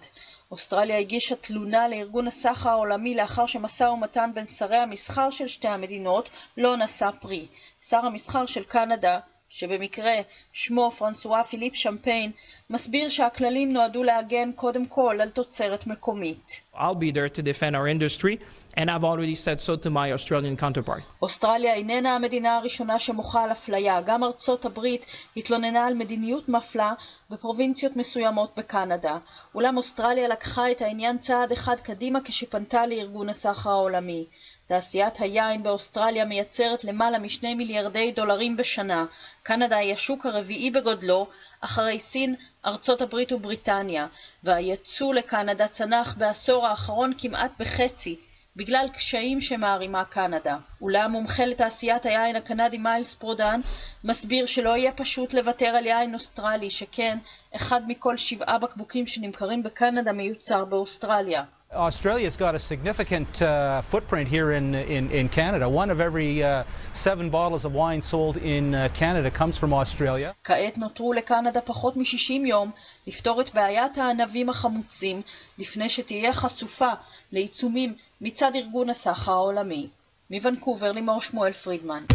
אוסטרליה 0.51 0.99
הגישה 0.99 1.37
תלונה 1.37 1.89
לארגון 1.89 2.27
הסחר 2.27 2.71
העולמי 2.71 3.15
לאחר 3.15 3.47
שמשא 3.47 3.85
ומתן 3.85 4.31
בין 4.35 4.47
שרי 4.47 4.79
המסחר 4.79 5.31
של 5.31 5.47
שתי 5.47 5.69
המדינות 5.69 6.29
לא 6.57 6.77
נשא 6.77 7.11
פרי. 7.21 7.47
שר 7.81 8.07
המסחר 8.07 8.47
של 8.47 8.65
קנדה, 8.65 9.19
שבמקרה 9.49 10.15
שמו 10.53 10.91
פרנסואה 10.91 11.45
פיליפ 11.45 11.75
שמפיין, 11.75 12.31
מסביר 12.71 13.09
שהכללים 13.09 13.73
נועדו 13.73 14.03
להגן 14.03 14.53
קודם 14.53 14.87
כל 14.87 15.19
על 15.23 15.31
תוצרת 15.31 15.87
מקומית. 15.87 16.61
I'll 16.75 16.95
be 16.95 17.11
there 17.13 17.29
to 17.29 17.43
defend 17.43 17.75
our 17.75 17.89
industry, 17.89 18.39
and 18.77 18.91
I've 18.91 19.05
already 19.05 19.35
said 19.35 19.61
so 19.61 19.77
to 19.77 19.91
my 19.91 20.13
Australian 20.13 20.57
counterpart. 20.57 21.03
אוסטרליה 21.23 21.75
איננה 21.75 22.15
המדינה 22.15 22.57
הראשונה 22.57 22.99
שמוחה 23.01 23.45
על 23.45 23.53
אפליה, 23.53 24.03
גם 24.03 24.25
ארצות 24.25 24.65
הברית 24.65 25.07
התלוננה 25.37 25.87
על 25.87 25.95
מדיניות 25.95 26.49
מפלה 26.49 26.93
בפרובינציות 27.31 27.97
מסוימות 27.97 28.53
בקנדה. 28.57 29.19
אולם 29.55 29.77
אוסטרליה 29.77 30.29
לקחה 30.29 30.71
את 30.71 30.83
העניין 30.83 31.19
צעד 31.19 31.53
אחד 31.53 31.77
קדימה 31.81 32.19
כשפנתה 32.25 32.87
לארגון 32.87 33.29
הסחר 33.29 33.71
העולמי. 33.71 34.27
תעשיית 34.69 35.21
היין 35.21 35.63
באוסטרליה 35.63 36.25
מייצרת 36.25 36.85
למעלה 36.85 37.19
משני 37.19 37.55
מיליארדי 37.55 38.13
דולרים 38.13 38.57
בשנה. 38.57 39.07
קנדה 39.43 39.77
היא 39.77 39.95
השוק 39.95 40.27
הרביעי 40.27 40.71
בגודלו, 40.71 41.27
אחרי 41.61 42.01
סין, 42.01 42.35
ארצות 42.67 43.03
הברית 43.03 43.33
ובריטניה, 43.33 44.07
והייצוא 44.45 45.15
לקנדה 45.15 45.69
צנח 45.69 46.15
בעשור 46.19 46.67
האחרון 46.67 47.13
כמעט 47.19 47.51
בחצי, 47.59 48.17
בגלל 48.57 48.89
קשיים 48.95 49.41
שמערימה 49.41 50.05
קנדה. 50.05 50.57
אולם 50.81 51.11
מומחה 51.11 51.45
לתעשיית 51.45 52.07
היין 52.07 52.37
הקנדי 52.37 52.79
מיילס 52.79 53.15
פרודן 53.15 53.61
מסביר 54.05 54.47
שלא 54.47 54.77
יהיה 54.77 54.93
פשוט 54.93 55.35
לוותר 55.35 55.67
על 55.67 55.87
יין 55.87 56.15
אוסטרלי, 56.15 56.71
שכן 56.71 57.19
אחד 57.57 57.81
מכל 57.89 58.17
שבעה 58.17 58.59
בקבוקים 58.59 59.07
שנמכרים 59.07 59.63
בקנדה 59.63 60.13
מיוצר 60.13 60.65
באוסטרליה. 60.65 61.43
Australia's 61.74 62.36
got 62.36 62.54
a 62.54 62.60
significant 62.60 63.42
uh, 63.42 63.82
footprint 63.82 64.28
here 64.28 64.52
in, 64.52 64.76
in, 64.76 65.10
in 65.10 65.30
Canada. 65.30 65.70
One 65.70 65.90
of 65.90 66.02
every 66.02 66.44
uh, 66.44 66.64
seven 66.94 67.30
bottles 67.30 67.64
of 67.64 67.74
wine 67.74 68.02
sold 68.02 68.36
in 68.36 68.76
uh, 68.76 68.90
Canada 68.94 69.32
comes 69.32 69.58
from 69.58 69.74
Australia. 69.74 70.34
כעת 70.44 70.78
נותרו 70.78 71.14
לקנדה 71.14 71.62
פחות 71.62 71.98
מ-60 71.98 72.48
יום 72.48 72.72
לפתור 73.08 73.42
את 73.42 73.54
בעיית 73.54 73.98
הענבים 73.98 74.50
החמוצים 74.50 75.22
לפני 75.58 75.90
שתהיה 75.90 76.34
חשופה 76.34 76.92
לעיצומים 77.32 77.94
מצד 78.22 78.52
ארגון 78.56 78.90
הסחר 78.90 79.32
העולמי. 79.32 79.88
מוונקובר 80.30 80.92
לימור 80.92 81.22
שמואל 81.22 81.54
פרידמן. 81.54 82.06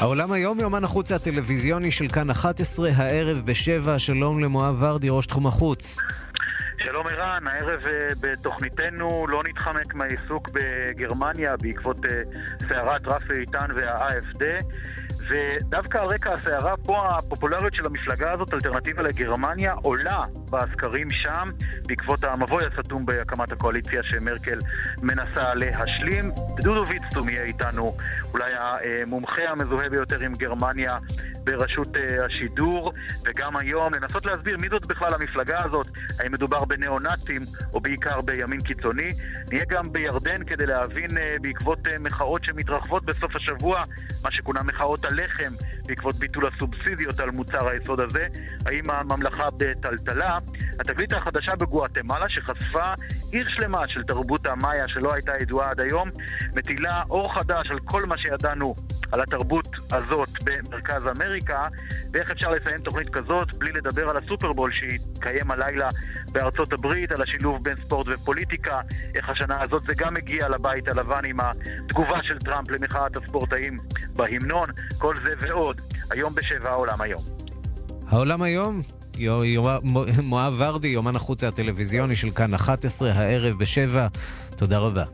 העולם 0.00 0.32
היום, 0.32 0.60
יומן 0.60 0.84
החוץ 0.84 1.12
הטלוויזיוני 1.12 1.90
של 1.90 2.08
כאן 2.08 2.30
11, 2.30 2.90
הערב 2.96 3.42
בשבע, 3.44 3.98
שלום 3.98 4.40
למואב 4.40 4.76
ורדי, 4.82 5.08
ראש 5.10 5.26
תחום 5.26 5.46
החוץ. 5.46 5.96
שלום 6.84 7.06
ערן, 7.06 7.46
הערב 7.46 7.80
אה, 7.86 8.08
בתוכניתנו 8.20 9.26
לא 9.28 9.42
נתחמק 9.48 9.94
מהעיסוק 9.94 10.48
בגרמניה 10.52 11.56
בעקבות 11.56 11.96
אה, 12.04 12.20
סערת 12.68 13.06
רפי 13.06 13.32
איתן 13.32 13.66
וה-AFD 13.74 14.42
ודווקא 15.28 15.98
על 15.98 16.06
רקע 16.06 16.32
הסערה 16.32 16.76
פה 16.76 17.08
הפופולריות 17.08 17.74
של 17.74 17.86
המפלגה 17.86 18.32
הזאת, 18.32 18.54
אלטרנטיבה 18.54 19.02
לגרמניה, 19.02 19.72
עולה 19.72 20.24
בסקרים 20.50 21.10
שם 21.10 21.48
בעקבות 21.86 22.24
המבוי 22.24 22.64
הסתום 22.66 23.06
בהקמת 23.06 23.52
הקואליציה 23.52 24.02
שמרקל 24.02 24.58
מנסה 25.02 25.54
להשלים. 25.54 26.30
דודו 26.62 26.84
ויצטום 26.88 27.28
יהיה 27.28 27.44
איתנו, 27.44 27.96
אולי 28.32 28.52
המומחה 28.56 29.42
המזוהה 29.48 29.88
ביותר 29.88 30.20
עם 30.20 30.32
גרמניה 30.32 30.96
בראשות 31.48 31.96
אה, 31.96 32.24
השידור, 32.24 32.92
וגם 33.24 33.56
היום 33.56 33.94
לנסות 33.94 34.26
להסביר 34.26 34.56
מי 34.60 34.68
זאת 34.70 34.86
בכלל 34.86 35.14
המפלגה 35.14 35.58
הזאת, 35.64 35.86
האם 36.20 36.32
מדובר 36.32 36.64
בניאו-נאצים 36.64 37.42
או 37.74 37.80
בעיקר 37.80 38.20
בימין 38.20 38.60
קיצוני. 38.60 39.08
נהיה 39.50 39.64
גם 39.68 39.92
בירדן 39.92 40.44
כדי 40.44 40.66
להבין 40.66 41.18
אה, 41.18 41.36
בעקבות 41.42 41.78
אה, 41.88 41.94
מחאות 42.00 42.44
שמתרחבות 42.44 43.04
בסוף 43.04 43.36
השבוע, 43.36 43.84
מה 44.24 44.30
שכונה 44.32 44.62
מחאות 44.62 45.04
הלחם, 45.04 45.50
בעקבות 45.86 46.14
ביטול 46.14 46.46
הסובסידיות 46.46 47.20
על 47.20 47.30
מוצר 47.30 47.68
היסוד 47.68 48.00
הזה, 48.00 48.26
האם 48.66 48.90
הממלכה 48.90 49.48
בטלטלה. 49.56 50.34
התגלית 50.80 51.12
החדשה 51.12 51.56
בגואטמלה 51.56 52.28
שחשפה 52.28 52.92
עיר 53.32 53.48
שלמה 53.48 53.88
של 53.88 54.02
תרבות 54.02 54.46
המאיה 54.46 54.88
שלא 54.88 55.14
הייתה 55.14 55.32
ידועה 55.40 55.70
עד 55.70 55.80
היום, 55.80 56.10
מטילה 56.54 57.02
אור 57.10 57.34
חדש 57.34 57.70
על 57.70 57.78
כל 57.78 58.06
מה 58.06 58.18
שידענו 58.18 58.74
על 59.12 59.20
התרבות 59.20 59.68
הזאת 59.92 60.28
במרכז 60.44 61.06
אמריקה, 61.06 61.37
ואיך 62.12 62.30
אפשר 62.30 62.50
לסיים 62.50 62.78
תוכנית 62.78 63.08
כזאת 63.08 63.56
בלי 63.58 63.72
לדבר 63.72 64.08
על 64.08 64.16
הסופרבול 64.16 64.70
שהתקיים 64.72 65.50
הלילה 65.50 65.88
בארצות 66.32 66.72
הברית, 66.72 67.12
על 67.12 67.22
השילוב 67.22 67.64
בין 67.64 67.74
ספורט 67.84 68.06
ופוליטיקה, 68.08 68.80
איך 69.14 69.28
השנה 69.28 69.62
הזאת 69.62 69.82
זה 69.88 69.94
גם 69.96 70.16
הגיע 70.16 70.48
לבית 70.48 70.88
הלבן 70.88 71.24
עם 71.24 71.36
התגובה 71.40 72.16
של 72.22 72.38
טראמפ 72.38 72.70
למחאת 72.70 73.16
הספורטאים 73.16 73.76
בהמנון, 74.12 74.68
כל 74.98 75.14
זה 75.24 75.34
ועוד. 75.40 75.80
היום 76.10 76.34
בשבע 76.34 76.70
העולם 76.70 77.00
היום. 77.00 77.20
העולם 78.08 78.42
היום, 78.42 78.80
יו- 79.18 79.44
יו- 79.44 79.62
מו- 79.82 80.04
מואב 80.22 80.54
ורדי, 80.58 80.88
יומן 80.88 81.16
החוץ 81.16 81.44
הטלוויזיוני 81.44 82.16
של 82.16 82.30
כאן 82.30 82.54
11, 82.54 83.12
הערב 83.12 83.58
בשבע. 83.58 84.06
תודה 84.56 84.78
רבה. 84.78 85.04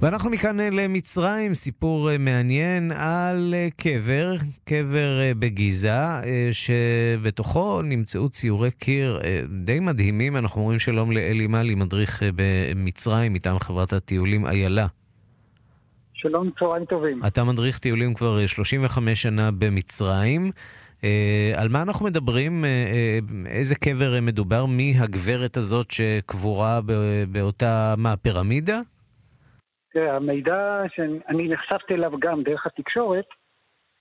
ואנחנו 0.00 0.30
מכאן 0.30 0.60
אה, 0.60 0.70
למצרים, 0.70 1.54
סיפור 1.54 2.10
אה, 2.10 2.18
מעניין 2.18 2.92
על 2.92 3.54
אה, 3.56 3.68
קבר, 3.76 4.32
קבר 4.64 5.20
בגיזה, 5.38 5.92
שבתוכו 6.52 7.82
נמצאו 7.82 8.28
ציורי 8.28 8.70
קיר 8.70 9.20
די 9.64 9.80
מדהימים. 9.80 10.36
אנחנו 10.36 10.60
אומרים 10.60 10.78
שלום 10.78 11.12
לאלי 11.12 11.46
מאלי, 11.46 11.74
מדריך 11.74 12.22
במצרים 12.34 13.32
מטעם 13.32 13.58
חברת 13.58 13.92
הטיולים 13.92 14.46
איילה. 14.46 14.86
שלום, 16.14 16.50
צהריים 16.58 16.84
טובים. 16.84 17.26
אתה 17.26 17.44
מדריך 17.44 17.78
טיולים 17.78 18.14
כבר 18.14 18.40
אה, 18.40 18.48
35 18.48 19.22
שנה 19.22 19.50
במצרים. 19.50 20.50
על 21.54 21.68
מה 21.68 21.82
אנחנו 21.82 22.06
מדברים? 22.06 22.64
איזה 23.46 23.74
קבר 23.74 24.20
מדובר? 24.22 24.66
מי 24.66 24.94
הגברת 24.98 25.56
הזאת 25.56 25.90
שקבורה 25.90 26.80
באותה, 27.30 27.94
מה, 27.98 28.16
פירמידה? 28.16 28.80
תראה, 29.92 30.16
המידע 30.16 30.82
שאני 30.94 31.48
נחשפתי 31.48 31.94
אליו 31.94 32.12
גם 32.18 32.42
דרך 32.42 32.66
התקשורת, 32.66 33.26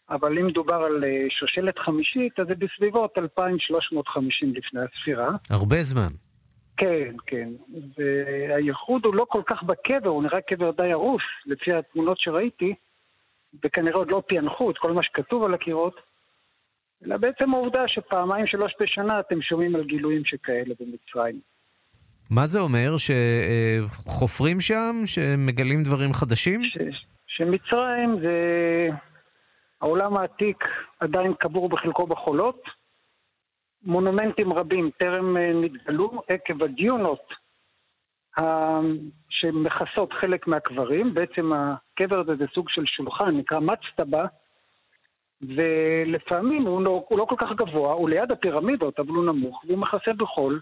אבל 0.09 0.39
אם 0.39 0.47
מדובר 0.47 0.75
על 0.75 1.03
אה, 1.03 1.25
שושלת 1.29 1.79
חמישית, 1.79 2.39
אז 2.39 2.47
זה 2.47 2.55
בסביבות 2.55 3.17
2350 3.17 4.53
לפני 4.55 4.81
הספירה. 4.81 5.29
הרבה 5.49 5.83
זמן. 5.83 6.07
כן, 6.77 7.15
כן. 7.27 7.49
והייחוד 7.97 9.05
הוא 9.05 9.15
לא 9.15 9.25
כל 9.29 9.41
כך 9.45 9.63
בקבר, 9.63 10.09
הוא 10.09 10.23
נראה 10.23 10.41
קבר 10.41 10.71
די 10.71 10.91
הרוס, 10.91 11.23
לפי 11.45 11.73
התמונות 11.73 12.19
שראיתי, 12.19 12.73
וכנראה 13.63 13.97
עוד 13.97 14.11
לא 14.11 14.23
פענחו 14.27 14.71
את 14.71 14.77
כל 14.77 14.91
מה 14.91 15.03
שכתוב 15.03 15.43
על 15.43 15.53
הקירות, 15.53 16.01
אלא 17.05 17.17
בעצם 17.17 17.53
העובדה 17.53 17.87
שפעמיים 17.87 18.47
שלוש 18.47 18.73
בשנה 18.81 19.19
אתם 19.19 19.41
שומעים 19.41 19.75
על 19.75 19.83
גילויים 19.83 20.25
שכאלה 20.25 20.73
במצרים. 20.79 21.39
מה 22.29 22.45
זה 22.45 22.59
אומר? 22.59 22.95
שחופרים 22.97 24.61
שם? 24.61 24.95
שמגלים 25.05 25.83
דברים 25.83 26.13
חדשים? 26.13 26.61
שמצרים 27.27 28.19
זה... 28.21 28.89
העולם 29.81 30.17
העתיק 30.17 30.63
עדיין 30.99 31.33
קבור 31.33 31.69
בחלקו 31.69 32.07
בחולות. 32.07 32.63
מונומנטים 33.83 34.53
רבים 34.53 34.89
טרם 34.97 35.37
אה, 35.37 35.51
נתגלו 35.53 36.21
עקב 36.27 36.63
הדיונות 36.63 37.33
שמכסות 39.29 40.13
חלק 40.13 40.47
מהקברים. 40.47 41.13
בעצם 41.13 41.51
הקבר 41.53 42.19
הזה 42.19 42.35
זה 42.35 42.45
סוג 42.53 42.69
של 42.69 42.85
שולחן, 42.85 43.37
נקרא 43.37 43.59
מצטבה, 43.59 44.25
ולפעמים 45.41 46.63
הוא 46.63 46.81
לא, 46.81 47.05
הוא 47.09 47.19
לא 47.19 47.25
כל 47.25 47.35
כך 47.37 47.51
גבוה, 47.51 47.93
הוא 47.93 48.09
ליד 48.09 48.31
הפירמידות, 48.31 48.99
אבל 48.99 49.09
הוא 49.09 49.25
נמוך, 49.25 49.63
והוא 49.65 49.77
מכסה 49.77 50.13
בחול, 50.13 50.61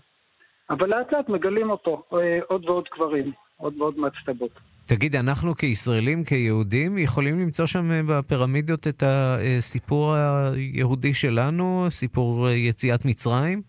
אבל 0.70 0.90
לאט 0.90 1.14
לאט 1.14 1.30
מגלים 1.30 1.70
אותו, 1.70 2.04
אה, 2.14 2.40
עוד 2.48 2.66
ועוד 2.66 2.88
קברים, 2.88 3.32
עוד 3.58 3.74
ועוד 3.78 4.00
מצטבות. 4.00 4.52
תגיד, 4.88 5.16
אנחנו 5.16 5.56
כישראלים, 5.56 6.24
כיהודים, 6.24 6.98
יכולים 6.98 7.40
למצוא 7.40 7.66
שם 7.66 7.92
אה, 7.92 8.02
בפירמידות 8.08 8.88
את 8.88 9.04
הסיפור 9.04 10.14
היהודי 10.16 11.14
שלנו, 11.14 11.86
סיפור 11.90 12.48
אה, 12.48 12.54
יציאת 12.54 13.06
מצרים? 13.06 13.62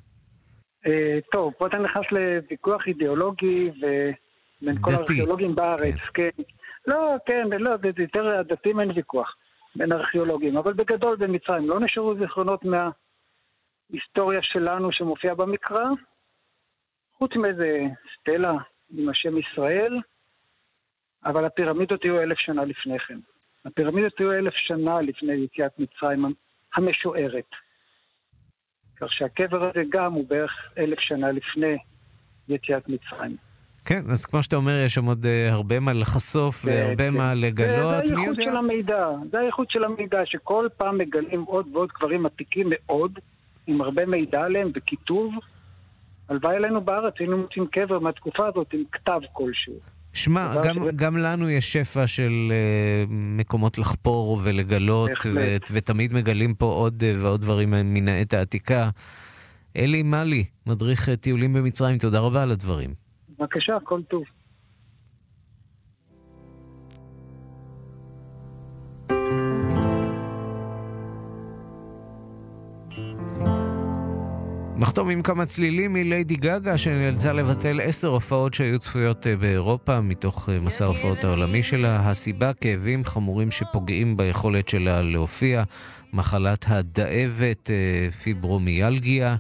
טוב, 1.32 1.52
פה 1.58 1.66
אתה 1.66 1.78
נכנס 1.78 2.04
לוויכוח 2.12 2.86
אידיאולוגי 2.86 3.70
ובין 3.70 4.78
כל. 4.80 4.94
הארכיאולוגים 4.94 5.54
בארץ, 5.54 5.94
כן. 6.14 6.28
לא, 6.86 7.14
כן, 7.26 7.48
לא, 7.58 7.76
זה 7.82 7.90
זה 7.96 8.02
יותר 8.02 8.38
הדתיים 8.38 8.80
אין 8.80 8.90
ויכוח 8.94 9.36
בין 9.76 9.92
ארכיאולוגים, 9.92 10.56
אבל 10.56 10.72
בגדול 10.72 11.16
במצרים 11.16 11.68
לא 11.68 11.80
נשארו 11.80 12.14
זיכרונות 12.14 12.64
מההיסטוריה 12.64 14.40
שלנו 14.42 14.92
שמופיעה 14.92 15.34
במקרא, 15.34 15.84
חוץ 17.18 17.36
מאיזה 17.36 17.80
סטלה 18.20 18.52
עם 18.90 19.08
השם 19.08 19.38
ישראל, 19.38 20.00
אבל 21.24 21.44
הפירמידות 21.44 22.02
היו 22.02 22.20
אלף 22.22 22.38
שנה 22.38 22.64
לפני 22.64 22.98
כן. 22.98 23.18
הפירמידות 23.64 24.18
היו 24.18 24.32
אלף 24.32 24.54
שנה 24.54 25.00
לפני 25.00 25.32
יציאת 25.32 25.78
מצרים 25.78 26.24
המשוערת. 26.74 27.50
כך 28.96 29.12
שהקבר 29.12 29.70
הזה 29.70 29.82
גם 29.88 30.12
הוא 30.12 30.28
בערך 30.28 30.72
אלף 30.78 31.00
שנה 31.00 31.32
לפני 31.32 31.76
יציאת 32.48 32.88
מצרים. 32.88 33.36
כן, 33.84 34.02
אז 34.12 34.24
כמו 34.24 34.42
שאתה 34.42 34.56
אומר, 34.56 34.82
יש 34.84 34.94
שם 34.94 35.04
עוד 35.04 35.26
אה, 35.26 35.52
הרבה 35.52 35.80
מה 35.80 35.92
לחשוף 35.92 36.64
והרבה 36.64 37.10
כן. 37.10 37.14
מה 37.14 37.34
לגלות, 37.34 38.06
זה 38.06 38.14
יודע? 38.14 38.44
של 38.44 38.56
המידע, 38.56 39.08
זה 39.30 39.38
הייחוד 39.38 39.70
של 39.70 39.84
המידע, 39.84 40.20
שכל 40.24 40.68
פעם 40.76 40.98
מגלים 40.98 41.42
עוד 41.42 41.66
ועוד 41.72 41.88
דברים 41.98 42.26
עתיקים 42.26 42.66
מאוד, 42.70 43.18
עם 43.66 43.80
הרבה 43.80 44.06
מידע 44.06 44.40
עליהם 44.40 44.70
וכיתוב. 44.74 45.34
הלוואי 46.28 46.56
עלינו 46.56 46.80
בארץ, 46.80 47.14
היינו 47.18 47.38
מוצאים 47.38 47.66
קבר 47.72 47.98
מהתקופה 47.98 48.46
הזאת 48.48 48.66
עם 48.72 48.82
כתב 48.92 49.20
כלשהו. 49.32 49.74
שמע, 50.12 50.54
גם, 50.64 50.74
שזה- 50.76 50.90
גם 50.96 51.16
לנו 51.16 51.50
יש 51.50 51.72
שפע 51.72 52.06
של 52.06 52.32
uh, 52.48 53.10
מקומות 53.10 53.78
לחפור 53.78 54.40
ולגלות, 54.44 55.10
ו-. 55.34 55.56
ותמיד 55.72 56.12
מגלים 56.12 56.54
פה 56.54 56.66
עוד 56.66 57.02
uh, 57.02 57.22
ועוד 57.22 57.40
דברים 57.40 57.70
מן 57.70 58.08
העת 58.08 58.34
העתיקה. 58.34 58.90
אלי 59.76 60.02
מאלי, 60.02 60.44
מדריך 60.66 61.08
טיולים 61.08 61.52
במצרים, 61.52 61.98
תודה 61.98 62.20
רבה 62.20 62.42
על 62.42 62.50
הדברים. 62.50 62.90
בבקשה, 63.38 63.76
כל 63.84 64.00
טוב. 64.02 64.22
נחתום 74.78 75.10
עם 75.10 75.22
כמה 75.22 75.46
צלילים 75.46 75.92
מליידי 75.92 76.36
גגה, 76.36 76.78
שנאלצה 76.78 77.32
לבטל 77.32 77.80
עשר 77.82 78.08
הופעות 78.08 78.54
שהיו 78.54 78.78
צפויות 78.78 79.26
אה, 79.26 79.36
באירופה 79.36 80.00
מתוך 80.00 80.48
אה, 80.48 80.60
מסע 80.60 80.84
ההופעות 80.84 81.24
העולמי 81.24 81.62
שלה. 81.62 82.10
הסיבה, 82.10 82.52
כאבים 82.52 83.04
חמורים 83.04 83.50
שפוגעים 83.50 84.16
ביכולת 84.16 84.68
שלה 84.68 85.02
להופיע, 85.02 85.62
מחלת 86.12 86.64
הדאבת, 86.68 87.70
אה, 87.70 88.10
פיברומיאלגיה. 88.10 89.36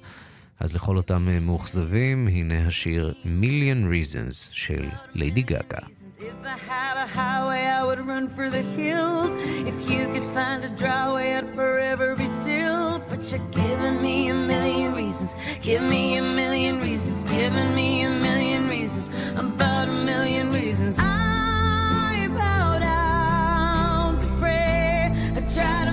אז 0.60 0.74
לכל 0.74 0.96
אותם 0.96 1.28
מאוכזבים, 1.40 2.28
הנה 2.28 2.66
השיר 2.66 3.14
Million 3.24 3.92
Reasons 3.92 4.48
של 4.52 4.88
ליידי 5.14 5.42
גגה. 5.42 5.78
If 6.18 6.44
I 6.44 6.58
had 6.70 6.96
a 7.04 7.08
highway, 7.18 7.64
I 7.78 7.82
would 7.88 8.00
run 8.10 8.26
for 8.36 8.48
the 8.56 8.64
hills. 8.76 9.32
If 9.70 9.78
you 9.90 10.02
could 10.12 10.28
find 10.36 10.60
a 10.64 10.72
dry 10.80 11.04
way, 11.14 11.28
I'd 11.38 11.50
forever 11.58 12.16
be 12.16 12.26
still. 12.40 12.85
But 13.16 13.32
you're 13.32 13.48
giving 13.50 14.02
me 14.02 14.28
a 14.28 14.34
million 14.34 14.92
reasons. 14.92 15.34
Give 15.62 15.82
me 15.82 16.18
a 16.18 16.22
million 16.22 16.80
reasons. 16.80 17.24
Giving 17.24 17.74
me 17.74 18.02
a 18.02 18.10
million 18.10 18.68
reasons. 18.68 19.08
About 19.36 19.88
a 19.88 19.92
million 20.04 20.52
reasons. 20.52 20.96
I 20.98 22.28
bow 22.36 22.78
down 22.78 24.18
to 24.20 24.26
pray. 24.38 25.10
I 25.34 25.40
try 25.40 25.85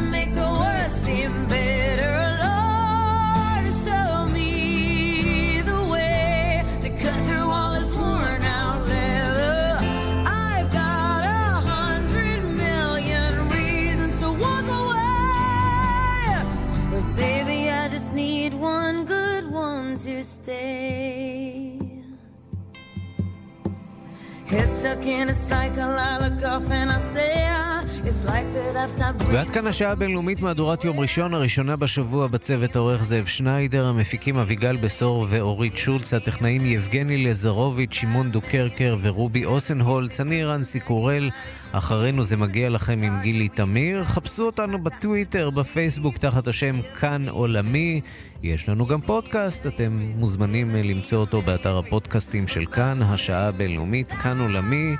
in 25.07 25.29
a 25.29 25.33
cycle, 25.33 26.12
ועד 29.31 29.49
כאן 29.49 29.67
השעה 29.67 29.91
הבינלאומית 29.91 30.41
מהדורת 30.41 30.83
יום 30.83 30.99
ראשון, 30.99 31.33
הראשונה 31.33 31.75
בשבוע 31.75 32.27
בצוות 32.27 32.75
העורך 32.75 33.03
זאב 33.03 33.25
שניידר, 33.25 33.85
המפיקים 33.85 34.37
אביגל 34.37 34.77
בשור 34.77 35.25
ואורית 35.29 35.77
שולץ, 35.77 36.13
הטכנאים 36.13 36.65
יבגני 36.65 37.23
לזרוביץ', 37.23 37.93
שמעון 37.93 38.31
דוקרקר 38.31 38.97
ורובי 39.01 39.45
אוסנהולץ, 39.45 40.19
אני 40.19 40.43
רנסי 40.43 40.79
קורל, 40.79 41.29
אחרינו 41.71 42.23
זה 42.23 42.37
מגיע 42.37 42.69
לכם 42.69 43.01
עם 43.01 43.21
גילי 43.21 43.49
תמיר, 43.49 44.05
חפשו 44.05 44.43
אותנו 44.43 44.83
בטוויטר, 44.83 45.49
בפייסבוק, 45.49 46.17
תחת 46.17 46.47
השם 46.47 46.79
כאן 46.99 47.29
עולמי. 47.29 48.01
יש 48.43 48.69
לנו 48.69 48.85
גם 48.85 49.01
פודקאסט, 49.01 49.67
אתם 49.67 49.99
מוזמנים 50.15 50.75
אה, 50.75 50.81
למצוא 50.81 51.17
אותו 51.17 51.41
באתר 51.41 51.77
הפודקאסטים 51.77 52.47
של 52.47 52.65
כאן, 52.65 53.01
השעה 53.01 53.47
הבינלאומית, 53.47 54.11
כאן 54.11 54.39
עולמי. 54.39 54.95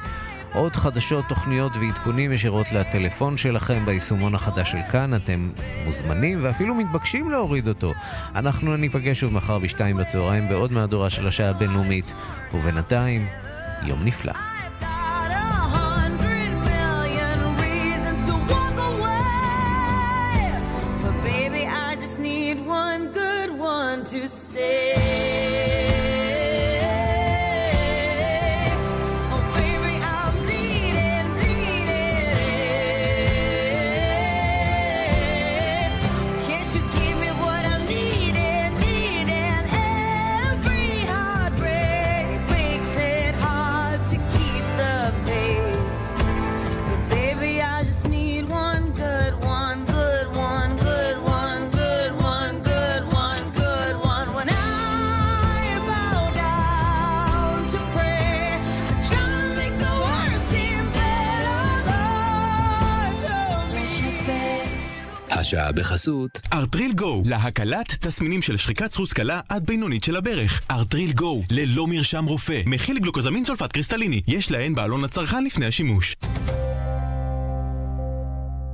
עוד 0.54 0.76
חדשות, 0.76 1.26
תוכניות 1.30 1.76
ועדכונים 1.76 2.32
ישירות 2.32 2.72
לטלפון 2.72 3.38
שלכם 3.38 3.86
ביישומון 3.86 4.36
החדש 4.36 4.72
של 4.72 4.78
כאן. 4.91 5.16
אתם 5.16 5.49
מוזמנים 5.86 6.39
ואפילו 6.43 6.76
מתבקשים 6.76 7.32
להוריד 7.32 7.68
אותו. 7.68 7.93
אנחנו 8.36 8.78
ניפגש 8.78 9.20
שוב 9.20 9.34
מחר 9.34 9.60
בשתיים 9.60 9.97
בצהריים 9.97 10.49
בעוד 10.49 10.72
מהדורה 10.72 11.10
של 11.10 11.28
השעה 11.28 11.49
הבינלאומית. 11.49 12.14
ובינתיים, 12.54 13.26
יום 13.84 14.04
נפלא. 14.04 14.53
השעה 65.54 65.72
בחסות 65.72 66.41
ארטריל 66.54 66.93
גו, 66.93 67.24
להקלת 67.26 67.91
תסמינים 67.91 68.41
של 68.41 68.58
שחיקת 68.58 68.91
סחוס 68.91 69.14
קלה 69.14 69.39
עד 69.49 69.66
בינונית 69.66 70.04
של 70.04 70.16
הברך. 70.16 70.62
ארטריל 70.72 71.12
גו, 71.12 71.41
ללא 71.51 71.88
מרשם 71.88 72.26
רופא, 72.26 72.62
מכיל 72.66 72.99
גלוקוזמין 72.99 73.45
סולפט 73.45 73.72
קריסטליני, 73.72 74.22
יש 74.28 74.51
להן 74.51 74.76
בעלון 74.76 75.01
לצרכן 75.01 75.43
לפני 75.43 75.66
השימוש. 75.66 76.16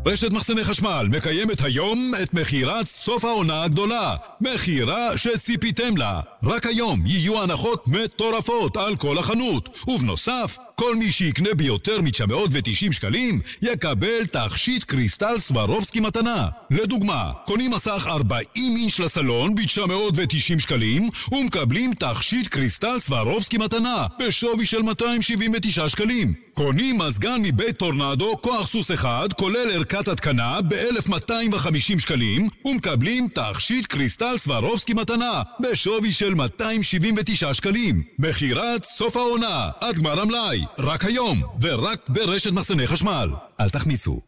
רשת 0.05 0.31
מחסני 0.31 0.63
חשמל 0.63 1.07
מקיימת 1.11 1.61
היום 1.61 2.11
את 2.23 2.33
מכירת 2.33 2.87
סוף 2.87 3.25
העונה 3.25 3.63
הגדולה. 3.63 4.15
מכירה 4.41 5.17
שציפיתם 5.17 5.97
לה. 5.97 6.21
רק 6.43 6.65
היום 6.65 7.03
יהיו 7.05 7.43
הנחות 7.43 7.87
מטורפות 7.87 8.77
על 8.77 8.95
כל 8.95 9.17
החנות. 9.17 9.69
ובנוסף, 9.87 10.57
כל 10.79 10.95
מי 10.95 11.11
שיקנה 11.11 11.53
ביותר 11.53 12.01
מ-990 12.01 12.91
שקלים 12.91 13.41
יקבל 13.61 14.25
תכשיט 14.31 14.83
קריסטל 14.83 15.37
סברובסקי 15.37 15.99
מתנה. 15.99 16.47
לדוגמה, 16.71 17.31
קונים 17.45 17.71
מסך 17.71 18.07
40 18.07 18.45
אינץ' 18.55 18.99
לסלון 18.99 19.55
ב-990 19.55 20.59
שקלים 20.59 21.09
ומקבלים 21.31 21.93
תכשיט 21.93 22.47
קריסטל 22.47 22.99
סברובסקי 22.99 23.57
מתנה 23.57 24.07
בשווי 24.19 24.65
של 24.65 24.81
279 24.81 25.89
שקלים. 25.89 26.33
קונים 26.53 26.97
מזגן 26.97 27.41
מבית 27.41 27.77
טורנדו, 27.77 28.37
כוח 28.41 28.67
סוס 28.67 28.91
אחד, 28.91 29.33
כולל 29.33 29.71
ערכת 29.71 30.07
התקנה 30.07 30.59
ב-1250 30.61 31.99
שקלים 31.99 32.47
ומקבלים 32.65 33.27
תכשיט 33.27 33.85
קריסטל 33.85 34.37
סברובסקי 34.37 34.93
מתנה 34.93 35.41
בשווי 35.59 36.11
של 36.11 36.33
279 36.33 37.53
שקלים. 37.53 38.03
מכירת 38.19 38.83
סוף 38.83 39.17
העונה, 39.17 39.69
עד 39.81 39.95
גמר 39.95 40.21
המלאי, 40.21 40.65
רק 40.79 41.05
היום 41.05 41.43
ורק 41.61 42.09
ברשת 42.09 42.51
מחסני 42.51 42.87
חשמל. 42.87 43.29
אל 43.59 43.69
תחמיצו. 43.69 44.19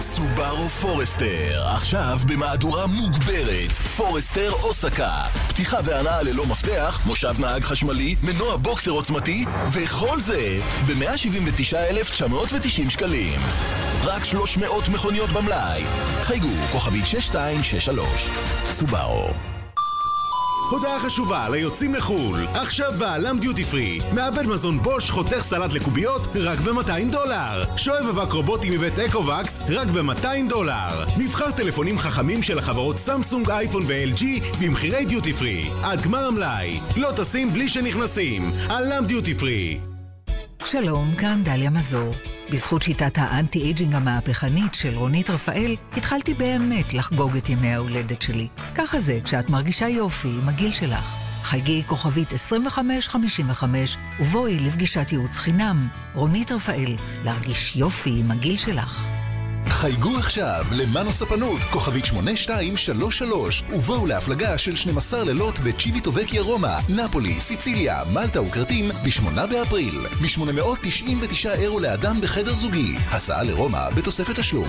סובארו 0.00 0.68
פורסטר, 0.68 1.66
עכשיו 1.66 2.18
במהדורה 2.26 2.86
מוגברת. 2.86 3.70
פורסטר 3.70 4.52
אוסקה. 4.52 5.22
פתיחה 5.48 5.78
והנעה 5.84 6.22
ללא 6.22 6.46
מפתח, 6.46 7.00
מושב 7.06 7.40
נהג 7.40 7.62
חשמלי, 7.62 8.16
מנוע 8.22 8.56
בוקסר 8.56 8.90
עוצמתי, 8.90 9.44
וכל 9.72 10.20
זה 10.20 10.58
ב-179,990 10.86 12.90
שקלים. 12.90 13.40
רק 14.04 14.24
300 14.24 14.88
מכוניות 14.88 15.30
במלאי. 15.30 15.82
חייגו, 16.22 16.48
כוכבית 16.72 17.06
6263. 17.06 18.30
סובארו. 18.70 19.49
הודעה 20.70 21.00
חשובה 21.00 21.48
ליוצאים 21.48 21.94
לחו"ל. 21.94 22.46
עכשיו 22.54 22.92
בא.ל.מ 22.98 23.38
דיוטי 23.38 23.64
פרי. 23.64 23.98
מעבד 24.14 24.46
מזון 24.46 24.78
בוש 24.78 25.10
חותך 25.10 25.40
סלט 25.40 25.72
לקוביות 25.72 26.22
רק 26.34 26.58
ב-200 26.60 27.12
דולר. 27.12 27.76
שואב 27.76 28.06
אבק 28.06 28.32
רובוטי 28.32 28.70
מבית 28.70 28.98
אקובקס 28.98 29.60
רק 29.68 29.88
ב-200 29.88 30.48
דולר. 30.48 31.04
מבחר 31.16 31.50
טלפונים 31.50 31.98
חכמים 31.98 32.42
של 32.42 32.58
החברות 32.58 32.96
סמסונג, 32.96 33.50
אייפון 33.50 33.82
ו-LG 33.86 34.24
במחירי 34.60 35.04
דיוטי 35.04 35.32
פרי. 35.32 35.70
עד 35.82 36.02
גמר 36.02 36.26
המלאי. 36.26 36.80
לא 36.96 37.10
טסים 37.16 37.52
בלי 37.52 37.68
שנכנסים. 37.68 38.52
א.ל.מ 38.68 39.04
דיוטי 39.06 39.34
פרי. 39.34 39.80
שלום, 40.64 41.14
כאן 41.14 41.40
דליה 41.44 41.70
מזור. 41.70 42.14
בזכות 42.50 42.82
שיטת 42.82 43.18
ה 43.18 43.25
anti-aging 43.25 43.94
המהפכנית 43.94 44.74
של 44.74 44.96
רונית 44.96 45.30
רפאל, 45.30 45.76
התחלתי 45.96 46.34
באמת 46.34 46.94
לחגוג 46.94 47.36
את 47.36 47.48
ימי 47.48 47.74
ההולדת 47.74 48.22
שלי. 48.22 48.48
ככה 48.74 48.98
זה 48.98 49.18
כשאת 49.24 49.50
מרגישה 49.50 49.88
יופי 49.88 50.28
עם 50.28 50.48
הגיל 50.48 50.70
שלך. 50.70 51.14
חייגי 51.42 51.82
כוכבית 51.86 52.32
2555 52.32 53.96
ובואי 54.20 54.58
לפגישת 54.58 55.12
ייעוץ 55.12 55.36
חינם. 55.36 55.88
רונית 56.14 56.52
רפאל, 56.52 56.96
להרגיש 57.24 57.76
יופי 57.76 58.20
עם 58.20 58.30
הגיל 58.30 58.56
שלך. 58.56 59.09
חייגו 59.70 60.16
עכשיו 60.18 60.64
למאנו 60.72 61.12
ספנות, 61.12 61.60
כוכבית 61.60 62.04
8233, 62.04 63.62
ובואו 63.72 64.06
להפלגה 64.06 64.58
של 64.58 64.76
12 64.76 65.24
לילות 65.24 65.58
בצ'יוויטווקיה 65.58 66.42
רומא, 66.42 66.78
נפולי, 66.88 67.40
סיציליה, 67.40 68.02
מלטה 68.12 68.42
וכרתים 68.42 68.88
ב-8 68.88 69.46
באפריל, 69.50 69.94
ב-899 70.22 71.48
אירו 71.48 71.80
לאדם 71.80 72.20
בחדר 72.20 72.54
זוגי. 72.54 72.96
הסעה 73.10 73.42
לרומא 73.42 73.90
בתוספת 73.90 74.38
תשלום. 74.38 74.68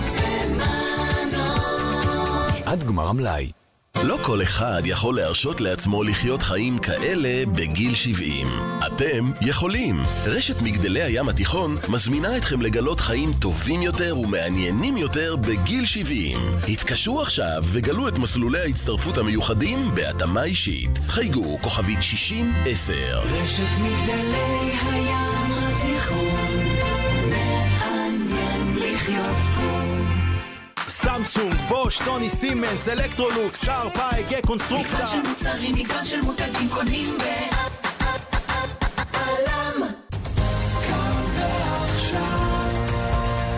עד 2.66 2.84
גמר 2.84 3.08
המלאי. 3.08 3.61
לא 4.00 4.18
כל 4.22 4.42
אחד 4.42 4.82
יכול 4.84 5.16
להרשות 5.16 5.60
לעצמו 5.60 6.02
לחיות 6.02 6.42
חיים 6.42 6.78
כאלה 6.78 7.46
בגיל 7.46 7.94
70. 7.94 8.46
אתם 8.86 9.30
יכולים. 9.40 10.02
רשת 10.26 10.62
מגדלי 10.62 11.02
הים 11.02 11.28
התיכון 11.28 11.76
מזמינה 11.88 12.36
אתכם 12.36 12.62
לגלות 12.62 13.00
חיים 13.00 13.32
טובים 13.40 13.82
יותר 13.82 14.18
ומעניינים 14.18 14.96
יותר 14.96 15.36
בגיל 15.36 15.84
70. 15.86 16.38
התקשרו 16.68 17.22
עכשיו 17.22 17.62
וגלו 17.72 18.08
את 18.08 18.18
מסלולי 18.18 18.60
ההצטרפות 18.60 19.18
המיוחדים 19.18 19.90
בהתאמה 19.94 20.44
אישית. 20.44 20.98
חייגו 21.08 21.58
כוכבית 21.58 21.98
60-10. 21.98 22.02
רשת 23.24 23.62
מגדלי 23.80 24.72
הים 24.92 25.52
התיכון, 25.52 26.62
מעניין 27.30 28.74
לחיות 28.76 29.46
פה. 29.54 29.82
סמסונג, 30.88 31.61
בוש, 31.84 31.98
סוני, 31.98 32.30
סימנס, 32.30 32.88
אלקטרולוקס, 32.88 33.64
שר, 33.64 33.88
פייק, 33.94 34.46
קונסטרוקטה. 34.46 34.94
מגוון 34.94 35.06
של 35.06 35.28
מוצרים, 35.28 35.74
מגוון 35.74 36.04
של 36.04 36.20
מותגים 36.20 36.68
קונים 36.68 37.18
ב... 37.18 37.22
עלם. 39.14 39.88
כאן 40.88 41.24
ועכשיו, 41.36 42.20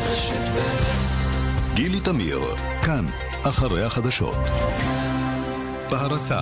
רשת 0.06 0.48
ב' 0.54 1.74
גילי 1.74 2.00
תמיר, 2.00 2.40
כאן, 2.82 3.04
אחרי 3.42 3.84
החדשות. 3.84 4.36
בהרצה 5.90 6.40